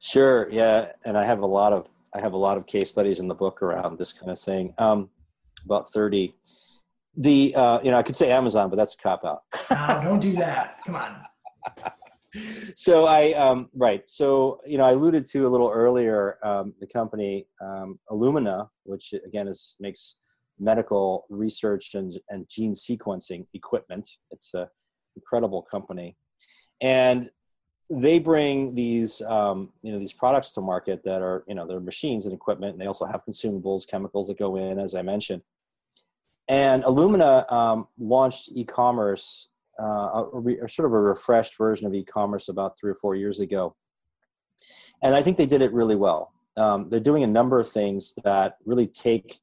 Sure. 0.00 0.48
Yeah, 0.50 0.92
and 1.04 1.16
I 1.16 1.24
have 1.24 1.40
a 1.40 1.46
lot 1.46 1.72
of 1.72 1.88
I 2.14 2.20
have 2.20 2.32
a 2.32 2.38
lot 2.38 2.56
of 2.56 2.66
case 2.66 2.90
studies 2.90 3.20
in 3.20 3.28
the 3.28 3.34
book 3.34 3.62
around 3.62 3.98
this 3.98 4.12
kind 4.12 4.30
of 4.30 4.40
thing. 4.40 4.74
Um, 4.78 5.10
about 5.64 5.90
thirty 5.90 6.34
the 7.16 7.54
uh, 7.54 7.80
you 7.82 7.90
know 7.90 7.98
I 7.98 8.02
could 8.02 8.16
say 8.16 8.30
Amazon, 8.30 8.70
but 8.70 8.76
that's 8.76 8.94
a 8.94 8.96
cop 8.96 9.24
out. 9.24 9.42
no, 9.70 10.00
don't 10.02 10.20
do 10.20 10.32
that. 10.36 10.78
Come 10.84 10.96
on. 10.96 11.22
So 12.76 13.06
I 13.06 13.32
um, 13.32 13.68
right. 13.74 14.02
So 14.06 14.60
you 14.66 14.78
know 14.78 14.84
I 14.84 14.92
alluded 14.92 15.26
to 15.30 15.46
a 15.46 15.50
little 15.50 15.70
earlier 15.70 16.38
um, 16.42 16.74
the 16.80 16.86
company 16.86 17.46
um, 17.60 17.98
Illumina, 18.10 18.68
which 18.84 19.14
again 19.26 19.48
is 19.48 19.76
makes 19.80 20.16
medical 20.58 21.26
research 21.28 21.94
and, 21.94 22.12
and 22.30 22.48
gene 22.48 22.74
sequencing 22.74 23.46
equipment. 23.54 24.08
It's 24.30 24.54
a 24.54 24.68
incredible 25.16 25.62
company, 25.62 26.16
and 26.80 27.30
they 27.90 28.18
bring 28.18 28.74
these 28.74 29.20
um, 29.22 29.70
you 29.82 29.92
know 29.92 29.98
these 29.98 30.12
products 30.12 30.52
to 30.52 30.60
market 30.60 31.04
that 31.04 31.22
are 31.22 31.44
you 31.46 31.54
know 31.54 31.66
they're 31.66 31.80
machines 31.80 32.26
and 32.26 32.34
equipment, 32.34 32.72
and 32.72 32.80
they 32.80 32.86
also 32.86 33.04
have 33.04 33.22
consumables, 33.28 33.86
chemicals 33.86 34.28
that 34.28 34.38
go 34.38 34.56
in, 34.56 34.78
as 34.78 34.94
I 34.94 35.02
mentioned 35.02 35.42
and 36.48 36.82
Illumina 36.84 37.50
um, 37.52 37.86
launched 37.98 38.50
e-commerce, 38.52 39.48
uh, 39.80 40.24
a, 40.34 40.64
a, 40.64 40.68
sort 40.68 40.86
of 40.86 40.92
a 40.92 41.00
refreshed 41.00 41.56
version 41.56 41.86
of 41.86 41.94
e-commerce 41.94 42.48
about 42.48 42.78
three 42.78 42.90
or 42.90 42.94
four 42.96 43.14
years 43.14 43.40
ago. 43.40 43.74
And 45.02 45.14
I 45.14 45.22
think 45.22 45.36
they 45.36 45.46
did 45.46 45.62
it 45.62 45.72
really 45.72 45.96
well. 45.96 46.32
Um, 46.56 46.88
they're 46.90 47.00
doing 47.00 47.24
a 47.24 47.28
number 47.28 47.58
of 47.58 47.68
things 47.68 48.14
that 48.24 48.56
really 48.64 48.86
take 48.86 49.40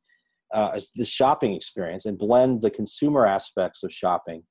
uh, 0.54 0.80
the 0.96 1.06
shopping 1.06 1.54
experience 1.54 2.06
and 2.06 2.18
blend 2.18 2.62
the 2.62 2.72
consumer 2.72 3.26
aspects 3.26 3.84
of 3.84 3.92
shopping 3.92 4.44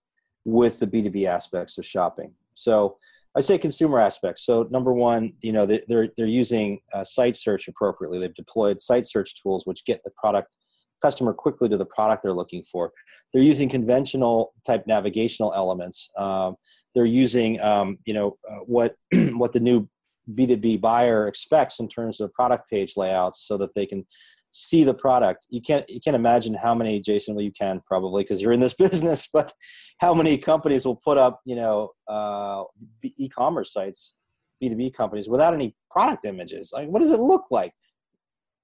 with 0.44 0.78
the 0.78 0.86
B2B 0.86 1.26
aspects 1.26 1.78
of 1.78 1.86
shopping. 1.86 2.32
So 2.54 2.98
I 3.36 3.40
say 3.40 3.58
consumer 3.58 4.00
aspects. 4.00 4.44
So 4.44 4.66
number 4.70 4.92
one, 4.92 5.34
you 5.42 5.52
know, 5.52 5.66
they're 5.66 6.08
they're 6.16 6.26
using 6.26 6.80
uh, 6.92 7.04
site 7.04 7.36
search 7.36 7.68
appropriately. 7.68 8.18
They've 8.18 8.34
deployed 8.34 8.80
site 8.80 9.06
search 9.06 9.40
tools 9.40 9.66
which 9.66 9.84
get 9.84 10.02
the 10.04 10.10
product 10.16 10.56
customer 11.02 11.32
quickly 11.32 11.68
to 11.68 11.76
the 11.76 11.86
product 11.86 12.22
they're 12.22 12.32
looking 12.32 12.62
for. 12.62 12.92
They're 13.32 13.42
using 13.42 13.68
conventional 13.68 14.52
type 14.66 14.86
navigational 14.86 15.52
elements. 15.54 16.10
Um, 16.16 16.56
they're 16.94 17.04
using, 17.04 17.60
um, 17.60 17.98
you 18.04 18.14
know, 18.14 18.36
uh, 18.48 18.58
what 18.66 18.94
what 19.32 19.52
the 19.52 19.60
new 19.60 19.88
B2B 20.34 20.80
buyer 20.80 21.26
expects 21.26 21.80
in 21.80 21.88
terms 21.88 22.20
of 22.20 22.32
product 22.32 22.68
page 22.68 22.94
layouts, 22.96 23.46
so 23.46 23.56
that 23.58 23.74
they 23.74 23.86
can 23.86 24.06
see 24.52 24.84
the 24.84 24.94
product. 24.94 25.46
You 25.48 25.60
can't 25.60 25.88
you 25.88 26.00
can't 26.00 26.16
imagine 26.16 26.54
how 26.54 26.74
many 26.74 27.00
Jason. 27.00 27.34
Well, 27.34 27.44
you 27.44 27.52
can 27.52 27.80
probably 27.86 28.24
because 28.24 28.42
you're 28.42 28.52
in 28.52 28.60
this 28.60 28.74
business, 28.78 29.28
but 29.32 29.52
how 29.98 30.14
many 30.14 30.38
companies 30.38 30.84
will 30.84 30.96
put 30.96 31.18
up, 31.18 31.40
you 31.44 31.56
know, 31.56 31.90
uh, 32.08 32.64
e-commerce 33.02 33.72
sites, 33.72 34.14
B2B 34.62 34.94
companies 34.94 35.28
without 35.28 35.54
any 35.54 35.74
product 35.90 36.24
images? 36.24 36.70
Like, 36.72 36.88
what 36.88 37.00
does 37.00 37.12
it 37.12 37.20
look 37.20 37.46
like? 37.50 37.72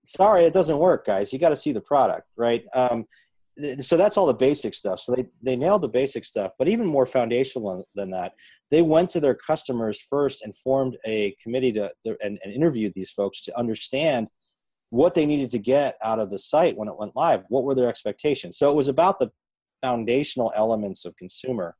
Sorry, 0.05 0.45
it 0.45 0.55
doesn't 0.55 0.79
work, 0.79 1.07
guys. 1.07 1.33
You 1.33 1.39
got 1.39 1.51
to 1.51 1.57
see 1.57 1.73
the 1.73 1.81
product, 1.81 2.29
right? 2.37 2.65
Um, 2.75 3.07
so 3.81 3.97
that's 3.97 4.17
all 4.17 4.27
the 4.27 4.35
basic 4.35 4.75
stuff. 4.75 5.01
So 5.01 5.15
they 5.15 5.27
they 5.43 5.57
nailed 5.57 5.83
the 5.83 5.89
basic 5.89 6.25
stuff, 6.25 6.53
but 6.59 6.69
even 6.69 6.87
more 6.87 7.07
foundational 7.07 7.87
than 7.95 8.11
that, 8.11 8.33
they 8.71 8.83
went 8.83 9.11
to 9.11 9.21
their 9.21 9.35
customers 9.35 10.01
first 10.01 10.43
and 10.43 10.57
formed 10.57 10.97
a 11.07 11.37
committee 11.43 11.73
to 11.73 11.93
and, 12.05 12.39
and 12.43 12.53
interviewed 12.53 12.93
these 12.95 13.11
folks 13.11 13.43
to 13.43 13.59
understand 13.59 14.29
what 14.91 15.15
they 15.15 15.27
needed 15.27 15.51
to 15.53 15.59
get 15.59 15.97
out 16.03 16.19
of 16.19 16.31
the 16.31 16.39
site 16.39 16.77
when 16.77 16.89
it 16.89 16.99
went 16.99 17.17
live. 17.17 17.45
What 17.49 17.65
were 17.65 17.75
their 17.75 17.89
expectations? 17.89 18.59
So 18.59 18.71
it 18.71 18.77
was 18.77 18.89
about 18.89 19.19
the 19.19 19.31
foundational 19.83 20.53
elements 20.57 21.05
of 21.05 21.17
consumer, 21.17 21.77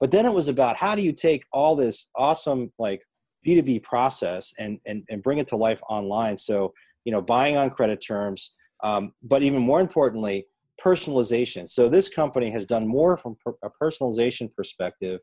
but 0.00 0.10
then 0.10 0.26
it 0.26 0.34
was 0.34 0.48
about 0.48 0.76
how 0.76 0.96
do 0.96 1.02
you 1.02 1.12
take 1.12 1.44
all 1.52 1.76
this 1.76 2.10
awesome 2.16 2.72
like 2.78 3.02
B2B 3.46 3.84
process 3.84 4.52
and 4.58 4.80
and 4.84 5.04
and 5.08 5.22
bring 5.22 5.38
it 5.38 5.46
to 5.48 5.56
life 5.56 5.80
online. 5.88 6.36
So 6.36 6.74
you 7.04 7.12
know, 7.12 7.22
buying 7.22 7.56
on 7.56 7.70
credit 7.70 8.02
terms, 8.06 8.52
um, 8.82 9.12
but 9.22 9.42
even 9.42 9.60
more 9.60 9.80
importantly, 9.80 10.46
personalization. 10.82 11.68
So 11.68 11.88
this 11.88 12.08
company 12.08 12.50
has 12.50 12.66
done 12.66 12.86
more 12.86 13.16
from 13.16 13.36
a 13.62 13.70
personalization 13.82 14.52
perspective 14.52 15.20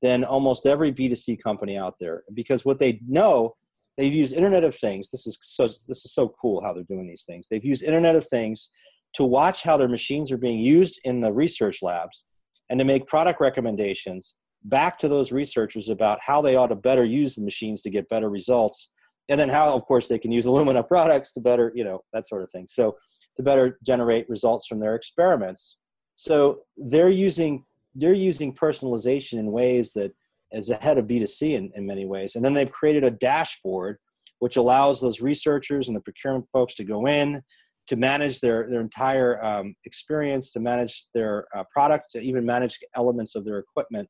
than 0.00 0.24
almost 0.24 0.66
every 0.66 0.92
B2C 0.92 1.42
company 1.42 1.78
out 1.78 1.94
there 1.98 2.24
because 2.34 2.64
what 2.64 2.78
they 2.78 3.00
know 3.06 3.54
they've 3.96 4.12
used 4.12 4.34
internet 4.34 4.64
of 4.64 4.74
things 4.74 5.10
this 5.10 5.26
is 5.26 5.38
so 5.42 5.66
this 5.66 6.04
is 6.04 6.12
so 6.12 6.28
cool 6.28 6.62
how 6.62 6.72
they're 6.72 6.82
doing 6.84 7.06
these 7.06 7.24
things 7.24 7.46
they've 7.48 7.64
used 7.64 7.82
internet 7.82 8.16
of 8.16 8.26
things 8.26 8.70
to 9.14 9.24
watch 9.24 9.62
how 9.62 9.76
their 9.76 9.88
machines 9.88 10.32
are 10.32 10.38
being 10.38 10.58
used 10.58 11.00
in 11.04 11.20
the 11.20 11.32
research 11.32 11.82
labs 11.82 12.24
and 12.70 12.78
to 12.78 12.84
make 12.84 13.06
product 13.06 13.40
recommendations 13.40 14.34
back 14.64 14.98
to 14.98 15.08
those 15.08 15.32
researchers 15.32 15.88
about 15.88 16.18
how 16.24 16.40
they 16.40 16.56
ought 16.56 16.68
to 16.68 16.76
better 16.76 17.04
use 17.04 17.34
the 17.34 17.42
machines 17.42 17.82
to 17.82 17.90
get 17.90 18.08
better 18.08 18.30
results 18.30 18.90
and 19.28 19.38
then 19.38 19.48
how 19.48 19.74
of 19.74 19.84
course 19.84 20.08
they 20.08 20.18
can 20.18 20.32
use 20.32 20.46
illumina 20.46 20.86
products 20.94 21.32
to 21.32 21.40
better 21.40 21.72
you 21.74 21.84
know 21.84 22.00
that 22.12 22.28
sort 22.28 22.42
of 22.42 22.50
thing. 22.50 22.66
So 22.68 22.96
to 23.36 23.42
better 23.42 23.78
generate 23.84 24.28
results 24.28 24.66
from 24.66 24.80
their 24.80 24.94
experiments. 24.94 25.76
So 26.16 26.60
they're 26.76 27.10
using 27.10 27.64
they're 27.94 28.12
using 28.12 28.54
personalization 28.54 29.38
in 29.38 29.52
ways 29.52 29.92
that 29.92 30.12
is 30.50 30.70
ahead 30.70 30.98
of 30.98 31.06
b2c 31.06 31.54
in, 31.54 31.70
in 31.74 31.86
many 31.86 32.04
ways. 32.04 32.36
And 32.36 32.44
then 32.44 32.54
they've 32.54 32.70
created 32.70 33.04
a 33.04 33.10
dashboard 33.10 33.98
which 34.42 34.56
allows 34.56 35.00
those 35.00 35.20
researchers 35.20 35.86
and 35.86 35.96
the 35.96 36.00
procurement 36.00 36.44
folks 36.52 36.74
to 36.74 36.82
go 36.82 37.06
in 37.06 37.40
to 37.86 37.94
manage 37.94 38.40
their, 38.40 38.68
their 38.68 38.80
entire 38.80 39.42
um, 39.44 39.74
experience 39.84 40.50
to 40.50 40.58
manage 40.58 41.06
their 41.14 41.46
uh, 41.54 41.62
products 41.72 42.10
to 42.10 42.20
even 42.20 42.44
manage 42.44 42.78
elements 42.96 43.36
of 43.36 43.44
their 43.44 43.58
equipment 43.58 44.08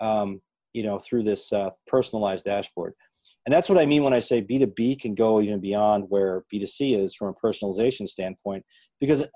um, 0.00 0.40
you 0.72 0.84
know 0.84 0.98
through 0.98 1.22
this 1.22 1.52
uh, 1.52 1.70
personalized 1.86 2.44
dashboard 2.44 2.94
and 3.44 3.52
that's 3.52 3.68
what 3.68 3.78
I 3.78 3.86
mean 3.86 4.04
when 4.04 4.12
I 4.12 4.20
say 4.20 4.40
B2B 4.40 5.00
can 5.00 5.14
go 5.14 5.40
even 5.40 5.60
beyond 5.60 6.04
where 6.08 6.44
B2C 6.52 6.96
is 6.96 7.14
from 7.14 7.28
a 7.28 7.46
personalization 7.46 8.08
standpoint, 8.08 8.64
because 9.00 9.26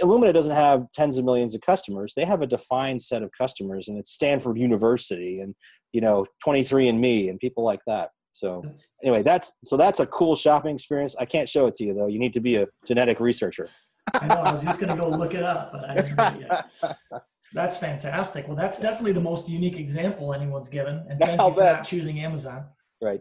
Illumina 0.00 0.32
doesn't 0.32 0.54
have 0.54 0.84
tens 0.92 1.18
of 1.18 1.24
millions 1.24 1.54
of 1.54 1.60
customers. 1.60 2.12
They 2.16 2.24
have 2.24 2.42
a 2.42 2.46
defined 2.46 3.02
set 3.02 3.22
of 3.22 3.30
customers, 3.36 3.88
and 3.88 3.98
it's 3.98 4.12
Stanford 4.12 4.58
University 4.58 5.40
and 5.40 5.54
you 5.92 6.00
know 6.00 6.26
23andMe 6.46 7.28
and 7.28 7.38
people 7.40 7.64
like 7.64 7.80
that. 7.86 8.10
So 8.32 8.64
anyway, 9.02 9.22
that's 9.22 9.52
so 9.64 9.76
that's 9.76 10.00
a 10.00 10.06
cool 10.06 10.36
shopping 10.36 10.74
experience. 10.74 11.16
I 11.18 11.24
can't 11.24 11.48
show 11.48 11.66
it 11.66 11.74
to 11.76 11.84
you 11.84 11.94
though. 11.94 12.06
You 12.06 12.18
need 12.18 12.34
to 12.34 12.40
be 12.40 12.56
a 12.56 12.66
genetic 12.86 13.20
researcher. 13.20 13.68
I 14.12 14.26
know. 14.26 14.34
I 14.34 14.50
was 14.50 14.62
just 14.62 14.80
going 14.80 14.94
to 14.94 15.00
go 15.00 15.08
look 15.08 15.34
it 15.34 15.42
up, 15.42 15.72
but 15.72 15.90
I 15.90 15.94
didn't. 15.94 17.22
That's 17.52 17.76
fantastic. 17.76 18.48
Well, 18.48 18.56
that's 18.56 18.80
definitely 18.80 19.12
the 19.12 19.20
most 19.20 19.48
unique 19.48 19.78
example 19.78 20.34
anyone's 20.34 20.68
given, 20.68 21.04
and 21.08 21.20
thank 21.20 21.38
I'll 21.38 21.48
you 21.48 21.54
for 21.54 21.60
bet. 21.60 21.76
not 21.76 21.86
choosing 21.86 22.18
Amazon. 22.18 22.66
Right. 23.04 23.20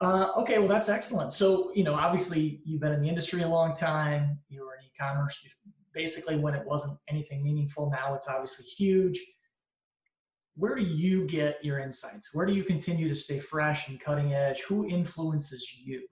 Uh, 0.00 0.28
okay, 0.38 0.58
well, 0.58 0.66
that's 0.66 0.88
excellent. 0.88 1.32
So, 1.32 1.70
you 1.74 1.84
know, 1.84 1.94
obviously, 1.94 2.60
you've 2.64 2.80
been 2.80 2.92
in 2.92 3.02
the 3.02 3.08
industry 3.08 3.42
a 3.42 3.48
long 3.48 3.74
time. 3.74 4.38
You 4.48 4.64
were 4.64 4.74
in 4.74 4.86
e-commerce 4.86 5.38
basically 5.94 6.36
when 6.36 6.54
it 6.54 6.66
wasn't 6.66 6.98
anything 7.08 7.42
meaningful. 7.42 7.90
Now 7.90 8.14
it's 8.14 8.28
obviously 8.28 8.64
huge. 8.64 9.20
Where 10.56 10.74
do 10.74 10.82
you 10.82 11.26
get 11.26 11.64
your 11.64 11.78
insights? 11.78 12.30
Where 12.34 12.46
do 12.46 12.52
you 12.52 12.64
continue 12.64 13.08
to 13.08 13.14
stay 13.14 13.38
fresh 13.38 13.88
and 13.88 14.00
cutting 14.00 14.34
edge? 14.34 14.62
Who 14.62 14.88
influences 14.88 15.72
you? 15.84 16.02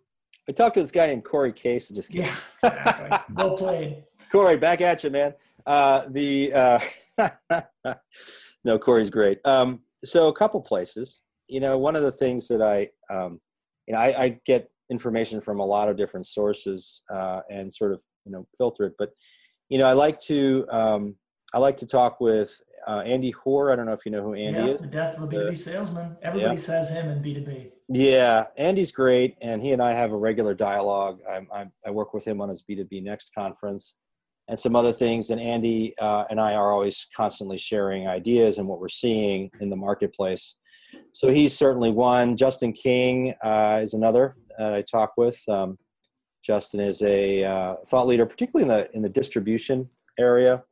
I 0.49 0.53
talked 0.53 0.75
to 0.75 0.83
this 0.83 0.91
guy 0.91 1.07
named 1.07 1.25
Corey 1.25 1.53
Case. 1.53 1.89
Just 1.89 2.11
kidding. 2.11 2.27
Yeah, 2.27 2.71
exactly. 2.71 3.35
well 3.35 3.57
played, 3.57 4.05
Corey. 4.33 4.57
Back 4.57 4.81
at 4.81 5.03
you, 5.03 5.11
man. 5.11 5.35
Uh, 5.67 6.07
the 6.09 6.53
uh, 6.53 6.81
no, 8.65 8.79
Corey's 8.79 9.11
great. 9.11 9.45
Um, 9.45 9.81
so 10.05 10.29
a 10.29 10.33
couple 10.33 10.61
places 10.61 11.23
you 11.49 11.61
know, 11.61 11.79
one 11.79 11.97
of 11.97 12.03
the 12.03 12.13
things 12.13 12.49
that 12.49 12.63
I, 12.63 12.89
um, 13.15 13.41
you 13.87 13.95
know, 13.95 14.01
I, 14.01 14.23
I, 14.23 14.41
get 14.45 14.71
information 14.91 15.41
from 15.41 15.61
a 15.61 15.65
lot 15.65 15.89
of 15.89 15.97
different 15.97 16.27
sources 16.27 17.03
uh, 17.13 17.41
and 17.51 17.73
sort 17.73 17.93
of, 17.93 18.01
you 18.25 18.33
know, 18.33 18.47
filter 18.57 18.87
it. 18.87 18.95
But, 18.99 19.11
you 19.69 19.79
know, 19.79 19.87
I 19.87 19.93
like 19.93 20.21
to, 20.23 20.67
um, 20.71 21.17
I 21.55 21.59
like 21.59 21.79
to 21.79 21.87
talk 21.87 22.21
with 22.21 22.55
uh, 22.87 23.01
Andy 23.01 23.31
Hoar. 23.31 23.73
I 23.73 23.77
don't 23.77 23.87
know 23.87 23.93
if 23.93 24.05
you 24.05 24.13
know 24.13 24.23
who 24.23 24.35
Andy 24.35 24.61
yeah, 24.61 24.75
is. 24.75 24.81
The 24.81 24.87
death 24.87 25.19
of 25.19 25.31
the 25.31 25.37
B2B 25.37 25.59
salesman. 25.59 26.17
Everybody 26.23 26.55
yeah. 26.55 26.61
says 26.61 26.91
him 26.91 27.09
in 27.09 27.23
B2B. 27.23 27.71
Yeah, 27.89 28.45
Andy's 28.59 28.93
great, 28.93 29.37
and 29.41 29.63
he 29.63 29.73
and 29.73 29.81
I 29.81 29.95
have 29.95 30.13
a 30.13 30.17
regular 30.17 30.53
dialogue. 30.53 31.21
I'm, 31.31 31.49
I'm, 31.53 31.73
i 31.87 31.91
work 31.91 32.13
with 32.13 32.27
him 32.27 32.43
on 32.43 32.51
his 32.51 32.63
B2B 32.63 33.03
Next 33.03 33.31
conference 33.37 33.95
and 34.49 34.59
some 34.59 34.75
other 34.75 34.93
things. 34.93 35.31
And 35.31 35.41
Andy 35.41 35.95
uh, 36.01 36.25
and 36.31 36.41
I 36.41 36.55
are 36.55 36.73
always 36.73 37.07
constantly 37.17 37.59
sharing 37.59 38.09
ideas 38.09 38.59
and 38.59 38.67
what 38.67 38.81
we're 38.81 38.89
seeing 38.89 39.51
in 39.61 39.71
the 39.71 39.77
marketplace 39.77 40.55
so 41.13 41.29
he's 41.29 41.57
certainly 41.57 41.91
one. 41.91 42.37
Justin 42.37 42.73
King 42.73 43.35
uh, 43.43 43.81
is 43.83 43.95
another 43.95 44.37
that 44.59 44.75
I 44.75 44.83
talk 44.83 45.13
with. 45.17 45.41
Um, 45.49 45.79
Justin 46.45 46.81
is 46.81 47.03
a 47.03 47.45
uh, 47.45 47.75
thought 47.87 48.07
leader, 48.07 48.27
particularly 48.27 48.63
in 48.63 48.69
the 48.69 48.97
in 48.97 49.03
the 49.03 49.09
distribution 49.09 49.89
area. 50.19 50.63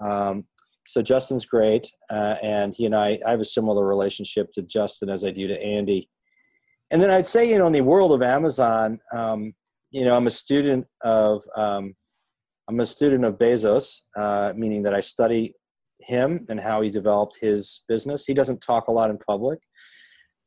Um, 0.00 0.46
so 0.86 1.02
Justin's 1.02 1.44
great, 1.44 1.90
uh, 2.10 2.36
and 2.42 2.74
he 2.74 2.86
and 2.86 2.94
I, 2.94 3.18
I 3.26 3.32
have 3.32 3.40
a 3.40 3.44
similar 3.44 3.86
relationship 3.86 4.52
to 4.54 4.62
Justin 4.62 5.10
as 5.10 5.24
I 5.24 5.30
do 5.30 5.46
to 5.46 5.62
Andy. 5.62 6.08
And 6.90 7.02
then 7.02 7.10
I'd 7.10 7.26
say, 7.26 7.48
you 7.48 7.58
know, 7.58 7.66
in 7.66 7.74
the 7.74 7.82
world 7.82 8.12
of 8.12 8.22
Amazon, 8.22 8.98
um, 9.12 9.52
you 9.90 10.04
know, 10.04 10.16
I'm 10.16 10.26
a 10.26 10.30
student 10.30 10.86
of 11.02 11.44
um, 11.56 11.94
I'm 12.68 12.80
a 12.80 12.86
student 12.86 13.24
of 13.24 13.38
Bezos, 13.38 14.00
uh, 14.16 14.52
meaning 14.56 14.82
that 14.84 14.94
I 14.94 15.00
study 15.00 15.54
him 16.08 16.46
and 16.48 16.58
how 16.58 16.80
he 16.80 16.90
developed 16.90 17.38
his 17.40 17.82
business. 17.86 18.24
He 18.24 18.34
doesn't 18.34 18.60
talk 18.60 18.88
a 18.88 18.92
lot 18.92 19.10
in 19.10 19.18
public, 19.18 19.60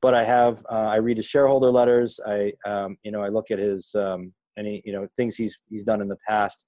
but 0.02 0.14
I 0.14 0.24
have 0.24 0.66
uh, 0.70 0.90
I 0.90 0.96
read 0.98 1.18
his 1.18 1.28
shareholder 1.28 1.70
letters. 1.70 2.20
I 2.26 2.54
um, 2.66 2.98
you 3.04 3.12
know 3.12 3.22
I 3.22 3.30
look 3.30 3.52
at 3.52 3.60
his 3.60 3.94
um, 3.96 4.34
any 4.58 4.82
you 4.84 4.92
know 4.92 5.08
things 5.16 5.36
he's 5.36 5.58
he's 5.70 5.84
done 5.84 6.02
in 6.02 6.08
the 6.10 6.18
past, 6.28 6.66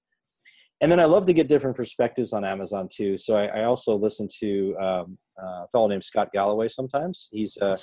and 0.80 0.90
then 0.90 1.00
I 1.00 1.04
love 1.06 1.26
to 1.26 1.32
get 1.32 1.48
different 1.48 1.76
perspectives 1.76 2.32
on 2.32 2.44
Amazon 2.44 2.88
too. 2.90 3.18
So 3.18 3.34
I, 3.34 3.46
I 3.46 3.64
also 3.64 3.96
listen 3.96 4.28
to 4.40 4.76
um, 4.80 5.18
uh, 5.42 5.64
a 5.64 5.68
fellow 5.72 5.88
named 5.88 6.04
Scott 6.04 6.32
Galloway 6.32 6.68
sometimes. 6.68 7.28
He's 7.32 7.58
uh, 7.60 7.76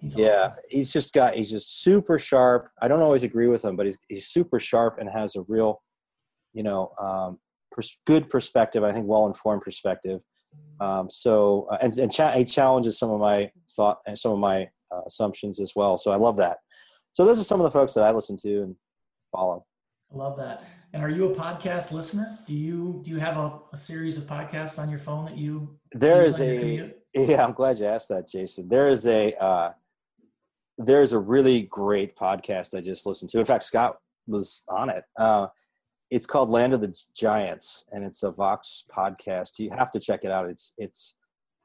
he's 0.00 0.14
yeah 0.14 0.28
awesome. 0.28 0.58
he's 0.68 0.92
just 0.92 1.14
got 1.14 1.34
he's 1.34 1.50
just 1.50 1.82
super 1.82 2.18
sharp. 2.18 2.68
I 2.82 2.88
don't 2.88 3.00
always 3.00 3.22
agree 3.22 3.48
with 3.48 3.64
him, 3.64 3.74
but 3.74 3.86
he's 3.86 3.98
he's 4.08 4.26
super 4.26 4.60
sharp 4.60 4.98
and 5.00 5.08
has 5.08 5.34
a 5.34 5.42
real 5.48 5.82
you 6.52 6.62
know 6.62 6.92
um, 7.00 7.38
pers- 7.70 7.96
good 8.06 8.28
perspective. 8.28 8.84
I 8.84 8.92
think 8.92 9.06
well 9.06 9.26
informed 9.26 9.62
perspective. 9.62 10.20
Um, 10.80 11.08
so 11.10 11.68
uh, 11.70 11.78
and, 11.80 11.96
and 11.98 12.12
cha- 12.12 12.32
he 12.32 12.44
challenges 12.44 12.98
some 12.98 13.10
of 13.10 13.20
my 13.20 13.50
thought 13.76 13.98
and 14.06 14.18
some 14.18 14.32
of 14.32 14.38
my 14.38 14.68
uh, 14.90 15.00
assumptions 15.06 15.60
as 15.60 15.72
well. 15.76 15.96
So 15.96 16.10
I 16.10 16.16
love 16.16 16.36
that. 16.38 16.58
So 17.12 17.24
those 17.24 17.38
are 17.38 17.44
some 17.44 17.60
of 17.60 17.64
the 17.64 17.70
folks 17.70 17.94
that 17.94 18.04
I 18.04 18.10
listen 18.10 18.36
to 18.38 18.62
and 18.62 18.76
follow. 19.30 19.64
I 20.12 20.16
love 20.16 20.36
that. 20.38 20.64
And 20.92 21.02
are 21.02 21.08
you 21.08 21.32
a 21.32 21.34
podcast 21.34 21.92
listener? 21.92 22.38
Do 22.46 22.54
you 22.54 23.00
do 23.02 23.10
you 23.10 23.18
have 23.18 23.36
a, 23.36 23.60
a 23.72 23.76
series 23.76 24.18
of 24.18 24.24
podcasts 24.24 24.78
on 24.78 24.90
your 24.90 24.98
phone 24.98 25.24
that 25.24 25.38
you? 25.38 25.78
There 25.92 26.22
is 26.22 26.40
a 26.40 26.92
yeah. 27.14 27.44
I'm 27.44 27.52
glad 27.52 27.78
you 27.78 27.86
asked 27.86 28.08
that, 28.08 28.28
Jason. 28.28 28.68
There 28.68 28.88
is 28.88 29.06
a 29.06 29.32
uh, 29.42 29.72
there 30.76 31.02
is 31.02 31.12
a 31.12 31.18
really 31.18 31.62
great 31.62 32.16
podcast 32.16 32.76
I 32.76 32.80
just 32.80 33.06
listened 33.06 33.30
to. 33.30 33.40
In 33.40 33.46
fact, 33.46 33.64
Scott 33.64 33.96
was 34.26 34.62
on 34.68 34.90
it. 34.90 35.04
Uh, 35.18 35.46
it's 36.12 36.26
called 36.26 36.50
Land 36.50 36.74
of 36.74 36.82
the 36.82 36.94
Giants, 37.14 37.84
and 37.90 38.04
it's 38.04 38.22
a 38.22 38.30
Vox 38.30 38.84
podcast. 38.94 39.58
You 39.58 39.70
have 39.70 39.90
to 39.92 39.98
check 39.98 40.24
it 40.24 40.30
out. 40.30 40.46
It's 40.46 40.74
it's 40.76 41.14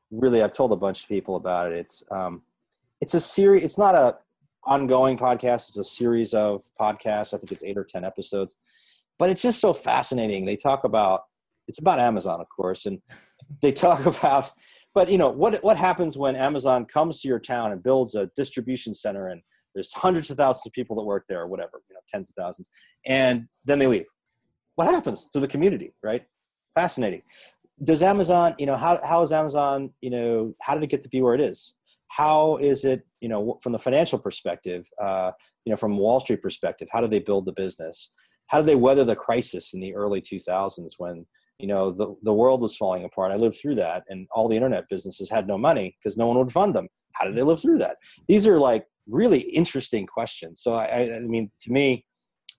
really 0.10 0.42
I've 0.42 0.54
told 0.54 0.72
a 0.72 0.78
bunch 0.78 1.04
of 1.04 1.10
people 1.10 1.36
about 1.36 1.74
it. 1.74 1.80
It's 1.80 2.02
um, 2.12 2.44
it's 3.02 3.14
a 3.14 3.20
series. 3.20 3.66
It's 3.66 3.78
not 3.78 3.94
a 3.94 4.16
ongoing 4.64 5.18
podcast. 5.18 5.68
It's 5.68 5.78
a 5.78 5.84
series 5.84 6.34
of 6.34 6.64
podcasts. 6.80 7.34
I 7.34 7.38
think 7.40 7.52
it's 7.52 7.64
eight 7.66 7.78
or 7.78 7.84
ten 7.84 8.06
episodes, 8.06 8.56
but 9.20 9.30
it's 9.30 9.42
just 9.42 9.60
so 9.60 9.74
fascinating. 9.74 10.46
They 10.46 10.56
talk 10.56 10.86
about 10.86 11.24
it's 11.68 11.80
about 11.80 12.00
Amazon, 12.00 12.40
of 12.40 12.48
course, 12.48 12.86
and 12.86 13.02
they 13.62 13.74
talk 13.74 14.06
about. 14.18 14.52
But 14.96 15.12
you 15.12 15.18
know 15.18 15.30
what? 15.30 15.62
What 15.62 15.76
happens 15.76 16.18
when 16.18 16.38
Amazon 16.38 16.86
comes 16.86 17.20
to 17.20 17.28
your 17.28 17.40
town 17.40 17.74
and 17.74 17.84
builds 17.84 18.16
a 18.16 18.28
distribution 18.38 18.94
center, 18.94 19.28
and 19.28 19.42
there's 19.76 19.92
hundreds 19.92 20.30
of 20.30 20.38
thousands 20.38 20.68
of 20.68 20.72
people 20.72 20.96
that 20.96 21.04
work 21.04 21.26
there, 21.28 21.42
or 21.42 21.48
whatever, 21.48 21.82
you 21.90 21.96
know, 21.96 22.02
tens 22.08 22.30
of 22.30 22.36
thousands, 22.36 22.70
and 23.06 23.50
then 23.66 23.78
they 23.78 23.88
leave. 23.88 24.06
What 24.78 24.88
happens 24.88 25.28
to 25.34 25.40
the 25.42 25.48
community, 25.48 25.94
right? 26.02 26.24
Fascinating. 26.74 27.22
Does 27.84 28.02
Amazon, 28.02 28.56
you 28.58 28.66
know, 28.66 28.78
how 28.78 29.00
how 29.06 29.22
is 29.22 29.32
Amazon, 29.32 29.92
you 30.02 30.10
know, 30.10 30.56
how 30.62 30.74
did 30.74 30.84
it 30.84 30.90
get 30.90 31.04
to 31.04 31.10
be 31.10 31.22
where 31.22 31.36
it 31.36 31.42
is? 31.42 31.76
how 32.10 32.58
is 32.58 32.86
it 32.86 33.06
you 33.22 33.30
know 33.30 33.58
from 33.62 33.72
the 33.72 33.80
financial 33.80 34.20
perspective 34.20 34.88
uh, 35.02 35.32
you 35.66 35.72
know 35.72 35.78
from 35.78 35.98
wall 35.98 36.20
street 36.20 36.42
perspective 36.42 36.88
how 36.92 37.02
do 37.02 37.08
they 37.08 37.20
build 37.20 37.46
the 37.46 37.54
business 37.54 38.12
how 38.48 38.60
do 38.60 38.66
they 38.66 38.76
weather 38.76 39.04
the 39.04 39.16
crisis 39.16 39.74
in 39.74 39.80
the 39.80 39.94
early 39.94 40.22
2000s 40.22 40.94
when 40.98 41.26
you 41.60 41.68
know 41.68 41.92
the, 41.92 42.16
the 42.24 42.34
world 42.34 42.62
was 42.62 42.76
falling 42.76 43.04
apart 43.04 43.32
i 43.32 43.36
lived 43.36 43.58
through 43.62 43.76
that 43.76 44.04
and 44.10 44.28
all 44.32 44.48
the 44.48 44.56
internet 44.56 44.88
businesses 44.90 45.30
had 45.30 45.48
no 45.48 45.58
money 45.58 45.96
because 46.00 46.18
no 46.18 46.28
one 46.28 46.38
would 46.38 46.52
fund 46.52 46.74
them 46.74 46.88
how 47.14 47.26
did 47.26 47.36
they 47.36 47.44
live 47.44 47.60
through 47.60 47.78
that 47.78 47.98
these 48.28 48.48
are 48.48 48.60
like 48.60 48.86
really 49.08 49.40
interesting 49.40 50.06
questions 50.06 50.62
so 50.62 50.76
i, 50.76 51.16
I 51.16 51.20
mean 51.20 51.52
to 51.62 51.72
me 51.72 52.06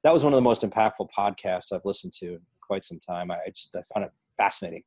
that 0.05 0.13
was 0.13 0.25
one 0.25 0.33
of 0.33 0.37
the 0.37 0.43
most 0.43 0.63
impactful 0.63 1.09
podcasts 1.17 1.73
i've 1.73 1.85
listened 1.85 2.13
to 2.13 2.35
in 2.35 2.41
quite 2.61 2.85
some 2.85 3.01
time 3.01 3.31
i, 3.31 3.39
just 3.49 3.75
i 3.77 3.83
found 3.95 4.07
it 4.07 4.13
fascinating 4.37 4.83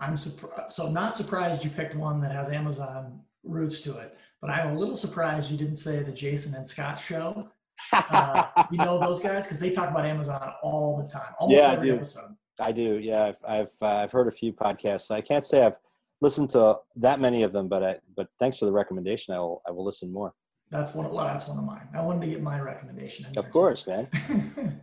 i'm 0.00 0.16
surprised 0.16 0.72
so 0.72 0.90
not 0.90 1.14
surprised 1.14 1.64
you 1.64 1.70
picked 1.70 1.94
one 1.94 2.20
that 2.20 2.32
has 2.32 2.50
amazon 2.50 3.20
roots 3.48 3.80
to 3.82 3.96
it. 3.98 4.16
But 4.40 4.50
I'm 4.50 4.76
a 4.76 4.78
little 4.78 4.94
surprised 4.94 5.50
you 5.50 5.56
didn't 5.56 5.76
say 5.76 6.02
the 6.02 6.12
Jason 6.12 6.54
and 6.54 6.66
Scott 6.66 6.98
show. 6.98 7.48
Uh, 7.92 8.64
you 8.72 8.78
know 8.78 8.98
those 8.98 9.20
guys 9.20 9.46
because 9.46 9.60
they 9.60 9.70
talk 9.70 9.90
about 9.90 10.04
Amazon 10.04 10.52
all 10.62 11.00
the 11.00 11.08
time, 11.08 11.32
almost 11.38 11.56
yeah, 11.56 11.70
every 11.70 11.92
I 11.92 11.94
episode. 11.94 12.36
I 12.60 12.72
do. 12.72 12.98
Yeah, 12.98 13.24
I've 13.24 13.36
I've, 13.46 13.72
uh, 13.80 13.86
I've 13.86 14.12
heard 14.12 14.26
a 14.26 14.32
few 14.32 14.52
podcasts. 14.52 15.12
I 15.12 15.20
can't 15.20 15.44
say 15.44 15.64
I've 15.64 15.78
listened 16.20 16.50
to 16.50 16.78
that 16.96 17.20
many 17.20 17.44
of 17.44 17.52
them, 17.52 17.68
but 17.68 17.84
I 17.84 17.96
but 18.16 18.28
thanks 18.40 18.58
for 18.58 18.64
the 18.64 18.72
recommendation. 18.72 19.32
I 19.32 19.38
will 19.38 19.62
I 19.66 19.70
will 19.70 19.84
listen 19.84 20.12
more. 20.12 20.34
That's 20.70 20.94
one. 20.94 21.10
Well, 21.10 21.24
that's 21.24 21.48
one 21.48 21.58
of 21.58 21.64
mine. 21.64 21.88
I 21.94 22.02
wanted 22.02 22.26
to 22.26 22.32
get 22.32 22.42
my 22.42 22.60
recommendation. 22.60 23.26
Of 23.36 23.50
course, 23.50 23.86
man. 23.86 24.08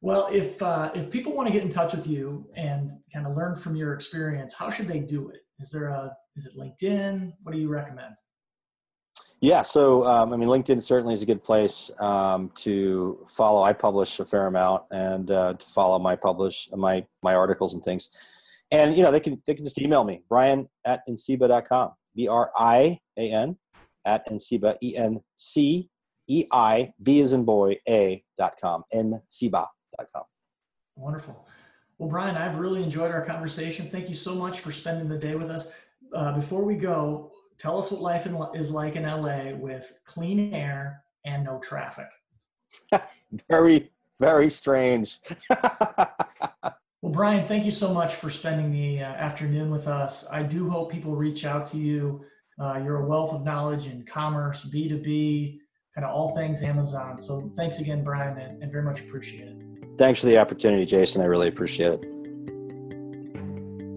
well, 0.00 0.28
if 0.32 0.62
uh, 0.62 0.90
if 0.94 1.10
people 1.10 1.34
want 1.34 1.48
to 1.48 1.52
get 1.52 1.62
in 1.62 1.70
touch 1.70 1.92
with 1.92 2.06
you 2.06 2.48
and 2.54 2.92
kind 3.12 3.26
of 3.26 3.36
learn 3.36 3.56
from 3.56 3.74
your 3.74 3.94
experience, 3.94 4.54
how 4.54 4.70
should 4.70 4.86
they 4.86 5.00
do 5.00 5.28
it? 5.30 5.40
Is 5.58 5.70
there 5.70 5.88
a 5.88 6.16
is 6.36 6.46
it 6.46 6.56
LinkedIn? 6.56 7.32
What 7.42 7.52
do 7.52 7.58
you 7.58 7.68
recommend? 7.68 8.14
Yeah, 9.40 9.62
so 9.62 10.06
um, 10.06 10.32
I 10.32 10.36
mean, 10.36 10.48
LinkedIn 10.48 10.82
certainly 10.82 11.14
is 11.14 11.22
a 11.22 11.26
good 11.26 11.44
place 11.44 11.90
um, 11.98 12.50
to 12.56 13.26
follow. 13.28 13.62
I 13.62 13.72
publish 13.72 14.18
a 14.20 14.24
fair 14.24 14.46
amount, 14.46 14.84
and 14.92 15.30
uh, 15.30 15.54
to 15.54 15.66
follow 15.66 15.98
my 15.98 16.14
publish 16.14 16.68
my 16.72 17.04
my 17.22 17.34
articles 17.34 17.74
and 17.74 17.82
things. 17.82 18.08
And 18.70 18.96
you 18.96 19.02
know, 19.02 19.10
they 19.10 19.20
can 19.20 19.36
they 19.46 19.54
can 19.54 19.64
just 19.64 19.80
email 19.80 20.04
me, 20.04 20.22
Brian 20.28 20.68
at 20.84 21.02
enceiba.com. 21.08 21.92
B 22.14 22.28
R 22.28 22.50
I 22.56 22.98
A 23.18 23.30
N 23.30 23.56
at 24.06 24.26
enceiba 24.28 24.76
e 24.80 24.96
n 24.96 25.20
c 25.36 25.90
e 26.28 26.46
i 26.50 26.92
b 27.02 27.20
as 27.20 27.32
in 27.32 27.44
boy 27.44 27.76
a 27.88 28.24
dot 28.38 28.54
com 28.60 28.84
dot 28.92 30.08
com. 30.12 30.24
Wonderful. 30.96 31.46
Well, 31.98 32.08
Brian, 32.08 32.36
I've 32.36 32.56
really 32.56 32.82
enjoyed 32.82 33.10
our 33.10 33.24
conversation. 33.24 33.88
Thank 33.90 34.08
you 34.08 34.14
so 34.14 34.34
much 34.34 34.60
for 34.60 34.72
spending 34.72 35.08
the 35.08 35.18
day 35.18 35.34
with 35.34 35.50
us. 35.50 35.72
Uh, 36.12 36.34
before 36.34 36.62
we 36.62 36.74
go, 36.74 37.32
tell 37.58 37.78
us 37.78 37.90
what 37.90 38.00
life 38.00 38.26
in, 38.26 38.36
is 38.54 38.70
like 38.70 38.96
in 38.96 39.04
LA 39.04 39.52
with 39.54 39.98
clean 40.04 40.52
air 40.54 41.02
and 41.24 41.44
no 41.44 41.58
traffic. 41.58 42.08
very, 43.50 43.90
very 44.20 44.50
strange. 44.50 45.20
well, 45.50 47.12
Brian, 47.12 47.46
thank 47.46 47.64
you 47.64 47.70
so 47.70 47.92
much 47.92 48.14
for 48.14 48.28
spending 48.30 48.70
the 48.70 49.02
uh, 49.02 49.06
afternoon 49.06 49.70
with 49.70 49.88
us. 49.88 50.28
I 50.30 50.42
do 50.42 50.68
hope 50.68 50.92
people 50.92 51.16
reach 51.16 51.44
out 51.44 51.64
to 51.66 51.78
you. 51.78 52.24
Uh, 52.58 52.80
you're 52.82 53.04
a 53.04 53.06
wealth 53.06 53.34
of 53.34 53.44
knowledge 53.44 53.86
in 53.86 54.04
commerce, 54.04 54.64
B2B, 54.64 55.58
kind 55.94 56.04
of 56.04 56.14
all 56.14 56.34
things 56.34 56.62
Amazon. 56.62 57.18
So 57.18 57.52
thanks 57.56 57.80
again, 57.80 58.02
Brian, 58.02 58.38
and, 58.38 58.62
and 58.62 58.72
very 58.72 58.84
much 58.84 59.00
appreciate 59.00 59.48
it. 59.48 59.56
Thanks 59.98 60.20
for 60.20 60.26
the 60.26 60.38
opportunity, 60.38 60.84
Jason. 60.84 61.22
I 61.22 61.26
really 61.26 61.48
appreciate 61.48 62.00
it. 62.00 62.04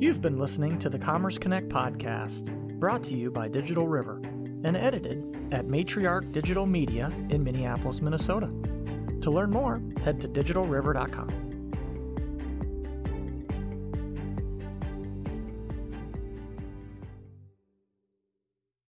You've 0.01 0.21
been 0.21 0.39
listening 0.39 0.79
to 0.79 0.89
the 0.89 0.99
Commerce 0.99 1.37
Connect 1.37 1.67
podcast, 1.67 2.53
brought 2.79 3.03
to 3.05 3.15
you 3.15 3.31
by 3.31 3.49
Digital 3.49 3.87
River 3.87 4.21
and 4.63 4.77
edited 4.77 5.19
at 5.51 5.67
Matriarch 5.67 6.31
Digital 6.31 6.65
Media 6.65 7.11
in 7.29 7.43
Minneapolis, 7.43 8.01
Minnesota. 8.01 8.47
To 9.21 9.31
learn 9.31 9.51
more, 9.51 9.81
head 10.03 10.21
to 10.21 10.29
digitalriver.com. 10.29 11.48